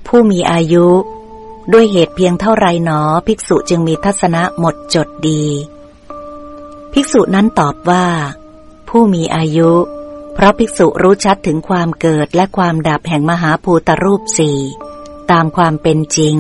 [0.08, 0.88] ผู้มีอายุ
[1.74, 5.44] ด้วยเหตุเพียงเท่าไรหนอ ภิกษุจึงมีทัศนะหมดจดดี
[6.94, 8.06] ภิกษุนั้นตอบว่า
[8.90, 9.72] ผู้มีอายุ
[10.34, 14.60] เพราะภิกษุรู้ชัดถึงความเกิดและความดับแห่งมหาภูตรูปสี่
[15.32, 16.36] ตามความเป็นจริง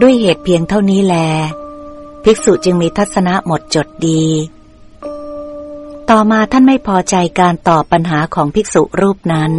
[0.00, 1.16] ด้วยเหตุเพียงเท่านี้แล
[2.24, 4.24] ภิกษุจึงมีทัศนะหมดจดดี
[6.12, 9.52] ต่อมาท่านไม่พอใจการตอบปัญหาของภิกษุรูปนั้น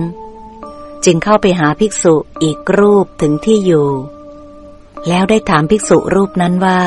[1.05, 3.89] จึงเข้าไปหาภิกษุอีกรูปถึงที่อยู่
[5.07, 6.81] แล้วได้ถามภิกษุรูปนั้นว่า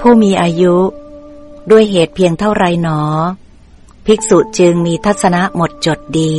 [0.00, 0.76] ผู้มีอายุ
[1.70, 3.00] ด้วยเหตุเพียงเท่าไรหนอ
[4.06, 6.34] ภิกษุจึงมีทัศนะหมดจดดี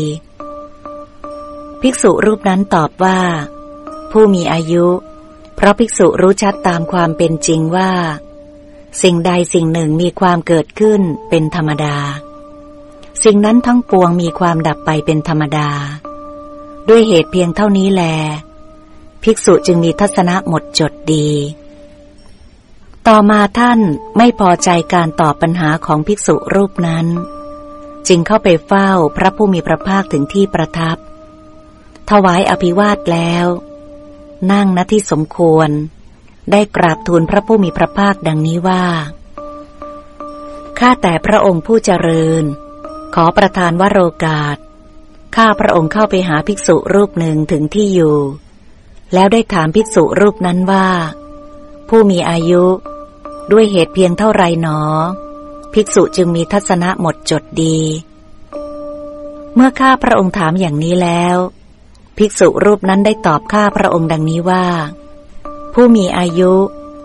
[1.81, 3.19] ภิกษุรูปนั้นตอบว่า
[4.11, 4.85] ผู้มีอายุ
[5.55, 7.91] เพราะภิกษุรู้ชัดตามความเป็นจริงว่า
[9.03, 11.97] สิ่งใดสิ่งหนึ่งมีความเกิดขึ้นเป็นธรรมดา
[13.23, 15.69] สิ่งนั้นทั้งปวงมีความดับไปเป็นธรรมดา
[16.89, 18.03] ด้วยเหตุเพียงเท่านี้แล
[19.23, 21.29] ภิกษุจึงมีทัศนะหมดจดดี
[23.07, 23.79] ต่อมาท่าน
[24.17, 27.07] ไม่พอใจการตอบปัญหาของภิกษุรูปนั้น
[28.07, 30.97] จึงเข้าไปเฝ้าพระผู้มีพระภาคถึงที่ประทับ
[32.09, 33.45] ถวายอภิวาทแล้ว
[34.51, 35.69] นั่งณที่สมควร
[36.51, 38.85] ได้กราบทูลพระผู้มีพระภาคดังนี้ว่า
[40.79, 42.43] ข้าแต่พระองค์ผู้เจริญ
[43.15, 44.57] ขอประทานวโรกาส
[45.35, 48.17] ข้าพระองค์เข้าไปหาภิกษุรูปหนึ่งถึงที่อยู่
[49.13, 50.87] แล้วได้ถามภิกษุรูปนั้นว่า
[51.89, 52.65] ผู้มีอายุ
[53.51, 54.79] ด้วยเหตุเพียงเท่าไรหนอ
[55.73, 57.79] ภิกษุจึงมีทัศนะหมดจดดี
[59.55, 61.37] เมื่อข้าพระองค์ถามอย่างนี้แล้ว
[62.17, 64.65] ภิกษุรูปนั้นได้ตอบข้าพระองค์ดังนี้ว่า
[65.81, 66.53] ผู้มีอายุ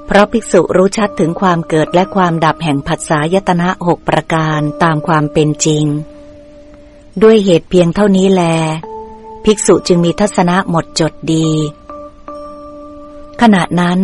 [0.07, 5.85] เพราะภิกษุรู้ชัดถึงความเกิดและความดับแห่งผัสสะยตนะหกประการตามความเป็นจริง
[7.23, 8.43] ด้วยเหตุเพียงเท่านี้แล
[9.45, 11.49] ภิกษุจึงมีทัศนะหมดจดดี
[13.41, 13.99] ขณะนั้น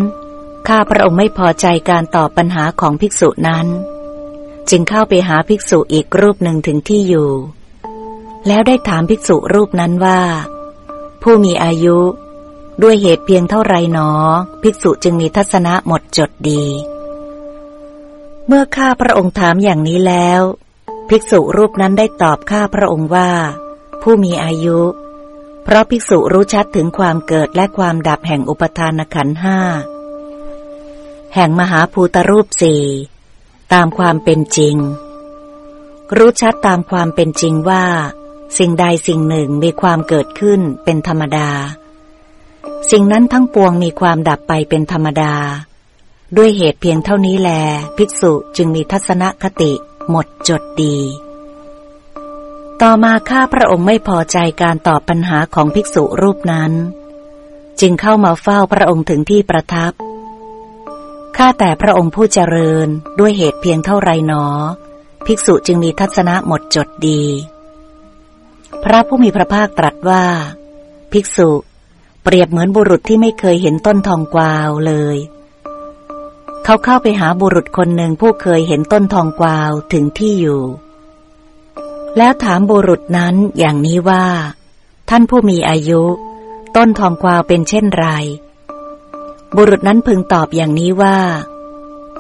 [0.69, 3.67] ข้าพระองค์ไม่พอใจการตอบปัญหาของภิกษุนั้น
[4.71, 7.31] จึงเข้าไปหาภิกษุอีกรูปหนึ่งถึงที่อยู่
[8.47, 10.21] แล้วได้ถามภิกษุรูปนั้นว่า
[11.23, 11.99] ผู้มีอายุ
[12.83, 14.11] ด้วยเหตุเพียงเท่าไรหนอ
[14.63, 16.65] ภิกษุจึงมีทัศนะหมดจดดี
[18.47, 20.43] เมื่อข้าพระองค์ถามอย่างนี้แล้ว
[21.09, 23.31] ภิกษุรูปนั้นได้ตอบข้าพระองค์ว่า
[24.03, 24.81] ผู้มีอายุ
[25.65, 29.59] เพราะภิกษุรู้ชัดถึงความเกิดและความดับแห่งอุปทานขันห้า
[31.35, 32.85] แห่งมหาภูตรูปสี่
[33.73, 34.77] ตามความเป็นจริง
[36.17, 37.85] รู้ชัดตามความเป็นจริงว่า
[38.59, 41.51] สิ่งใดสิ่งหนึ่งมีความเกิดขึ้นเป็นธรรมดา
[42.91, 45.35] สิ่งนั้นทั้งปวงมีความดับไปเป็นธรรมดา
[46.37, 47.51] ด้วยเหตุเพียงเท่านี้แล
[47.97, 49.73] ภิกษุจึงมีทัศนคติ
[50.11, 50.97] หมดจดดี
[52.83, 56.73] ต่อมาข้าพระองค์ไม่พอใจการตอบปัญหาของภิกษุรูปนั้น
[57.81, 59.93] จึงเข้ามาเฝ้าพระองค์ถึงที่ประทับ
[61.37, 62.89] ข้าแต่พระองค์ผู้เจริญ
[63.19, 64.45] ด้วยเหตุเพียงเท่าไรหนอ
[65.27, 67.23] ภิกษุจึงมีทัศนะหมดจดดี
[68.85, 70.25] พระผู้มีพระภาคตรัสว่า
[71.13, 71.51] ภิกษุ
[72.23, 75.17] เปรียบเหมือนบุรุษที่ไม่เคยเห็นต้นทองกวาวเลย
[76.65, 80.63] เขาเข้าไปหาบุรุษคนหนึ่งผู้เคยเห็นต้นทองกวาวถึงที่อยู่
[82.17, 84.27] แล้วถามบุรุษนั้นอย่างนี้ว่า
[85.11, 86.03] ท่านผู้มีอายุ
[86.77, 88.07] ต้นทองกวาวเป็นเช่นไร
[89.57, 91.19] บุรุษนั้นพึงตอบอย่างนี้ว่า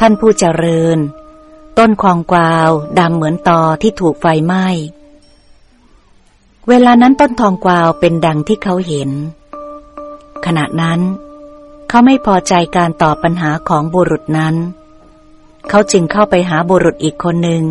[0.01, 0.98] ท่านผู้เจริญ
[1.78, 4.66] ต้นคองกวาวดำเหมือนตอที่ถูกไฟไหม้
[6.68, 9.11] เวลานั้นต้นทองกวาวเป็นดังที่เขาเห็น
[10.47, 11.01] ขณะนั้น
[11.88, 14.57] เขาไม่พอใจการตอบปัญหาของบุรุษนั้น
[15.68, 17.64] เขาจึงเข้าไปหาบุรุษอีกคนหนึ่ง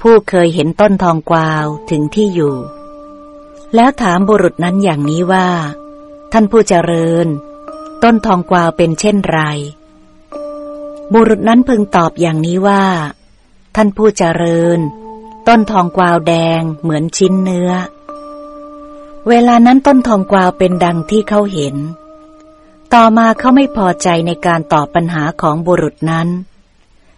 [0.00, 2.56] ผู้เคยเห็นต้นทองกวาวถึงที่อยู่
[3.74, 5.48] แล้วถามบุรุษนั้นอย่างนี้ว่า
[6.32, 7.26] ท่านผู้เจริญ
[8.02, 9.40] ต้นทองกวาวเป็นเช่นไร
[11.12, 12.84] บุรุษนั้นพึงตอบอย่างนี้ว่า
[13.76, 14.78] ท่านผู้เจริญ
[15.48, 17.70] ต้นทองกวาวแดงเหมือนชิ้นเนื้อ
[19.28, 21.76] เวลานั้นต้นทองกวาวเป็นดังที่เขาเห็น
[22.94, 26.28] ต่อมาเขาไม่พอใจในการตอบปัญหาของบุรุษนั้น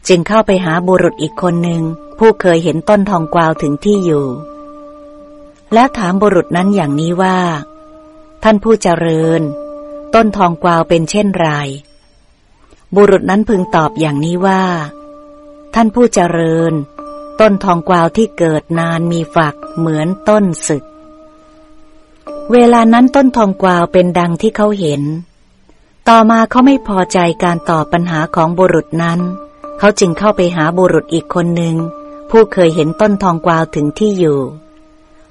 [0.09, 1.83] จึงเข้าไปหาบุรุษอีกคนหนึ่ง
[2.19, 4.27] ผู้เคยเห็นต้นทองกวาวถึงที่อยู่
[5.73, 7.39] แล้วถามบุรุษนั้นอย่างนี้ว่า
[8.43, 9.43] ท่านผู้เจริญ
[10.15, 11.49] ต้นทองกวาวเป็นเช่นไร
[12.95, 14.63] บุรุษนั้นพึงตอบอย่างนี้ว่า
[15.75, 16.73] ท่านผู้เจริญ
[17.41, 20.85] ต้นทองกวาวที่เกิดนานมีฝักเหมือนต้นศึก
[22.53, 25.03] เวลานั้นต้นทองกวาวเป็นดังที่เขาเห็น
[26.09, 29.21] ต่อมาเขาไม่พอใจการตอบปัญหาของบุรุษนั้น
[29.79, 31.77] เขาจึงเข้าไปหาบุรุษอีกคนหนึ่ง
[32.31, 34.41] ผู้เคยเห็นต้นทองกวาวถึงที่อยู่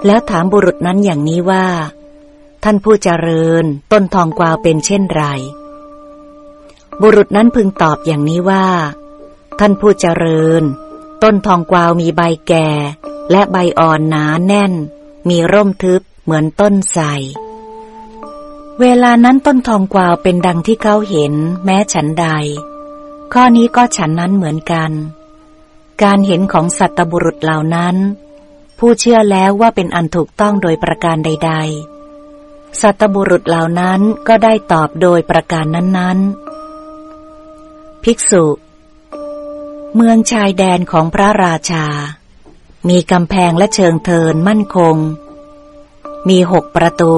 [0.05, 1.67] แล้วถามบุรุษนั้นอย่างนี้ว่า
[2.63, 5.23] ท่านผู้เจริญ ต้นทองกวาวเป็นเช่นไร
[7.01, 8.67] บุรุษนั้นพึงตอบอย่างนี้ว่า
[9.59, 10.63] ท่านผู้เจริญ
[11.23, 12.69] ต้นทองกวาวมีใบแก่
[13.31, 14.73] และใบอ่อนหนาแน่น
[15.29, 17.03] มีร่มทึบ เหมือนต้นไทร
[18.81, 21.33] เวลานั้นต้นทองกวาวเป็นดังที่เขาเห็น
[21.65, 22.27] แม้ฉันใด
[23.33, 24.91] ข้อนี้ก็ฉันนั้นเหมือนกัน
[26.03, 27.95] การเห็นของสัตบุรุษเหล่านั้น
[28.79, 31.53] ผู้เชื่อแล้วว่าเป็นอันถูกต้องโดยประการใด
[32.15, 38.45] ๆ สัตบุรุษเหล่านั้นก็ได้ตอบโดยประการนั้นๆ ภิกษุ
[39.95, 41.85] เมืองชายแดนของพระราชา
[42.89, 44.95] มีกำแพงและเชิงเทินมั่นคง
[46.29, 47.15] มีหกประตู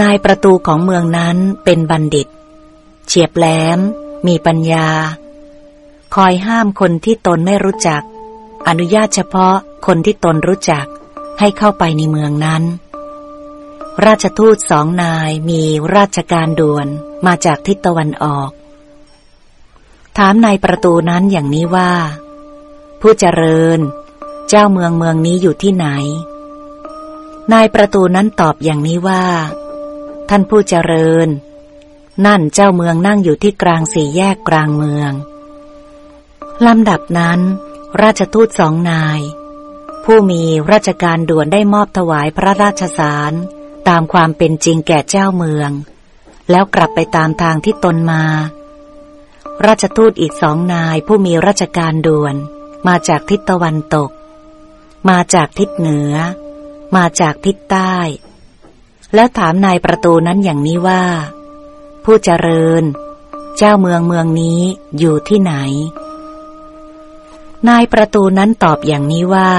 [0.00, 2.28] นายประตูของเมืองนั้นเป็นบัณฑิต
[3.06, 3.46] เฉียบแหล
[3.76, 3.78] ม
[4.26, 4.88] มีปัญญา
[6.14, 8.02] คอยห้ามคนที่ตนไม่รู้จัก
[8.68, 10.86] อนุญาตเฉพาะคนที่ตนรู้จัก
[11.38, 12.62] ให้เข้าไปในเมืองนั้น
[14.06, 15.62] ราชทูตสองนายมี
[15.96, 16.86] ราชการด่วน
[17.26, 18.50] มาจากทิศตะวันออก
[20.18, 21.92] ถามนายประตูนั้นอย่างนี้ว่า
[23.00, 23.80] ผู้เจริญ
[24.48, 25.88] เจ้าเมืองเมืองนี้อยู่ที่ไหน
[27.52, 29.24] นายประตูนั้นตอบอย่างนี้ว่า
[30.28, 31.28] ท่านผู้เจริญ
[32.26, 35.12] นั่นเจ้าเมืองนั่งอยู่ที่กลางสี่แยกกลางเมือง
[36.66, 37.40] ลำดับนั้น
[38.02, 39.20] ราชทูตสองนาย
[40.04, 40.42] ผู้มี
[40.72, 43.32] ราชการด่วนได้มอบถวายพระราชสาร
[43.88, 45.70] ตามความเป็นจริงแก่เจ้าเมือง
[46.50, 48.24] แล้วกลับไปตามทางที่ตนมา
[49.66, 52.34] ราชทูตอีกสองนายผู้มีราชการด่วน
[52.88, 54.10] มาจากทิศตะวันตก
[55.08, 56.14] มาจากทิศเหนือ
[56.96, 57.96] มาจากทิศใต้
[59.14, 61.04] แล้วถามนายประตูนั้นอย่างนี้ว่า
[62.04, 62.82] ผู้เจริญ
[63.56, 64.60] เจ้าเมืองเมืองนี้
[64.98, 65.54] อยู่ที่ไหน
[67.68, 69.52] นายประตูนั้นตอบอย่างนี้ว่า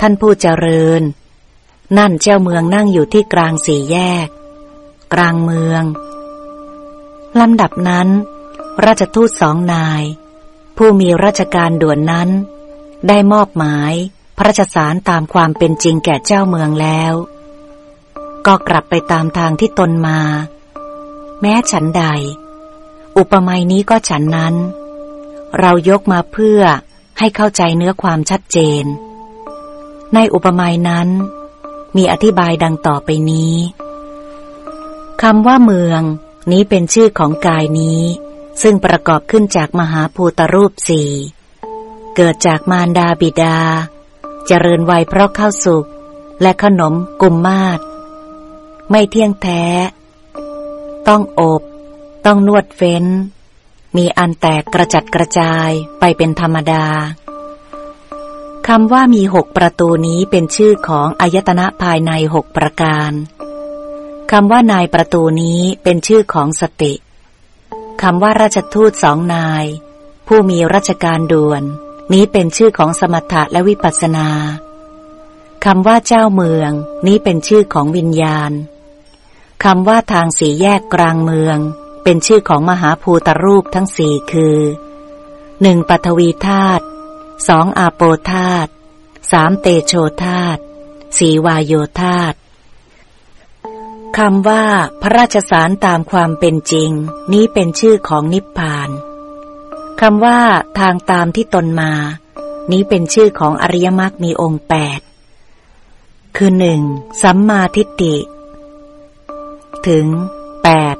[0.00, 1.02] ท่านผู้เจริญ
[1.98, 3.96] นั่นเจ้าเมืองนั่งอยู่ที่กลางสี่แย
[4.26, 4.28] ก
[5.12, 5.82] กลางเมือง
[7.40, 8.08] ลำดับนั้น
[8.84, 10.02] ราชทูตสองนาย
[10.76, 12.28] ผู้มีราชการด่วนนั้น
[13.08, 13.92] ได้มอบหมาย
[14.38, 17.12] พระราชสารตามความเป็นจริงแก่เจ้าเมืองแล้ว
[18.46, 20.20] ก็กลับไปตามทางที่ตนมา
[21.40, 22.04] แม้ฉันใด
[23.18, 24.54] อุปมานี้ก็ฉันนั้น
[25.58, 26.60] เรายกมาเพื่อ
[27.18, 28.84] ให้เข้าใจเนื้อความชัดเจน
[30.14, 31.08] ในอุปมานั้น
[31.96, 33.54] มีอธิบายดังต่อไปนี้
[35.22, 36.02] คำว่าเมือง
[36.52, 38.02] นี้เป็นชื่อของกายนี้
[38.62, 41.10] ซึ่งประกอบขึ้นจากมหาภูตรูปสี่
[42.16, 43.58] เกิดจากมารดาบิดา
[44.50, 45.86] เจริญวัยเพราะข้าวสุก
[46.42, 47.80] และขนมกุมมาศ
[48.90, 49.64] ไม่เที่ยงแท้
[51.08, 51.62] ต้องอบ
[52.26, 53.04] ต้องนวดเฟ้น
[53.96, 55.70] มีอันแตกกระจัดกระจาย
[56.00, 56.86] ไปเป็นธรรมดา
[58.68, 63.12] คำว่ามีหกประตูนี้เป็นชื่อของอายตนะภายในหกประการ
[64.32, 66.94] คำว่านายประตูนี้เป็นชื่อของสติ
[68.02, 69.64] คำว่าราชทูตสองนาย
[70.26, 71.64] ผู้มีราชการด่วน
[72.12, 74.28] นี้เป็นชื่อของสมถะและวิปัสสนา
[75.64, 76.70] คำว่าเจ้าเมือง
[77.06, 78.52] นี้เป็นชื่อของวิญญาณ
[79.64, 81.58] คำว่าทางสีแยกกลางเมือง
[82.04, 84.58] เป็นชื่อของมหาภูตรูปทั้งสี่คือ
[85.62, 86.84] หนึ่งปัทวีธาตุ
[87.48, 88.70] สองอาโปธาตุ
[89.30, 89.92] สามเตโช
[90.24, 90.60] ธาตุ
[91.18, 92.36] สี่วายโยธาตุ
[94.18, 94.64] คำว่า
[95.00, 96.90] พระราชสารตามความเป็นจริง
[97.32, 98.90] นี้เป็นชื่อของนิพพาน
[100.00, 100.38] คำว่า
[100.78, 101.92] ทางตามที่ตนมา
[102.72, 105.00] นี้เป็นชื่อของอริยมรรคมีองค์แปด
[106.36, 106.80] คือหนึ่ง
[107.22, 108.16] สัมมาทิฏฐิ
[109.88, 110.06] ถึง
[110.64, 110.96] แปด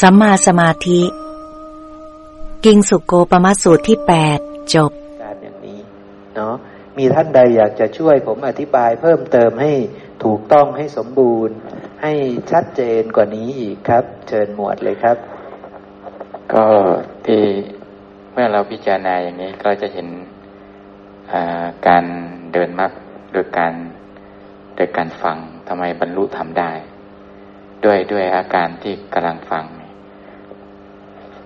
[0.00, 1.00] สัมมาสมาธิ
[2.64, 4.38] กิงสุโกปมสูตรที่แปด
[4.74, 4.92] จบ
[5.22, 5.80] การอย่างนี้
[6.34, 6.54] เนาะ
[6.98, 9.72] มีท่านใดอยากจะช่วยผมอธิบายเพิ่มเติมให้
[10.24, 11.56] ถูกต้องให้สมบูรณ์
[12.02, 12.12] ให้
[12.50, 15.16] ชัดเจนกว่านี้อีกครับ เชิญหมวดเลยครับ
[16.54, 16.66] ก็
[17.26, 17.42] ที่
[18.36, 20.08] เมื่อเราพิจารณาอย่างนี้ก็จะเห็น
[21.88, 22.04] การ
[22.52, 22.92] เดินมรรค
[23.32, 23.74] โดยการ
[24.76, 25.36] โดยการฟัง
[25.68, 26.72] ทำไมบรรลุทำได้
[27.84, 29.64] ด้วยด้วยอาการที่กำลังฟัง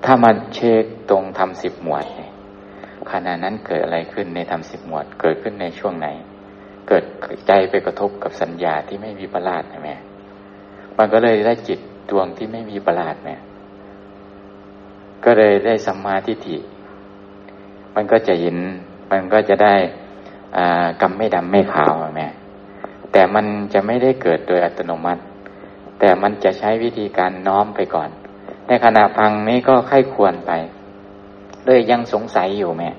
[0.04, 2.04] ถ้ามันเช็คตรงทำสิบหมวด
[3.10, 6.08] ขณะนั้นเกิดอะไรขึ้นในทำสิบหมวด เกิดขึ้นในช่วงไหน
[6.88, 7.04] เกิด
[7.46, 9.90] ใจไปกระทบกับสัญญาที่ไม่มีประหลาดใช่ไหม
[10.98, 13.30] มันก็เลยได้จิตดวงที่ไม่มีประหลาดไหม
[15.24, 16.56] ก็เลยได้สัมมาทิฏฐิ
[18.00, 18.56] มันก็จะเห็น
[19.10, 19.74] มันก็จะได้
[21.02, 22.28] กำไม่ดำไม่ขาวแม่
[23.12, 25.22] แต่มันจะไม่ได้เกิดโดยอัตโนมัติ
[25.98, 28.08] แต่มันจะใช้วิธีการน้อมไปก่อน
[28.68, 30.52] ในขณะฟังนี้ก็ไข้ควรไป
[31.66, 32.90] เลยยังสงสัยอยู่แม่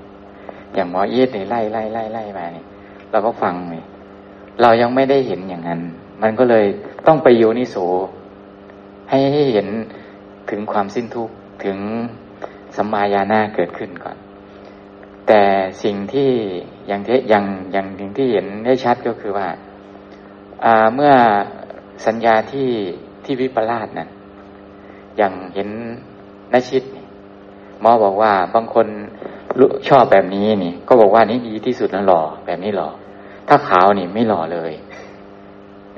[0.74, 2.66] อย่างหมอเอียดนี่ไล่ไล่ไล่ไล่มานี่ย
[3.10, 3.84] เราก็ฟังนี่
[4.60, 5.80] เรายังไม่ได้เห็นอย่างนั้น
[6.22, 6.66] มันก็เลย
[7.06, 7.76] ต้องไปโยนิโส
[9.10, 9.68] ให้ให้เห็น
[10.50, 11.78] ถึงความสิ้นทุกข์ถึง
[12.76, 14.16] สัมมาญาณาเกิดขึ้นก่อน
[15.32, 15.46] แต่
[15.84, 16.30] สิ่งที่
[16.88, 19.48] อย่างที่อย่างอย่างหนึ่งที่เห็นได้ชัดก็คือว่า
[20.94, 21.12] เมื่อ
[22.06, 22.70] สัญญาที่
[23.24, 24.08] ที่วิปลาสนะ่ะ
[25.16, 25.68] อย่างเห็น
[26.52, 26.82] นชิต
[27.80, 28.86] หมอบอกว่าบางคน
[29.88, 32.88] ชอบแบบนี้นี่ ก็บอกว่านี่ดีที่สุดนะหล่อแบบนี้หล่อ
[33.48, 34.72] ถ้าขาวนี่ไม่หล่อเลย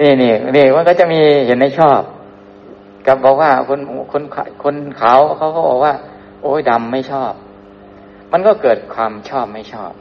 [0.01, 2.01] นี่นี่นี่มันก็จะมีเห็นในชอบ
[3.07, 3.81] กับบอกว่าคน
[4.13, 4.23] คน
[4.63, 5.93] คนขาวเขาก็บอกว่า
[6.43, 7.33] โอ้ยดำไม่ชอบ
[8.33, 9.93] มันก็เกิดความชอบไม่ชอบ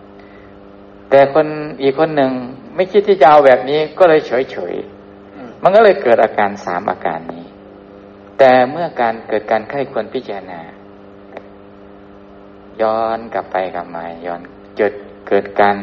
[1.10, 1.48] แต่คน
[1.82, 2.32] อีกคนหนึ่ง
[2.76, 4.74] ไม่คิดที่จะเอาแบบนี้ก็เลยเฉยเฉย
[5.64, 7.46] มันก็เลยเกิดอาการสามอาการนี้
[8.38, 10.60] แต่เมื่อการเกิดการไข้ควรพิจารณา
[12.82, 14.42] ย้อนกลับไปกลับมาย้อน
[14.78, 14.94] เกิด
[15.28, 15.76] เกิดการ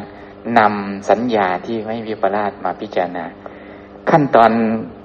[0.58, 3.24] นำสัญญาที่ไม่มีประลาดมาพิจารณา
[4.10, 4.50] ขั้นตอน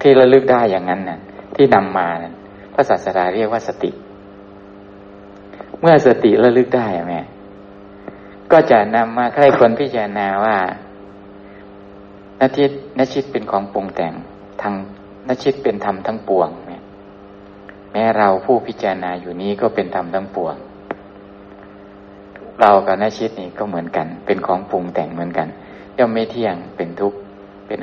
[0.00, 1.18] ที่ระลึกได้อย่างนั้นน่ะ
[1.56, 2.08] ที่นำมา
[2.74, 3.90] พระศาสดาเรียกว่าสติ
[5.80, 7.20] เมื่อสติระลึกได้แม่
[8.54, 10.56] ก็จะนำมาให้คนพิจารณาว่า
[12.40, 14.12] นาทิตนชิตเป็นของปรุงแต่ง
[14.62, 14.74] ทาง
[15.28, 16.48] นาชิตเป็นธรรมทั้งปวง
[17.92, 20.56] แม่เราผู้พิจารณาอยู่นี้ก็เป็นธรรมทั้งปวง
[22.60, 25.48] เรากับนาชิตนี่ก็เหมือนกัน เป็นของปรุงแต่งเหมือนกัน
[25.98, 27.18] ย่อมไม่เที่ยงเป็นทุกข์
[27.66, 27.78] เป็น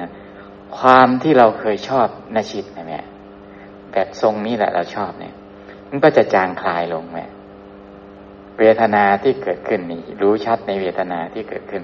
[0.78, 3.00] ความที่เราเคยชอบนาชิตนะแม่
[3.92, 5.34] แบบทรงนี้แหละเราชอบเนี่ย
[5.90, 7.26] มันก็จะจางคลายลงแม่
[8.62, 11.84] เวทนาที่เกิดขึ้นนี่รู้ชัดในเวทนาที่เกิดขึ้น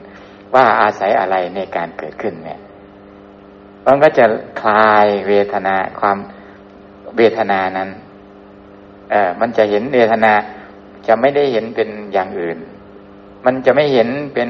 [0.55, 2.59] ว่าอาศัยอะไรในการเกิดขึ้นเนี่ย
[3.85, 4.25] มันก็จะ
[4.61, 6.17] คลายเวทนาความ
[7.17, 7.89] เวทนานั้น
[9.11, 10.33] เออมันจะเห็นเวทนา
[11.07, 12.57] จะไม่ได้เห็นเป็นอย่างอื่น
[13.45, 14.49] มันจะไม่เห็นเป็น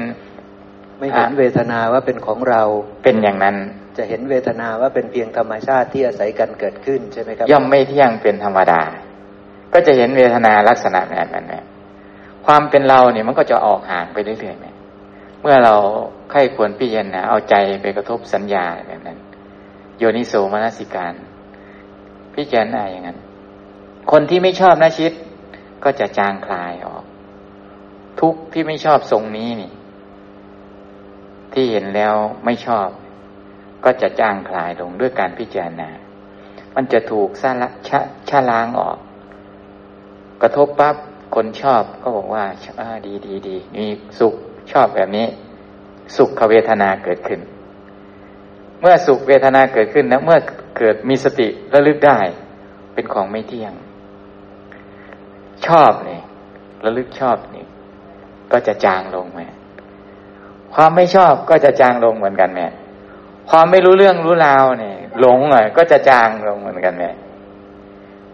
[0.98, 2.62] ไม่เห็นเวทนาว่าเป็นของเรา
[3.02, 3.56] เป็นอย่างนั้น
[3.96, 8.80] จะเห็นเวทนาว่าเป็นเพียงธรรมชาติที่อาศัยกันเกิดขึ้นใช่ไหมครับ ย่อมไม่เที่ยงเป็นธรรมดา
[9.72, 11.46] ก็จะเห็นเวทนาลักษณะแบบนั้น
[12.50, 15.74] ความเป็นเราเนี่ยมันก็จะออกห่างไปเรื่อยๆเมื่อเรา
[16.30, 19.18] ใครควรพิจารณาเอาใจไปกระทบสัญญาแบบนั้น
[19.98, 21.14] โยนิโสมนสิการ
[22.34, 23.18] พิจารณาอย่างนั้น
[24.10, 25.12] คนที่ไม่ชอบนะชิด
[25.84, 27.04] ก็จะจางคลายออก
[28.20, 29.72] ทุกที่ไม่ชอบทรงนี้นี่
[31.52, 32.14] ที่เห็นแล้ว
[32.44, 32.88] ไม่ชอบ
[33.84, 35.88] ก็จะจางคลายลงด้วยการพิจารณา
[36.74, 38.98] มันจะถูกสะละชะชะล้างออก
[40.42, 40.96] กระทบปั๊บ
[41.34, 42.44] คนชอบก็บอกว่า
[43.06, 43.84] ดีดีดีมี
[44.18, 44.34] สุข
[44.72, 45.26] ชอบแบบนี้
[46.16, 47.40] สุขเวทนาเกิดขึ้น
[48.80, 50.38] เมื่อสุขเวทนาเกิดขึ้นนะเมื่อ
[50.78, 52.18] เกิดมีสติระลึกได้
[52.94, 53.72] เป็นของไม่เที่ยง
[55.66, 56.22] ชอบเนี่ย
[56.84, 57.64] ระลึกชอบนี่
[58.52, 59.46] ก็จะจางลงแม่
[60.74, 62.66] ความไม่ชอบก็จะจางลงเหมือนกันแม่
[63.50, 67.10] ความไม่รู้เรื่องรู้ราวเนี่ยหลงอะก็จะจางลงเหมือนกันแม่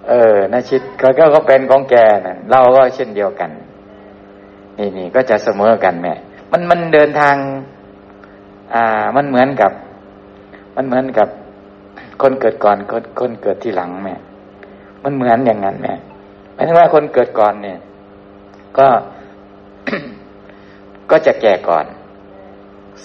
[0.08, 1.94] เออนาชิตก็ก็เป็นของแก
[2.26, 3.50] นะเราก็เช่นเดียวกัน
[4.78, 6.14] นี่นี่ก็จะเสมอกันแม่
[6.52, 7.36] มันมันเดินทาง
[8.74, 8.84] อ่า
[9.16, 9.72] มันเหมือนกับ
[10.76, 11.28] มันเหมือนกับ
[12.22, 14.14] คนเกิดก่อนคนคนเกิดที่หลังแม่
[15.02, 15.94] มันเหมือนอย่างนั้นแม่
[16.54, 17.78] หมายถึงว่าคนเกิดก่อนเนี่ย
[18.78, 18.88] ก็
[21.10, 21.86] ก็จะแก่ก่อน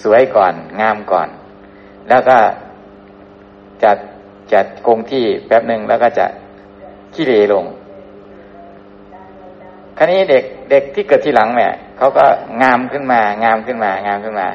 [0.02, 1.28] สวยก่อน งามก่อน
[2.08, 2.36] แล้วก็
[3.82, 3.90] จะ
[4.52, 6.26] จะคงที่แป๊บหนึ่งแล้วก็จะ
[7.14, 7.64] ขี้เลลง
[9.96, 11.66] คราวนี้เด็กเด็กที่เกิดทีหลังแม่
[11.96, 12.24] เขาก็
[12.62, 14.46] งามขึ้นมางามขึ้นมางามขึ้นมา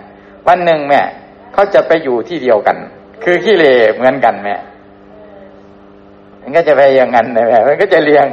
[0.47, 1.01] วันหนึ่งแม่
[1.53, 2.77] เขาจะไปอยู่ที่เดียวกัน
[3.23, 3.65] คือขี้เล
[3.95, 4.55] เหมือนกันแม่
[6.41, 8.25] มันก็จะไปอย่างนั้นนะแม่มันก็จะเรียง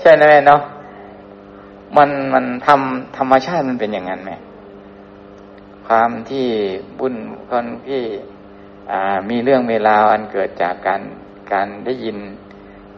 [0.00, 0.60] ใช่ไหมแม่เนาะ
[1.96, 4.36] มันมันทำธรรมชาติมันเป็นอย่างนั้นแม่
[5.86, 6.46] ความที่
[6.98, 7.14] บุญ
[7.50, 8.02] คนที่
[9.30, 11.02] มีเรื่องเวลาอันเกิดจากการ
[11.52, 12.16] การได้ยิน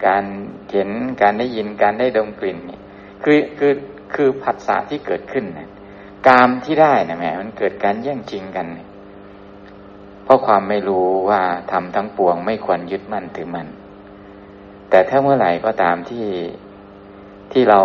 [0.06, 0.24] การ
[0.70, 0.90] เห็น
[1.22, 2.78] การได้ยินการได้ดมกลิ่นนี่
[3.24, 3.72] คือคือ
[4.14, 5.68] คือผัสสะที่เกิดขึ้นนะ
[6.28, 11.42] กามที่ได้นะแม่มันเกิดการแย่งชิงกันเเพราะความไม่รู้ว่า
[11.72, 13.68] ทำทั้งปวงไม่ควรยึดมั่นถือมั่น
[14.90, 16.26] แต่ถ้าเมื่อไหร่ก็ตามที่
[17.52, 17.80] ที่เรา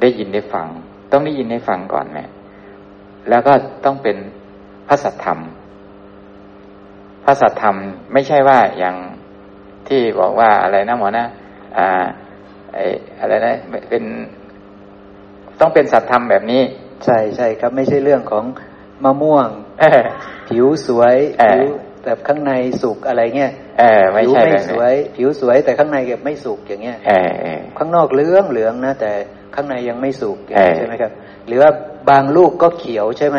[0.00, 0.66] ได้ยินได้ฟัง
[1.12, 2.24] ต้องได้ยินได้ฟังก่อนแม่
[3.28, 3.52] แล้วก็
[3.84, 4.16] ต้องเป็น
[4.88, 5.38] พระสัทธรรม
[7.24, 7.76] พระสัทธรรม
[8.12, 8.96] ไม่ใช่ว่าอย่าง
[9.88, 11.26] ที่บอกว่าอะไรนะหมอนะ
[11.78, 11.88] อ่า
[12.74, 12.84] ไอ้
[13.20, 13.54] อะไรนะ
[13.90, 14.04] เป็น
[15.60, 16.62] ต้องเป็นสัตธรรมแบบนี้
[17.04, 18.44] ใช่ใช่ครับไม่ใช่เรื่องของ
[19.04, 19.48] มะม่วง
[20.48, 21.62] ผิวสวยผิว
[22.02, 22.52] แต่ข้างใน
[22.82, 23.52] สุกอะไรเงี้ย
[24.16, 26.98] ผิวไม่สวย ผิวสวยแต่ข้างในเก็บไม่สุกอย่างเงี้ย
[27.78, 29.12] ข้างนอกเหลืองเหลืองนะแต่
[29.54, 30.38] ข้างในยังไม่สุก
[30.76, 31.12] ใช่ไหมครับ
[31.46, 31.70] หรือว่า
[32.10, 33.38] บางลูกก็เขียวใช่ไหม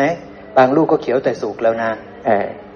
[0.58, 1.90] บางลูกก็เขียวแต่สุกแล้วนะ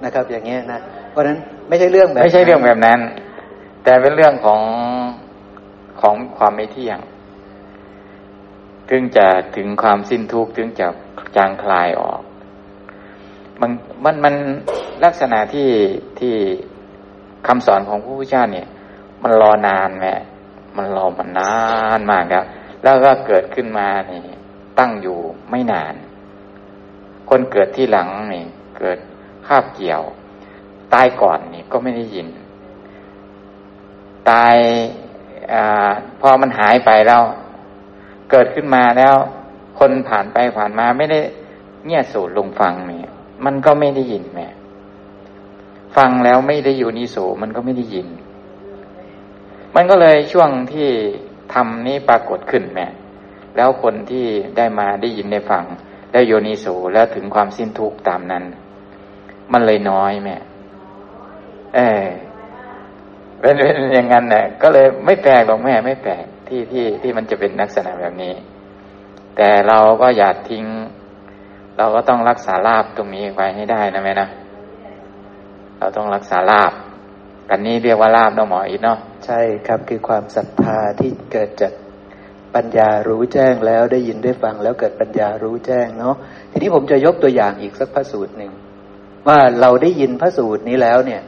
[0.05, 0.79] นะครับ อย่างเงี้ยนะ
[1.11, 1.39] เพราะฉะนั้น
[1.69, 2.99] ไม่ใช่เรื่องแบบไม่ใช่เรื่องแบบนั้น
[3.89, 4.63] แต่เป็นเรื่องของ
[6.01, 6.99] ของความไม่เที่ยง
[8.91, 9.27] ถึงจะ
[9.57, 10.87] ถึงความสิ้นทุกข์ถึงจะ
[11.37, 12.21] จางคลายออก
[13.61, 13.71] มัน
[14.05, 14.35] มันมัน
[15.05, 15.69] ลักษณะที่
[16.19, 16.35] ที่
[17.47, 18.67] คำสอนของพระพุทธเจ้าเนี่ย
[19.23, 20.15] มันรอนานแม่
[20.77, 21.55] มันรอมันนา
[21.99, 22.45] นมากครับ
[22.83, 24.21] แล้วก็เกิดขึ้นมานี่
[24.79, 25.19] ตั้งอยู่
[25.51, 25.95] ไม่นาน
[27.29, 28.45] คนเกิดที่หลังนี่
[28.79, 28.99] เกิด
[29.47, 30.03] คาบเกี่ยว
[30.95, 32.29] ตายก่อนนี่ก็ไม่ได้ยิน
[34.31, 34.57] ตาย
[35.53, 35.55] อ
[36.21, 37.23] พอมันหายไปแล้ว
[38.31, 39.15] เกิดขึ้นมาแล้ว
[39.79, 41.21] คนผ่านไปผ่านมาไม่ได้
[41.87, 43.13] เงี่ยสูดลงฟังเนี่ย
[43.45, 44.49] มันก็ไม่ได้ยินแม่
[45.97, 48.07] ฟังแล้วไม่ได้อยู่นิโสมันก็ไม่ได้ยิน
[49.75, 50.89] มันก็เลยช่วงที่
[51.55, 52.87] ทำนี้ปรากฏขึ้นแม่
[53.57, 54.27] แล้วคนที่
[54.57, 55.65] ได้มาได้ยินได้ฟัง
[56.13, 58.45] แล้วโยนิโสแล้วถึงความสิ้นทุกข์ตามนั้น
[59.53, 60.37] มันเลยน้อยแม่
[61.75, 62.05] เออ
[63.41, 68.35] เป็นเป็นอย่างนั้นเนี่ยก็เลยไม่แปลกหรอกแม่ไม่แปลกที่ที่ที่มันจะเป็นลักษณะแบบนี้
[69.37, 70.65] แต่เราก็อย่าทิ้ง
[71.79, 74.29] เราก็ต้องรักษาลาบตรงนี้ไว้ให้ได้นะแม่นะ
[75.79, 76.73] เราต้องรักษาลาบ
[77.51, 81.73] กันนี้เรียกว่าลาบเนาะหมออีกเนาะใช่ครับคือความศรัทธาที่เกิดจาก
[82.55, 86.15] ปัญญารู้แจ้งแล้วได้ยินได้ฟังแล้วเกิดปัญญารู้แจ้งเนาะ
[86.51, 88.53] ทีนี้ผมจะยกตัวอย่างอีกสักพระสูตรหนึ่ง
[89.29, 91.23] ว่าเราได้ยินพระสูตรนี้แล้วเนี่ย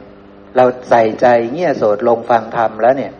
[0.55, 3.13] เราใส่ใจเงี่ยโสดลงฟังธรรมแล้วเนี่ย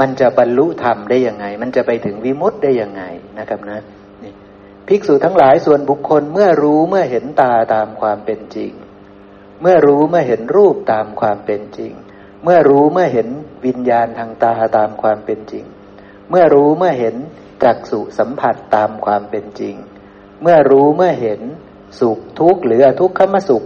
[0.00, 3.02] มันจะบรรลุธรรมได้ยังไง มันจะไปถึงวิมุตได้ยังไง
[3.38, 3.80] นะครับนะ
[4.22, 4.32] นี่
[4.88, 8.72] ภิกษุทั้งหลายส่วนบุคคลเมื่อรู้เมื่อเห็นตาตามความเป็นจริง
[9.62, 11.92] เมื่อรู้เมื่อเห็นรูปตามความเป็นจริง
[12.44, 13.28] เมื่อรู้เมื่อเห็น
[13.66, 15.64] วิญญาณทางตาตามความเป็นจริง
[16.30, 17.16] เมื่อรู้เมื่อเห็น
[17.62, 19.74] จักสุสัมผัสตามความเป็นจริง
[20.42, 21.40] เมื่อรู้เมื่อเห็น
[22.00, 23.64] สุขทุกข์หรืออทุกขมสุข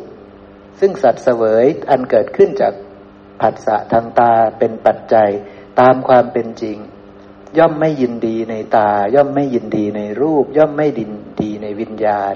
[0.80, 2.74] ซึ่งสัตว์เสวยอันเกิดขึ้นจาก
[3.40, 5.30] ผัสสะทางตาเป็นปัจจัย
[5.80, 6.78] ตามความเป็นจริง
[7.58, 12.34] ย่อมไม่ยินดีในตา ย่อมไม่ยินดีในรูป ย่อมไม่ดินดีในวิญญาณ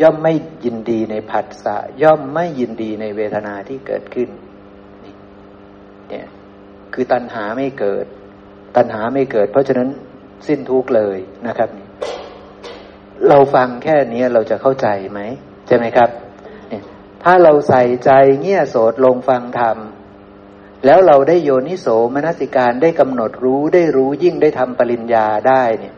[0.00, 0.32] ย่อมไม่
[0.64, 4.28] ยินดีในผัสสะย่อมไม่ยินดีในเวทนาที่เกิดขึ้น
[6.08, 6.28] เนี่ย
[6.94, 8.06] คือตัณหาไม่เกิด
[8.76, 9.88] ตัณหาไม่เกิด เพราะฉะนั้น
[10.46, 11.70] สิ้นทุกเลยนะครับ
[13.28, 15.20] เราฟังแค่นี้เราจะเข้าใจไหม
[15.66, 16.10] ใช่ไหมครับ
[17.24, 19.76] ถ้าเราใส่ใจเงี่ยโสดลงฟังธรรม
[20.84, 25.94] แล้วเราได้โยนิโสมนสิการได้กำหนดรู้ได้รู้ยิ่งได้ทำปริญญาได้เนี่ย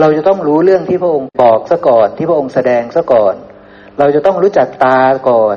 [0.00, 3.34] เราจะต้องรู้เรื่องที่พระองค์บอกซะก่อนที่พระองค์แสดงซะก่อน
[3.98, 5.56] เราจะต้องรู้จักตาก่อน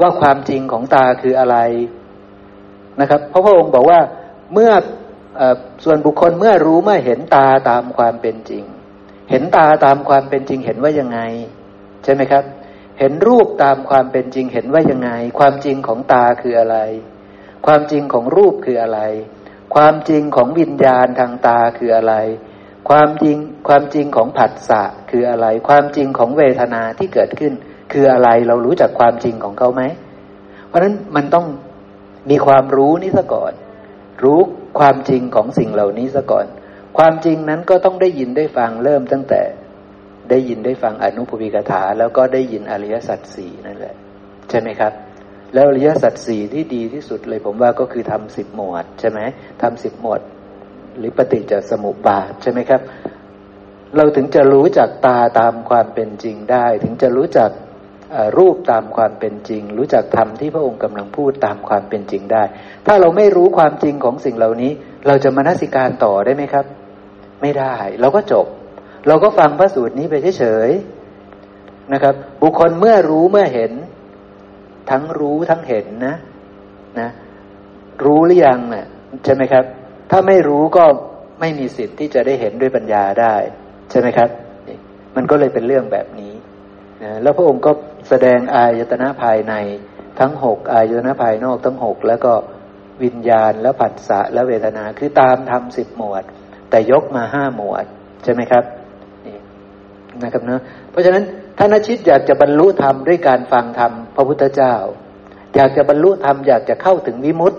[0.00, 1.56] ว่าความจริงของตาคืออะไร
[3.00, 4.00] นะครับ เพราะพระองค์บอกว่า
[4.52, 4.70] เมื่อ
[5.40, 5.42] อ
[5.84, 8.64] ส่วนบุคคลเมื่อรู้เมื่อเห็นตาตามความเป็นจริง
[9.30, 11.20] เห็นตาตามความเป็นจริงเห็นว่ายังไง
[12.04, 12.44] ใช่ไหมครับ
[12.98, 16.78] เห็นรูปตามความเป็นจริงเห็นว่ายังไง ความจริงของตาคืออะไร
[17.66, 19.00] ความจริงของรูปคืออะไร
[19.74, 22.14] ความจริงของวิญญาณทางตาคืออะไร
[22.88, 23.36] ความจริง
[23.68, 27.52] ความจริงของผัสสะคืออะไร ความจริงของเวทนาที่เกิดขึ้น
[27.92, 29.82] คืออะไรเรารู้จักความจริงของเขาไหม
[30.68, 31.46] เพราะฉะนั้นมันต้อง
[32.30, 33.52] มีความรู้นี้ซะก่อน
[34.22, 34.40] รู้
[34.78, 36.46] ความจริงของสิ่งเหล่านี้ซะก่อน
[36.98, 39.42] ความจริงนั้นก็ต้องได้ยินได้ฟังเริ่มตั้งแต่
[40.30, 43.94] ได้ยินได้ฟังอนุปปิกถา แล้วก็ได้ยินอริยสัจสี่นั่นแหละ
[44.50, 44.92] ใช่ไหมครับ
[45.54, 49.20] แล้วอริยสัจสี่ที่ดีที่สุดเลยผมว่าก็คือทำสิบหมวดใช่ไหม
[49.62, 50.20] ทำสิบหมวด
[50.98, 52.80] หรือปฏิจจสมุปบาทใช่ไหมครับ
[53.96, 57.50] เราถึงจะรู้จักตาตามความเป็นจริงได้ ถึงจะรู้จัก
[58.38, 62.42] รูปตามความเป็นจริง รู้จักธรรมที่พระองค์กำลังพูดตามความเป็นจริงได้
[62.86, 64.72] ถ้าเราไม่รู้ความจริงของสิ่งเหล่านี้
[65.06, 66.66] เราจะมานัสิการต่อได้ไหมครับ
[67.42, 68.46] ไม่ได้ เราก็จบ
[69.06, 73.72] เราก็ฟังพระสูตรนี้ไปเฉยๆนะครับ บุคคลเมื่อรู้เมื่อเห็น
[74.90, 76.16] ทั้งรู้ทั้งเห็นนะ
[77.00, 77.10] นะ
[78.04, 78.86] รู้หรือยังเนะ่ะ
[79.24, 79.64] ใช่ไหมครับ
[80.10, 80.84] ถ้าไม่รู้ก็
[81.40, 83.34] ไม่มีสิทธิ์ที่จะได้เห็นด้วยปัญญาได้
[83.90, 84.28] ใช่ไหมครับ
[85.16, 86.32] มันก็เลยเป็นเรื่องแบบนี้
[87.02, 87.72] นะแล้วพระองค์ก็
[88.08, 89.54] แสดงอายตนะภายใน
[90.20, 92.32] ทั้งหกอายตนะภายนอกทั้งหกแล้วก็
[93.02, 96.24] วิญญาณแล้วผัสสะและเวทนาคือตามทำสิบหมวด
[96.70, 97.84] แต่ยกมาห้าหมวด
[98.24, 98.64] ใช่ไหมครับ
[100.22, 100.60] นะครับเนาะ
[100.90, 101.24] เพราะฉะนั้น
[101.58, 104.74] ถ้านอาชิตอยากจะบรรลุธรรมด้วยการฟังธรรมพระพุทธเจ้า
[105.56, 107.58] อยากจะบรรลุธรรมอยากจะเข้าถึงวิมุตติ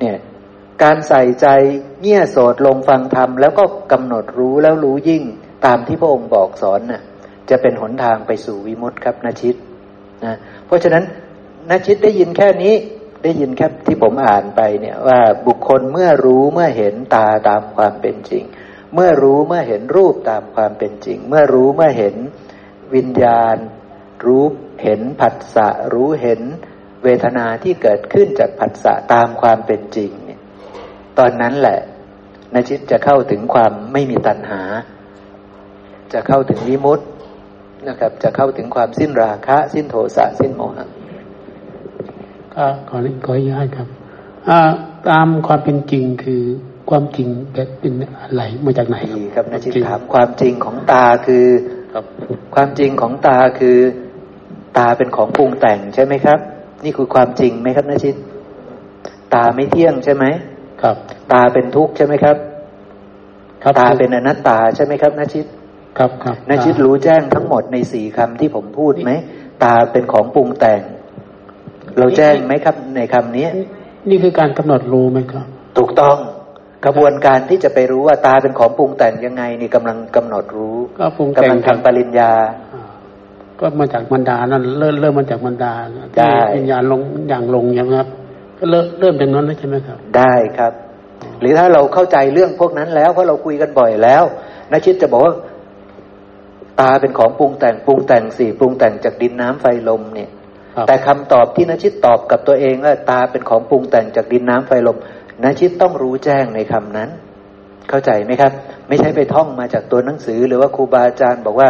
[0.00, 0.18] เนี่ย
[0.82, 1.46] การใส่ใจ
[2.00, 5.22] เงี่ยโสดลงฟังธรรมแล้วก็กำหนดรู้แล้วรู้ยิ่ง
[5.66, 7.02] ตามที่พระองค์บอกสอนน่ะ
[7.50, 9.56] จะเป็นหนทางไปสู่วิมุตติครับนาชิต
[10.24, 10.34] นะ
[10.66, 11.04] เพราะฉะนั้น
[11.70, 12.74] นาชิตได้ยินแค่นี้
[13.22, 18.44] ได้ยินแค่ที่ผมอ่านไปเนี่ยว่าบุคคลเมื่อรู้เมื่อเห็นตาตามความเป็นจริง
[18.94, 22.16] เมื่อรู้เมื่อเห็นรูปตามความเป็นจริง เมื่อรู้เมื่อเห็น
[22.94, 23.56] วิญญาณ
[24.26, 24.44] รู้
[24.82, 26.40] เห็นผัสสะรู้เห็น
[27.04, 30.40] เวทนาที่เกิดขึ้นจากผัสสะตามความเป็นจริงเนี่ย
[31.18, 31.78] ตอนนั้นแหละ
[32.52, 34.62] นจิตจะเข้าถึงความไม่มีตัณหา
[36.12, 37.04] จะเข้าถึงวิมุตติ
[37.88, 40.88] นะครับ จะเข้าถึงความสิ้นราคะ สิ้นโทสะสิ้นโมหะ
[42.54, 42.96] ก็ขอ
[43.26, 43.88] ขออนุญาตครับ
[45.10, 46.44] ตามความเป็นจริงคือ
[46.90, 47.28] ความจริง
[47.80, 48.98] เป็นอะไรมาจากไหน
[49.34, 51.46] ครับนะจิตถามความจริงของตาคือ
[51.92, 52.04] ครับ
[52.54, 53.76] ความจริงของตาคือ
[54.78, 56.38] ตาเป็นของปรุงแต่งใช่ไหมครับ
[56.84, 58.16] นี่คือความจริงไหมครับนะชิต
[59.34, 60.24] ตาไม่เที่ยงใช่ไหม
[60.82, 60.96] ครับ
[61.32, 62.36] ตาเป็นทุกข์ใช่ไหมครับ
[63.62, 65.46] ครับตาเป็นอนัตตาใช่ไหมครับนะชิต
[65.98, 69.10] ครับครับนะชิตรู้แจ้งทั้งหมดในสี่คำที่ผมพูดไหม
[69.64, 70.80] ตาเป็นของปรุงแต่ง
[71.98, 73.46] เราแจ้งไหมครับในคำนี้
[74.08, 75.46] นี่คือการกำหนดรู้ไหมครับ
[75.78, 76.16] ถูกต้อง
[76.84, 82.32] กระบวนการที่จะไปรู้ว่าตาเป็นของปรุงแต่งยังไง นี่กำลังกำหนดรู้ ก็ปรุงแต่งทำปริญญา
[83.60, 85.72] ก็มาจากบรรดานั่นเริ่มเริ่มมาจากบรรดา
[86.14, 88.08] ที่วิญญาณลงอย่างลงใช่ไหมครับ
[88.58, 90.72] ก็เริ่มเริ่มจากนั้นแล้วใช่ไหมครับ ได้ครับ
[91.40, 94.22] หรือถ้าเราเข้าใจเรื่องพวกนั้นแล้วเพราะเราคุยกันบ่อยแล้ว
[94.72, 95.34] นัชิตจะบอกว่า
[96.80, 100.30] ตาเป็นของปรุงแต่งปรุงแต่งสี่ปรุงแต่งจากดินน้ำไฟลมเนี่ย
[100.86, 104.96] แต่คำตอบที่นชิตตอบกับตัวเองว่าตาเป็นของปรุงแต่งจากดินน้ำไฟลม
[105.44, 107.10] นชิตต้องรู้แจ้งในคำนั้น
[107.88, 108.52] เข้าใจไหมครับ
[108.88, 111.68] ไม่ใช่ไปท่องมาจากตัวหนังสือ หรือว่าครูบาอาจารย์บอกว่า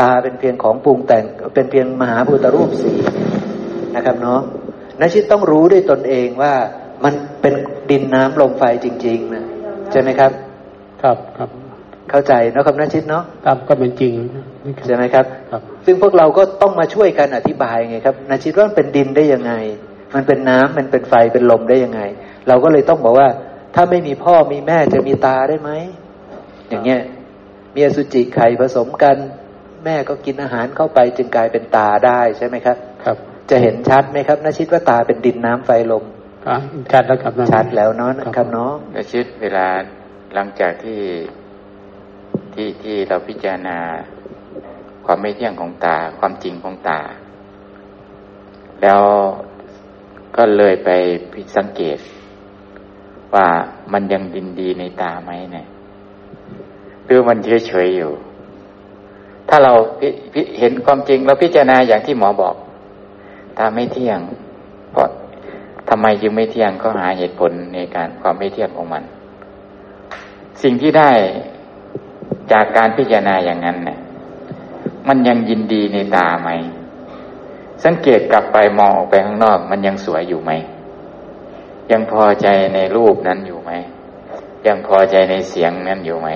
[0.00, 1.24] ตาเป็นเพียงของปรุงแต่ง
[1.54, 2.92] เป็นเพียงมหาพุทธรูปสี
[3.96, 4.40] นะครับเนาะ
[5.00, 6.52] นชิตต้องรู้ด้วยตนเองว่า
[7.04, 7.54] มันเป็น
[7.90, 9.44] ดินน้ำลมไฟจริง ๆ นะ
[9.92, 10.32] ใช่ไหมครับ
[11.02, 11.50] ครับครับ
[12.10, 14.14] เข้าใจเนาะคำนัชิตเนาะตามก็เป็นจริง
[14.86, 19.52] ใช่ไหมครับครับ ซึ่งพวกเราก็ต้องมาช่วยกันอธิบายไงครับนาชิตว่ามันเป็นดินได้ยังไง
[20.14, 22.00] มันเป็นน้ำมันเป็นไฟเป็นลมได้ยังไง
[22.48, 23.28] เราก็เลยต้องบอกว่า
[23.74, 25.70] ถ้าไม่มีพ่อมีแม่จะมีตาได้ไหม
[26.68, 27.02] อย่างเงี้ย
[27.74, 29.16] มีอสุจิไข่ผสมกัน
[29.84, 33.16] แม่ก็กินอาหารเข้าไปจึงกลายเป็นตาได้ใช่ไหมครับ ครับ
[33.50, 36.04] จะเห็นชัดไหมครับนาชิตว่าตาเป็นดินน้ำไฟลม
[36.92, 39.66] ชัดแล้วครับชัดแล้วเนาะครับเนาะนาชิตเวลา
[40.34, 41.00] หลังจากที่
[42.54, 43.78] ที่ที่เราพิจารณา
[45.06, 47.00] ความไม่เที่ยงของตาความจริงของตา
[48.82, 49.02] แล้ว
[50.36, 50.90] ก็เลยไป
[51.32, 51.98] พิสังเกต
[53.34, 53.46] ว่า
[53.92, 55.66] มันยังดินดีในตาไหมเนี่ย
[57.06, 58.12] หรือมันเฉยเฉยอยู่
[59.48, 59.72] ถ้าเรา
[60.58, 62.54] เห็นความจริงเราพิจารณาอย่างที่หมอบอก
[63.58, 64.18] ตาไม่เที่ยง
[64.92, 65.08] เพราะ
[65.88, 69.02] ทำไมจึงไม่เที่ยงก็หาเหตุผลในการความไม่เที่ยงของมัน
[70.62, 71.10] สิ่งที่ได้
[72.52, 73.98] จากการพิจารณาอย่างนั้นเนี่ย
[75.08, 76.50] มันยังยินดีในตาไหม
[77.84, 80.50] สังเกตกลับไปมองออกไปข้างนอก มันยังสวยอยู่ไหม
[81.90, 83.72] ยังพอใจในรูปนั้นอยู่ไหม
[84.66, 86.28] ยังพอใจในเสียงนั้นอยู่ไหม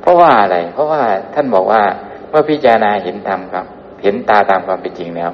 [0.00, 1.02] เพราะว่าอะไร เพราะว่า
[1.34, 1.82] ท่านบอกว่า
[2.30, 3.66] เมื่อพิจารณาเห็นธรรมครับ
[4.02, 5.30] เห็นตาตามความเป็นจริงแล้ว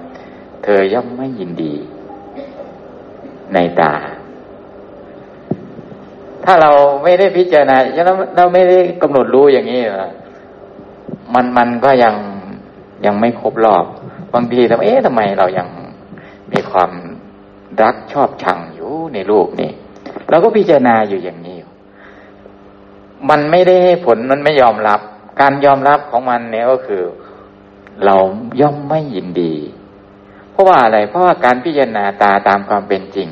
[0.62, 1.74] เธอย่อมไม่ยินดี
[3.54, 3.92] ในตา
[6.44, 6.70] ถ้าเรา
[7.02, 7.76] ไม่ได้พิจารณา
[8.06, 9.80] เราเราไม่ได้กำหนดรู้อย่างนี้
[11.34, 12.14] มันมันก็ยัง
[13.06, 13.84] ยังไม่ครบรอบ
[14.34, 15.68] บางทีทำเอ๊ะทำไมเรายัง
[16.52, 16.90] มีความ
[17.82, 18.58] รักชอบชัง
[19.14, 19.70] ในรูปนี่
[20.30, 21.58] เราก็พิจารณาอยู่อย่างนี้
[23.30, 25.00] มันไม่ได้ให้ผลมันไม่ยอมรับ
[25.40, 27.02] การยอมรับของมันเนี่ยก็คือ
[28.04, 28.16] เรา
[28.60, 29.54] ย่อมไม่ยินดี
[30.50, 33.28] เพราะว่าอะไร เพราะว่าการพิจารณาตาตามความเป็นจริง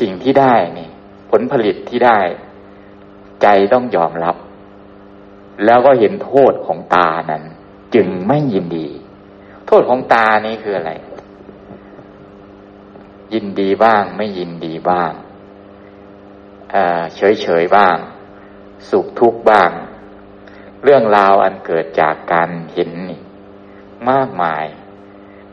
[0.00, 0.88] สิ่งที่ได้นี่
[1.30, 2.18] ผลผลิตที่ได้
[3.42, 4.36] ใจต้องยอมรับ
[5.64, 7.42] แล้วก็เห็นโทษของตานั้น
[7.94, 8.88] จึงไม่ยินดี
[9.66, 10.92] โทษของตานี้คืออะไร
[13.32, 15.12] ยินดีบ้างไม่ยินดีบ้าง
[17.16, 17.96] เฉยเฉยบ้าง
[18.90, 19.70] สุขทุกข์บ้าง
[20.82, 23.20] เรื่องราวอันเกิดจากการเห็นนี่
[24.10, 24.64] มากมาย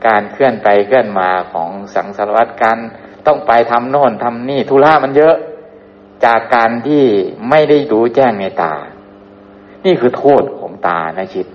[0.08, 2.78] การเคลื่อนไปเคลื่อนมาของสังสารวัตรการ
[3.28, 5.36] ต้องไปทำโน่นทำนี่ธุระมันเยอะ
[6.26, 7.04] จากการที่
[7.50, 8.74] ไม่ได้รู้แจ้งในตา
[9.86, 11.48] นี่คือโทษของตานะชิด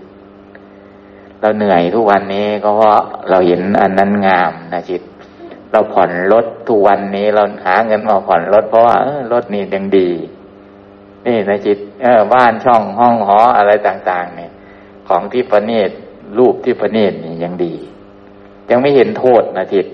[1.41, 5.03] เราเหนื่อยทุกวันนี้ก็เพราะเราเห็นอันนั้นงามนะชิด
[5.73, 8.97] เราผ่อนรถทุกวันนี้เราหาเงินมาผ่อนรถเพราะว่า
[9.33, 10.11] รถนี่ยังดี
[11.27, 14.51] นี่นะจิตเออบ้านช่องห้องหออะไรต่าง ๆ เนี่ย
[15.09, 15.91] ของที่ประณีต
[16.39, 17.75] รูปที่ประณีตนี่ยังดี
[18.71, 19.87] ยังไม่เห็นโทษนะจิต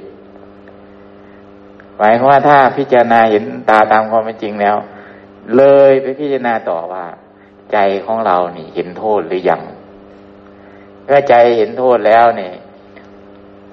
[1.97, 4.77] หมายความว่าถ้าพิจารณาเห็นตาตามความเป็นจริงแล้ว
[5.57, 7.05] เลยไปพิจารณาต่อว่า
[7.73, 9.63] ใจของเรานี่เห็นโทษหรือยัง
[11.05, 12.53] เมื่อใจเห็นโทษแล้วเนี่ย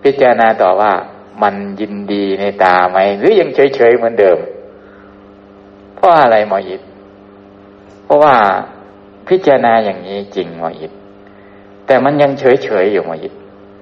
[0.03, 0.93] พิจารณาต่อว่า
[1.41, 4.38] มันยินดีในตาไหม หรือยังเฉยๆเหมือนเดิม
[5.95, 6.81] เพราะอะไรหมอยิด
[8.03, 8.35] เพราะว่า
[9.27, 10.91] พิจารณาอย่างนี้จริงหมอยิด
[11.85, 13.34] แต่มันยังเฉยๆอยู่หมอยิด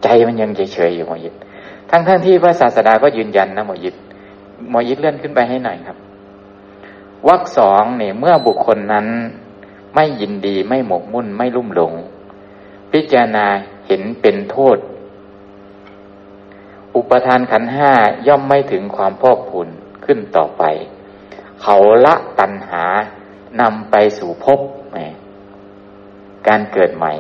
[0.03, 1.34] ใจมันยังเฉยๆอยู่หมอยิด
[1.90, 3.95] ทั้งๆทที่พระศาสดาก็ยืนยันนะหมอยิด
[4.69, 5.98] หมอยิดเลื่อนขึ้นไปให้หน่อยครับ
[7.28, 9.07] วรรคสองเนี่ยเมื่อบุคคลนั้น
[9.95, 11.94] ไม่ยินดีไม่หมกมุ่นไม่ลุ่มหลง
[12.91, 13.45] พิจารณา
[13.88, 14.78] เห็นเป็นโทษ
[16.95, 17.91] อุปทานขันห้า
[18.27, 19.68] ย่อมไม่ถึงความพอกพูน
[20.05, 20.63] ขึ้นต่อไป
[21.61, 22.84] เขาละตัณหา
[23.61, 24.59] นำไปสู่ภพ
[26.47, 27.13] การเกิดใหม่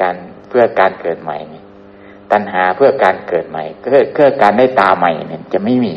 [0.00, 0.16] การ
[0.48, 1.62] เพื่อการเกิดใหม่นี่
[2.32, 5.96] ตัณหาเพื่อการเกิดใหม่เพื่อเพื่อการได้ตาใหม่เนี่ยจะไม่มี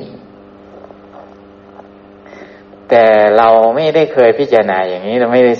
[2.89, 3.05] แต่
[3.37, 5.53] เราไม่ได้เคยพิจารณาอย่างนี้เราไม่ได้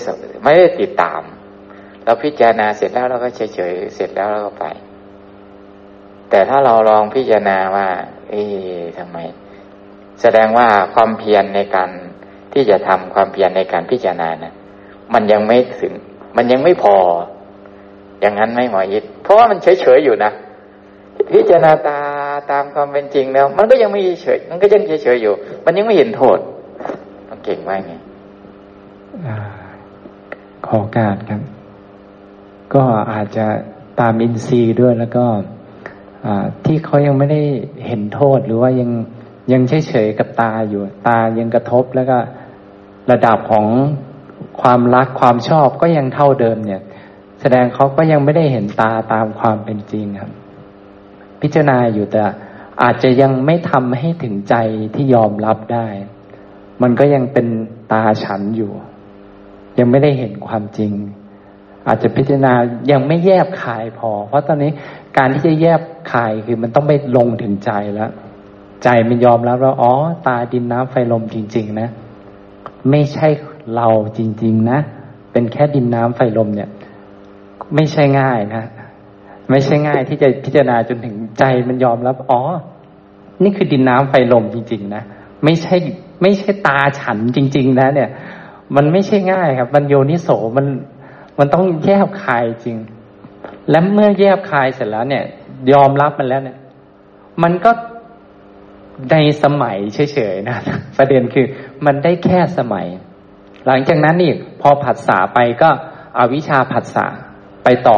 [0.44, 1.22] ไม่ได้ติดตาม
[2.06, 4.66] เราพิจารณาเสร็จแล้วเราก็เฉยเฉยเสร็จแล้วเราก็ไป
[6.30, 7.88] แต่ถ้าเราลองพิจารณาว่า
[8.30, 9.18] เอ๊ะทำไม
[10.22, 11.90] แสดงว่าความเพียรในการ
[12.54, 14.54] ที่จะทำความเพียรในการพิจารณานะ
[15.14, 15.94] มันยังไม่ถึง
[16.38, 16.96] มันยังไม่พอ
[18.22, 20.32] อย่างนั้นไม่หมอยิดเพราะว่ามันเฉยเฉยอยู่นะ
[21.34, 22.00] พิจารณาตา
[22.52, 25.34] ตามความเป็นจริงแล้ว มันก็ยังไม่เฉย มันก็ยังเฉยเฉยอยู่
[25.66, 26.38] มันยังไม่เห็นโทษ
[27.30, 27.94] มันเก่งมาไง
[30.68, 31.42] ขอการครับ
[32.74, 33.46] ก็อาจจะ
[34.00, 35.26] ตามอินทรีย์ด้วยแล้วก็
[36.66, 37.42] ที่เขายังไม่ได้
[37.86, 38.92] เห็นโทษหรือว่ายัง
[39.52, 42.18] ยังเฉยเฉยกับตาอยู่ ตายังกระทบแล้วก็
[43.12, 43.66] ระดับของ
[44.62, 46.82] ความรักความชอบก็ยังเท่าเดิมเนี่ย
[47.42, 50.32] แสดงเขาก็ยังไม่ได้เห็นตาตามความเป็นจริงครับ
[51.42, 52.24] พิจารณาอยู่แต่
[52.82, 54.56] อาจจะยังไม่ทำให้ถึงใจ
[54.96, 55.88] ที่ยอมรับได้
[56.82, 57.48] มันก็ยังเป็น
[57.92, 58.72] ตาฉันอยู่
[59.80, 60.92] ยังไม่ได้เห็นความจริง
[61.88, 62.54] อาจจะพิจารณา
[62.92, 64.72] ยังไม่แยบคายพอ เพราะตอนนี้
[65.18, 65.82] การที่จะแยบ
[66.12, 68.12] คายคือมันต้องไปลงถึงใจแล้ว
[68.84, 69.94] ใจมันยอมรับแล้วอ๋อ
[70.28, 71.90] ตาดินน้ำไฟลมจริง ๆ นะ
[72.92, 73.28] ไม่ใช่
[73.76, 73.88] เรา
[74.18, 74.80] จริง ๆ นะ
[75.32, 76.70] เป็นแค่ดินน้ำไฟลมเนี่ย
[77.76, 78.64] ไม่ใช่ง่ายนะ
[79.50, 82.42] ไม่ใช่ง่ายที่จะพิจารณาจนถึงใจมันยอมรับ อ๋อ
[83.44, 85.04] นี่คือดินน้ำไฟลมจริง ๆ นะ
[85.44, 85.76] ไม่ใช่
[86.22, 88.10] ไม่ใช่ตาฉันจริง ๆ นะ เนี่ย
[88.76, 90.66] มันไม่ใช่ง่ายครับ มันโยนิโสมัน
[91.40, 92.78] มันต้องแยบคายจริง
[93.70, 95.24] และเมื่อแยบคายเสร็จแล้วเนี่ย
[95.74, 96.58] ยอมรับมันแล้วเนี่ย
[97.44, 97.72] มันก็
[99.12, 100.58] ในสมัยเฉยๆนะ
[100.98, 101.46] ประเด็นคือ
[101.86, 102.86] มันได้แค่สมัย
[103.66, 104.32] หลังจากนั้นนี่
[104.62, 105.70] พอผัสสะไปก็
[106.18, 107.06] อวิชาผัสสะ
[107.64, 107.98] ไปต่อ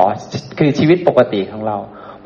[0.58, 1.78] คือชีวิตปกติของเรา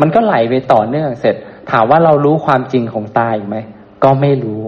[0.02, 1.36] มันก็ไหลไปต่อเนื่องเสร็จ
[1.72, 3.58] ถามว่าเรารู้ความจริงของตายไหม
[4.04, 4.64] ก็ไม่รู้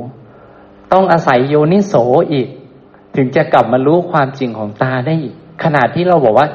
[0.94, 1.94] ต้องอาศัยโยนิโส
[2.34, 2.48] อีก
[3.16, 6.48] ถึงจะกลับมารู้ความจริงของตาได้อีก ขนาดที่เราบอกว่า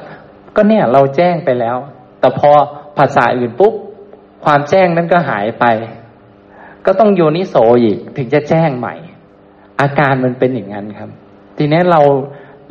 [0.56, 1.76] ก็เนี่ยเราแจ้งไปแล้ว
[2.26, 2.52] แต่พอ
[2.98, 3.74] ภาษาอื่นปุ๊บ
[4.44, 5.64] ความแจ้งนั้นก็หายไป
[6.86, 8.94] ก็ต้องโยนิโสอีกถึงจะแจ้งใหม่
[9.80, 11.10] อาการมันเป็นอย่างนั้นครับ
[11.56, 12.00] ทีนี้เรา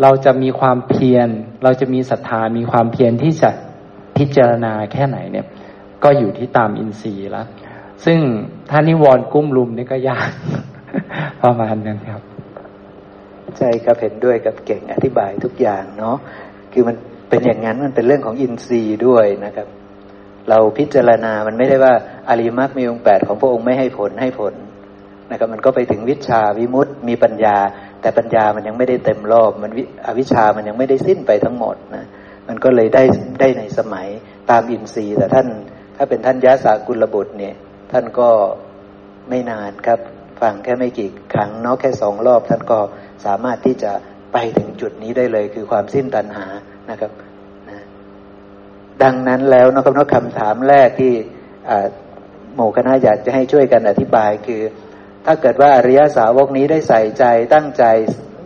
[0.02, 1.30] เราจะมีความเพียร
[1.64, 3.49] เราจะมีศรัทธามีความเพียรที่จะ
[4.18, 5.45] พิจารณาแค่ไหนเนี่ย
[6.03, 7.48] ก็อยู่ที่ตามอินทรีย์ล้ว
[8.06, 8.19] ซึ่ง
[8.69, 10.32] ท่านิวรณ์กุ้มลุมนี่ก็ยาก
[11.41, 12.22] ประมาณนั้นครับ
[13.57, 16.18] ใช่ครับเห็นด้วยกับเก่งอธิบายทุกอย่างเนาะ
[16.73, 16.95] คือมัน
[17.30, 19.68] เป็นอย่างนั้นมันเป็นเรื่องของอินทรีย์ด้วยนะครับ
[20.49, 21.93] เราพิจารณามันไม่ได้ว่า
[22.30, 24.53] อริมักมีองค์แปดของพระองค์ไม่ให้ผลให้ผล
[25.31, 27.57] นะครับ มันก็ไปถึงวิชาวิมุตติมีปัญญา
[28.02, 29.72] แต่ปัญญามันยังไม่ได้เต็มรอบ มัน
[30.07, 32.06] อวิชามันยังไม่ได้สิ้นไปทั้งหมดนะ
[32.47, 33.03] มันก็เลยได้
[33.39, 34.07] ได้ในสมัย
[34.49, 35.47] ตามอินทรีย์ แต่ท่าน
[35.95, 37.56] ถ้าเป็นท่านยะสากุลบุตรเนี่ย
[37.91, 38.30] ท่านก็
[39.30, 39.99] ไม่นานครับ
[40.41, 42.80] ฟังแค่ไม่กี่ครั้งเนาะแค่สองรอบ ท่านก็
[43.26, 43.91] สามารถที่จะ
[44.34, 46.45] ไปถึงจุดนี้ได้เลย คือความสิ้นตัณหา
[46.89, 47.11] นะครับ
[49.03, 51.13] ดังนั้นแล้วนะครับนคำถามแรกที่
[52.55, 54.61] หมู่คณะอยากจะให้ช่วยกันอธิบายคือ
[55.25, 57.83] ถ้าเกิดว่าอริยสาวกนี้ได้ใส่ใจตั้งใจ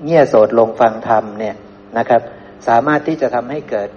[0.05, 1.55] เงี่ยโสดลงฟังธรรมเนี่ย
[1.97, 2.21] นะครับ
[2.67, 3.89] สามารถที่จะทำให้เกิด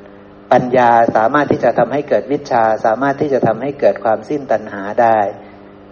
[0.53, 5.19] ปัญญา สามารถที่จะทำให้เกิดวิชา สามารถที่จะทำให้เกิดความสิ้นตัณหาได้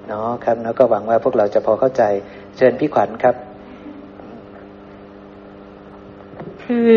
[0.09, 2.03] เนาะครับแล้วก็หวังว่าพวกเราจะพอเข้าใจ
[2.57, 3.37] เชิญพี่ขวัญครับ
[6.65, 6.91] คือ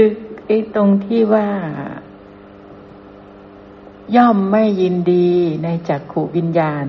[0.47, 1.47] ไอ้ตรงที่ว่า
[4.15, 5.27] ย่อมไม่ยินดี
[5.63, 6.85] ในจักขุวิญญาณ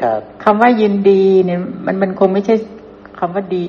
[0.00, 2.54] ครับคำว่ายินดีเนี่ย มันมันคงไม่ใช่
[3.18, 3.62] คำว่าดี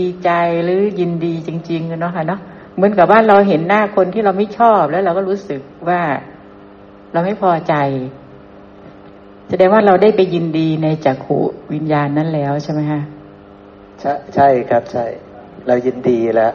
[0.00, 0.30] ดีใจ
[0.64, 2.40] หรือยินดีจริงๆเนาะค่ะเนาะ
[2.74, 6.00] เหมือนกับว่าเราเห็นหน้าคนที่เราไม่ชอบแล้วเราก็รู้สึกว่า
[7.12, 7.74] เราไม่พอใจ
[9.48, 11.38] แสดงว่าเราได้ไปยินดีในจักขุ
[11.72, 13.00] วิญญาณนั้นแล้วใช่ไหมคะ
[14.00, 15.04] ใช่ใช่ครับ ใช่
[15.66, 16.52] เรายินดีแล้ว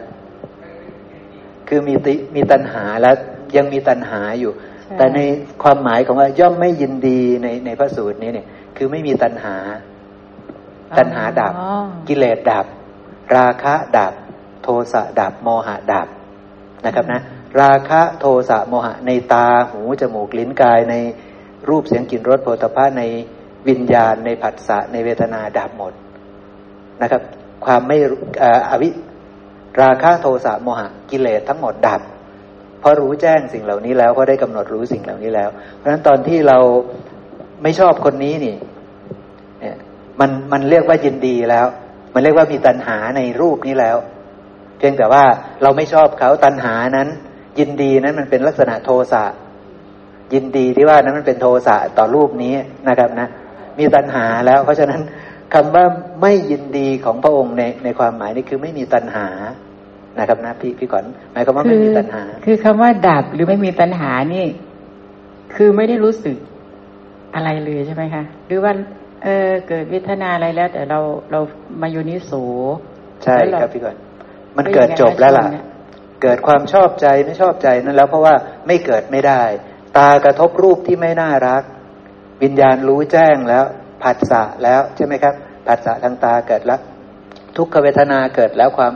[1.70, 3.16] คือมีติมีตัณหาแล้ว
[3.58, 4.52] ยังมีตัณหาอยู่
[4.98, 5.20] แต่ใน
[5.64, 8.48] ความหมายของว่าย่อมไม่ยินดีในในพระสูตรนี้เนี่ย
[8.78, 9.56] คือไม่มีตัณหา
[10.98, 11.54] ตัณหาดับ
[12.08, 12.66] กิเลสดับ
[13.36, 14.14] ราคะดับ
[14.64, 16.08] โทสะดับโมหะดับ
[16.86, 17.22] นะครับนะ
[17.62, 20.96] ราคะโทสะโมหะในตาหูจมูกลิ้นกายใน
[21.70, 23.04] รูปเสียงกลิ่นรสโผฏฐะใน
[23.68, 25.94] วิญญาณในผัสสะในเวทนาดับหมด
[27.02, 27.22] นะครับ
[27.66, 27.98] ความไม่
[28.70, 28.90] อวิ
[29.82, 32.02] ราคะโทสะโมหะกิเลสทั้งหมดดับ
[32.80, 36.58] เพราะรู้แจ้งสิ่งเหล่านี้แล้วเพราะได้กำหนดรู้สิ่งเหล่านี้แล้ว เพราะฉะนั้นตอนที่เรา
[37.64, 38.56] ไม่ชอบคนนี้นี่
[39.62, 39.78] เนี่ย
[40.20, 41.68] มันมันเรียกว่ายินดีแล้ว
[42.14, 43.98] มันเรียกว่ามีตัณหาในรูปนี้แล้ว
[44.78, 45.24] เพียงแต่ว่า
[45.62, 47.10] เราไม่ชอบเขาตัณหานั้น
[47.60, 49.24] ยินดีนั้นมันเป็นลักษณะโทสะ
[50.34, 52.54] ยินดีที่ว่านั้นมันเป็นโทสะต่อรูปนี้
[52.88, 53.28] นะครับนะ
[53.80, 55.02] มีตัณหาแล้ว เพราะฉะนั้น
[55.54, 55.86] คำว่า
[56.22, 59.28] ไม่ยินดีของพระองค์ในในความหมายนี้คือไม่มีตัณหา
[60.20, 64.46] นะครับนะพี่พี่ก่อนหมายความว่าไม่มีตัณหา คือคำว่าดับหรือไม่มีตัณหานี่
[65.56, 66.38] คือไม่ได้รู้สึก
[67.36, 68.72] อะไรเลยใช่ไหมคะหรือว่า
[69.24, 71.00] เออเกิดวิทนาอะไรแล้ว แต่เรา
[71.32, 71.40] เรา
[71.82, 72.32] มาโยนิโส
[73.24, 73.96] ใช่ครับพี่ก่อน
[74.58, 75.46] มันเกิดจบแล้วล่ะ
[76.22, 78.34] เกิดความชอบใจไม่ชอบใจนั่นแล้วเพราะว่า
[78.68, 79.42] ไม่เกิดไม่ได้
[79.98, 81.64] ตากระทบรูปที่ไม่น่ารัก
[82.44, 83.64] วิญญาณรู้แจ้งแล้ว
[84.04, 85.34] ผัสสะแล้วใช่ไหมครับ
[85.68, 86.80] ผัสสะทางตาเกิดแล้ว
[87.58, 88.94] ทุกขเวทนาเกิดแล้วความ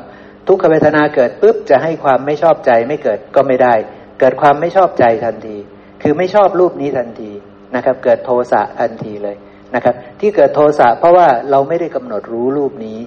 [0.48, 3.74] ทุกขเวทนาเกิดปุ๊บจะให้ความไม่ชอบใจไม่เกิดก็ไม่ได้
[4.20, 5.58] เกิดความไม่ชอบใจทันที
[6.02, 7.32] คือไม่ชอบรูปนี้ทันที
[7.76, 9.36] นะครับ เกิดโทสะทันทีเลย
[9.76, 13.00] นะครับ ที่เกิดโทสะเพราะว่าเราไม่ได้กำหนดรู้รูปนี้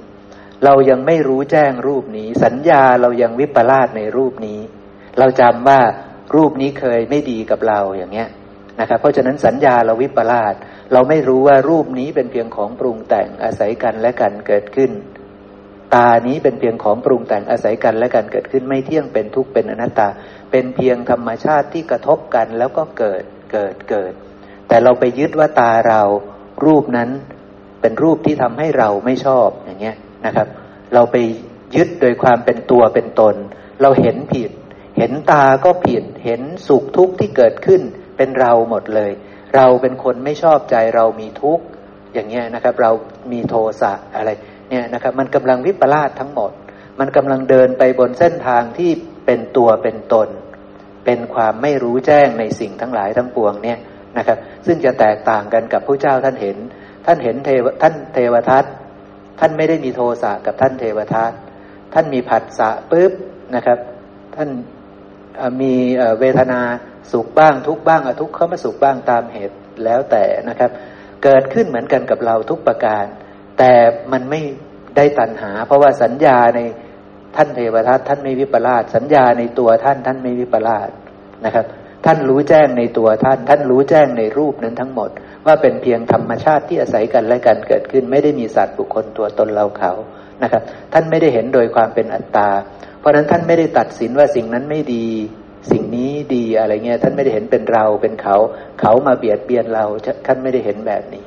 [0.65, 4.61] เรายังไม่รู้แจ้งรูปนี้ สัญญาเรายังวิปลาสในรูปนี้
[5.19, 5.81] เราจำว่า
[6.37, 8.29] รูปนี้เคยไม่ดีกับเราอย่างเงี้ย
[8.81, 10.55] นะครับ เพราะฉะนั้นสัญญาเราวิปลาส
[10.93, 14.91] เราไม่รู้ว่ารูปนี้เป็นเพียงของปรุงแต่งอาศัยกันและกันเกิดขึ้น
[15.97, 20.09] ตานี้เป็นเพียงของปรุงแต่งอาศัยกันและกันเกิดขึ้นไม่เที่ยงเป็นทุกข์เป็นอนัตตา
[20.51, 24.13] เป็นเพียงธรรมชาติที่กระทบกันแล้วก็เกิดเกิดเกิด
[24.69, 26.03] แต่เราไปยึดว่าตาเรา
[26.65, 27.11] รูปนั้น
[27.81, 29.97] เป็นรูปที่ทำให้เราไม่ชอบอย่างเงี้ย
[30.27, 30.49] นะครับ
[30.95, 31.17] เราไป
[31.77, 33.35] ยึดโดยความเป็นตัวเป็นตน
[33.83, 34.51] เราเห็นผิด
[34.99, 37.83] เห็นตาก็ผิด เห็นสุขทุกข์ที่เกิดขึ้น
[38.17, 39.11] เป็นเราหมดเลย
[39.57, 41.65] เราเป็นคนไม่ชอบใจเรามีทุกข์
[42.15, 42.91] อย่างเงี้ยนะครับ เรา
[43.33, 44.31] มีโทสะอะไร
[44.69, 46.53] เนี่ยนะครับมันกำลังวิปลาสทั้งหมด
[47.01, 48.91] มันกำลังเดินไปบนเส้นทางที่
[49.27, 50.29] เป็นตัวเป็นตน
[51.05, 53.79] เป็นความไม่รู้แจ้งในสิ่งทั้งหลายทั้งปวงเนี่ย
[54.19, 56.57] นะครับซึ่งจะแตกต่างกันกับผู้เจ้าท่านเห็น
[57.07, 58.65] ท่านเห็นเทวท่านเทวทัต
[59.41, 61.33] ท่านไม่ได้มีโทสะกับท่านเทวทัต
[61.95, 63.13] ท่านมีผัสสะปุ๊บ
[63.55, 63.79] นะครับ
[64.37, 64.51] ท่าน
[65.63, 65.75] มี
[66.21, 66.61] เวทนา
[67.13, 70.71] สุขบ้างทุกบ้างอทุกข์เข้ามาสุขบ้างตามเหตุแล้วแต่นะครับ
[71.25, 73.05] เกิดขึ้นเหมือนกันกับเราทุกประการ
[73.59, 73.73] แต่
[74.13, 74.41] มันไม่
[74.97, 76.61] ได้ตัณหา เพราะว่าสัญญาใน
[77.37, 80.91] ท่านเทวทัตท่านไม่วิปลาสสัญญาในตัวท่านท่านไม่วิปลาส
[81.45, 81.67] นะครับ
[82.05, 85.11] ท่านรู้แจ้งในตัวท่าน ท่านรู้แจ้งในรูปนั้นทั้งหมด
[85.47, 89.93] ว่าเป็นเพียงธรรมชาติที่อาศัยกันและกันเกิดขึ้น ไม่ได้มีสัตว์บุคคลตัวตนเราเขา
[90.43, 90.63] นะครับ
[90.93, 92.49] ท่านไม่ได้เห็นโดยความเป็นอัตตา
[92.99, 95.09] เพราะนั้นท่านไม่ได้ตัดสินว่าสิ่งนั้นไม่ดี
[95.71, 98.37] สิ่งนี้ดีอะไรเงี้ยท่านไม่ได้เห็นเป็นเราเป็นเขา
[98.81, 99.85] เขามาเบียดเบียนเรา
[100.27, 101.27] ท่านไม่ได้เห็นแบบนี้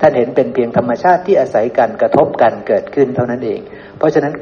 [0.00, 3.60] ท่านเห็นเป็นเพียงธรรมชาติที่อาศัยกันกระทบกันเกิดขึ้นเท่านั้นเอง
[3.98, 4.34] เพราะฉะนั้น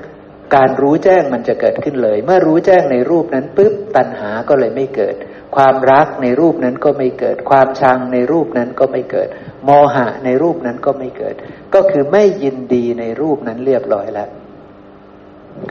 [0.56, 5.14] การรู้แจ้งมันจะเกิดขึ้นเลย เมื่อรู้แจ้งในรูปนั้นปุ๊บตัณหาก็เลยไม่เกิด
[5.56, 9.28] ความรักในรูปนั้นก็ไม่เกิด ความชังในรูปนั้นก็ไม่เกิด
[9.64, 11.34] โมหะในรูปนั้นก็ไม่เกิด
[11.74, 14.28] ก็คือไม่ยินดีในรูปนั้นเรียบร้อยแล้ว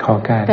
[0.04, 0.44] ขอการ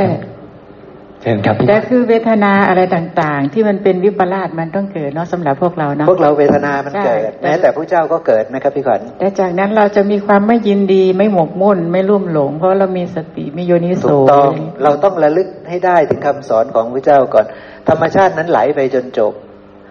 [1.23, 17.47] เชิญครับแต่คือเวทนาอะไรต่างๆ ที่มันเป็นวิปลาสมันต้องเกิดเนาะสำหรับพวกเราเนาะพวกเราเวทนามันเกิดแม้แต่พระเจ้าก็เกิดนะครับพี่ขวัญแต่จากนั้นเราจะมีความไม่ยินดีไม่หมกมุ่นไม่รุ่มหลง เพราะเรามีสติมีโยนิโสถูกต้องเราต้องระลึกให้ได้ถึงคำสอนของพระเจ้าก่อน
[17.89, 19.33] ธรรมชาตินั้นไหลไปจนจบ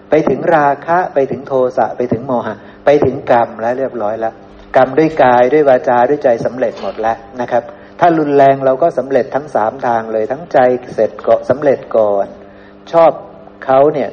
[0.09, 2.55] ไปถึงราคะไปถึงโทสะไปถึงโมหะ
[2.85, 4.33] ไปถึงกรรมแล้วเรียบร้อยแล้ว
[4.75, 7.63] กรรมด้วยกายด้วยวาจาด้วยใจสำเร็จหมดแล้วนะครับ
[8.03, 10.57] ถ้ารุนแรงเราก็สำเร็จทั้งสามทางเลยทั้งใจ
[10.95, 12.25] เสร็จก็สำเร็จก่อน
[12.91, 13.11] ชอบ
[13.65, 14.09] เขาเนี่ย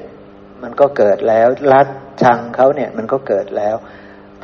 [0.62, 1.86] มันก็เกิดแล้ว รัก
[2.22, 3.76] ชังเขาเนี่ยมันก็เกิดแล้ว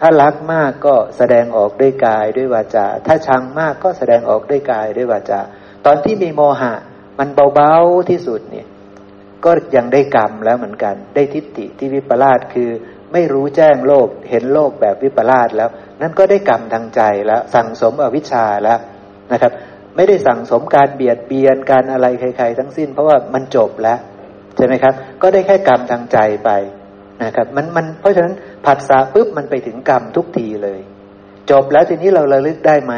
[0.00, 5.40] ถ้ารักมากก็แสดงออกด้วยกายด้วยวาจา ถ้าชังมากก็แสดงออกด้วยกายด้วยวาจา
[5.86, 6.74] ตอนที่มีโมหะ
[7.18, 8.66] มันเบาๆที่สุดเนี่ย
[9.44, 12.70] ก็ยังได้กรรมแล้วเหมือนกัน ได้ทิฏฐิที่วิปลาสคือ
[13.12, 18.78] ไม่รู้แจ้งโลกเห็นโลกแบบวิปลาสแล้ว นั่นก็ได้กรรมทางใจแล้ว สั่งสมอวิชชาแล้ว
[19.32, 19.52] นะครับ
[19.96, 23.98] ไม่ได้สั่งสมการเบียดเบียนการอะไรใคร ๆ ทั้งสิ้น เพราะว่ามันจบแล้ว
[24.56, 26.51] ใช่ไหมครับ ก็ได้แค่กรรมทางใจไป
[27.24, 28.34] นะครับมันมันเพราะฉะนั้น
[28.66, 30.80] ผัสสะปุ๊บมันไปถึงกรรมทุกทีเลย
[31.51, 32.94] จบแล้วทีนี้เราระลึกได้ไหม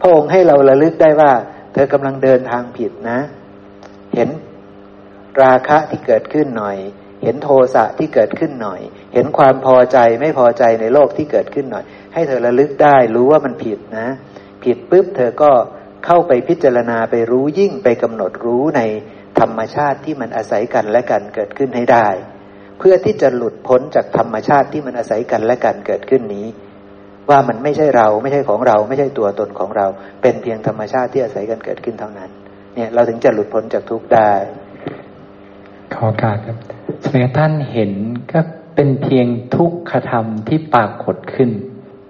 [0.00, 1.32] พระองค์ให้เราระลึกได้ว่า
[1.72, 3.18] เธอกำลังเดินทางผิดนะ
[4.14, 4.28] เห็น
[5.42, 6.78] ราคะที่เกิดขึ้นหน่อย
[7.22, 8.80] เห็นโทสะที่เกิดขึ้นหน่อย
[9.14, 11.84] เห็นความพอใจไม่พอใจในโลกที่เกิดขึ้นหน่อย
[12.14, 14.08] ให้เธอระลึกได้รู้ว่ามันผิดนะ
[14.66, 15.50] ผิดปุ๊บเธอก็
[16.06, 18.80] เข้าไปพิจารณาไปรู้ยิ่งไปกำหนดรู้ใน
[19.40, 22.08] ธรรมชาติที่มันอาศัยกันและกันเกิดขึ้นให้ได้
[22.78, 26.46] เพื่อที่จะหลุดพ้นจากธรรมชาติที่มันอาศัยกันและกันเกิดขึ้นนี้
[27.30, 29.86] ว่ามันไม่ใช่เราไม่ใช่ของเรา ไม่ใช่ตัวตนของเรา
[30.22, 32.30] เป็นเพียงธรรมชาติที่อาศัยกันเกิดขึ้นเท่านั้น
[32.74, 34.32] เนี่ยเราถึงจะหลุดพ้นจากทุกข์ได้
[35.94, 36.56] ขอการครับ
[37.02, 37.92] แสดงท่านเห็น
[38.32, 38.40] ก็
[38.74, 39.26] เป็นเพียง
[39.56, 41.50] ทุกขธรรมที่ปรากฏขึ้น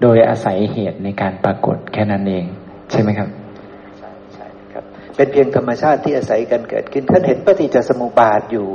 [0.03, 2.45] โดยอาศัยเหตุในการปรากฏแค่นั้นเอง
[2.91, 3.29] ใช่ไหมครับ
[3.99, 4.85] ใช่ใช่ครับ
[5.17, 8.69] เป็นเพียงธรรมชาติที่อาศัยกันเกิดขึ้น ท่านเห็นปฏิจจสมุปบาทอยู่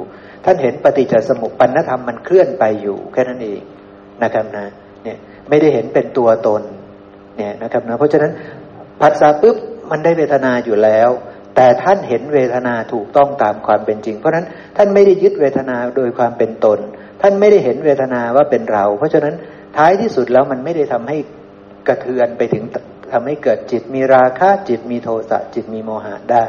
[0.45, 3.61] ท่านเห็นปฏิจจสมุปปนธรรมมันเคลื่อนไปอยู่ แค่นั้นเอง
[4.23, 4.65] นะครับนะ
[5.03, 5.17] เนี่ย
[5.49, 6.61] ไม่ได้เห็นเป็นตัวตน
[7.37, 8.31] เนี่ยนะครับนะเพราะฉะนั้น
[9.01, 9.57] ผัสสะปุ๊บ
[9.91, 11.09] มันได้เวทนาอยู่แล้ว
[11.55, 14.45] แต่ท่านเห็นเวทนาถูกต้องตามความเป็นจริง เพราะฉะนั้น
[14.77, 16.79] ท่านไม่ได้ยึดเวทนาโดยความเป็นตน
[17.21, 19.35] ท่านไม่ได้เห็นเวทนาว่าเป็นเรา เพราะฉะนั้น
[19.77, 21.17] ท้ายที่สุดแล้วมันไม่ได้ทำให้
[21.87, 22.63] กระเทือนไปถึง
[23.13, 26.45] ทำให้เกิดจิตมีราคะจิตมีโทสะจิตมีโมหะได้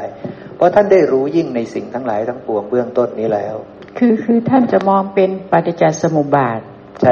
[0.55, 3.55] เพราะท่านได้รู้ยิ่งในสิ่งทั้งหลายทั้งปวงเบื้องต้นนี้แล้ว
[3.97, 6.59] คือคือท่านจะมองเป็นปฏิจจสมุปบาท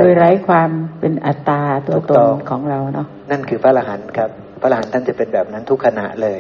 [0.01, 0.69] โดยไร้ความ
[0.99, 4.29] เป็นอัตตาตัวตนของเราเนาะนั่นคือพระอรหันต์ครับ
[4.61, 6.39] พระอรหันต์ท่านจะเป็นแบบนั้นทุกขณะเลย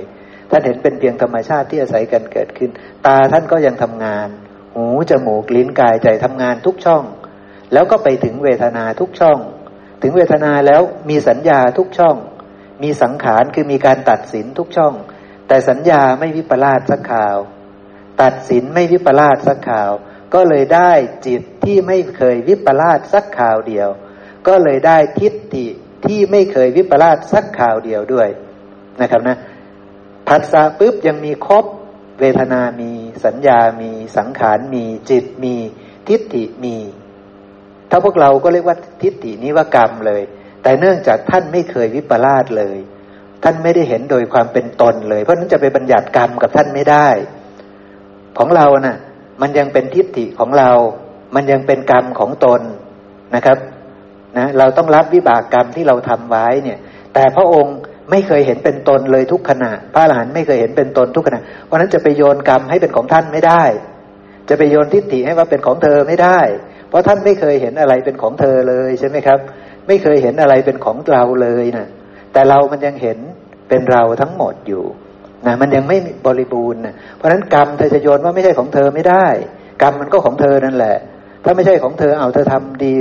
[0.49, 2.69] ท่านเห็นเป็นเพียงธรรมชาติที่อาศัยกันเกิดขึ้น
[3.05, 4.27] ตาท่านก็ยังทำงาน
[4.75, 7.03] หูจมูกลิ้นกายใจทำงานทุกช่อง
[7.73, 9.39] แล้วก็ไปถึงเวทนาทุกช่อง
[10.01, 12.17] ถึงเวทนาแล้วมีสัญญาทุกช่อง
[12.83, 14.93] มีสังขารคือมีการตัดสินทุกช่อง
[15.47, 17.37] แต่สัญญาไม่วิปลาสสักข่าว
[18.21, 19.91] ตัดสินไม่วิปลาสสักข่าว
[20.33, 20.91] ก็เลยได้
[21.27, 23.89] จิตที่ไม่เคยวิปลาสสักข่าวเดียว
[24.47, 25.67] ก็เลยได้ทิฏฐิ
[26.05, 28.29] ที่ไม่เคยวิปลาสสักข่าวเดียวด้วย
[29.01, 29.37] นะครับนะ
[30.27, 31.65] ผัสสะปุ๊บยังมีครบ
[32.19, 32.91] เวทนามี
[33.25, 35.55] สัญญามี สังขารมี จิตมี
[36.07, 36.75] ทิฏฐิมี
[37.91, 40.21] ถ้าพวกเราก็เรียกว่าทิฏฐินี้ว่ากรรมเลย
[40.63, 42.77] แต่เนื่องจากท่านไม่เคยวิปลาสเลย
[43.43, 47.07] ท่านไม่ได้เห็นโดยความเป็นตนเลย เพราะนั้นจะไปบัญญัติกรรมกับท่านไม่ได้
[48.37, 48.97] ของเรานะ่ะ
[49.41, 50.71] มันยังเป็นทิฏฐิของเรา
[51.35, 52.61] มันยังเป็นกรรมของตน
[53.35, 53.57] นะครับ
[54.37, 56.79] นะเราต้องรับวิบากกรรมที่เราทำไว้เนี่ย
[57.13, 57.77] แต่พระองค์
[58.11, 63.63] ไม่เคยเห็นเป็นตนเลยทุกขณะ พระอรหันต์ไม่เคยเห็นเป็นตนทุกขณะ เพราะนั้นจะไปโยนกรรมให้เป็นของท่านไม่ได้
[64.49, 66.39] จะไปโยนทิฏฐิให้ว่าเป็นของเธอไม่ได้
[66.91, 69.39] เพราะท่านไม่เคยเห็นอะไรเป็นของเธอเลยใช่ไหมครับ
[69.87, 71.87] ไม่เคยเห็นอะไรเป็นของเราเลยนะ
[72.33, 73.17] แต่เรามันยังเห็น
[73.69, 74.83] เป็นเราทั้งหมดอยู่
[75.47, 79.27] นะมันยังไม่บริบูรณ์นะเพราะฉะนั้นกรรมเธอจะโยนว่าไม่ใช่ของเธอไม่ได้
[79.81, 80.97] กรรมมันก็ของเธอนั่นแหละ
[81.43, 82.95] ถ้าไม่ใช่ของเธอเอาเธอทำดี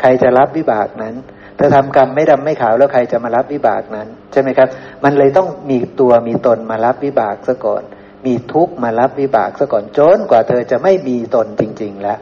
[0.00, 1.14] ใครจะรับวิบากนั้น
[1.58, 4.68] ถ้าทำกรรมไม่ดำไม่ขาวแล้วใครจะมารับวิบากนั้นใช่ไหมครับ
[5.04, 7.82] มันเลยต้องมีตัวมีตนมารับวิบากซะก่อน
[8.26, 12.18] มีทุกมารับวิบากซะก่อนจนกว่าเธอจะไม่มีตนจริง ๆ แล้ว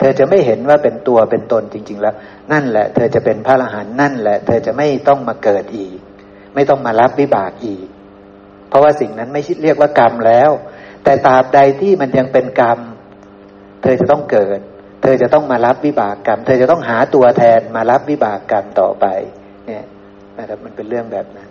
[0.00, 2.14] เธอจะไม่เห็นว่าเป็นตัวเป็นตนจริง ๆ แล้ว
[2.52, 5.98] นั่นแหละ เธอจะเป็นพระอรหันต์นั่นแหละ เธอจะไม่ต้องมาเกิดอีก
[6.54, 7.86] ไม่ต้องมารับวิบากอีก
[8.68, 10.50] เพราะว่าสิ่งนั้นไม่เรียกว่ากรรมแล้ว
[11.04, 12.78] แต่ตราบใดที่มันยังเป็นกรรม
[13.82, 14.60] เธอจะต้องเกิด
[15.02, 19.06] เธอจะต้องมารับวิบากกรรม เธอจะต้องหาตัวแทนมารับวิบากกรรมต่อไป
[19.66, 19.84] เนี่ย
[20.38, 21.49] นะครับมันเป็นเรื่องแบบนั้น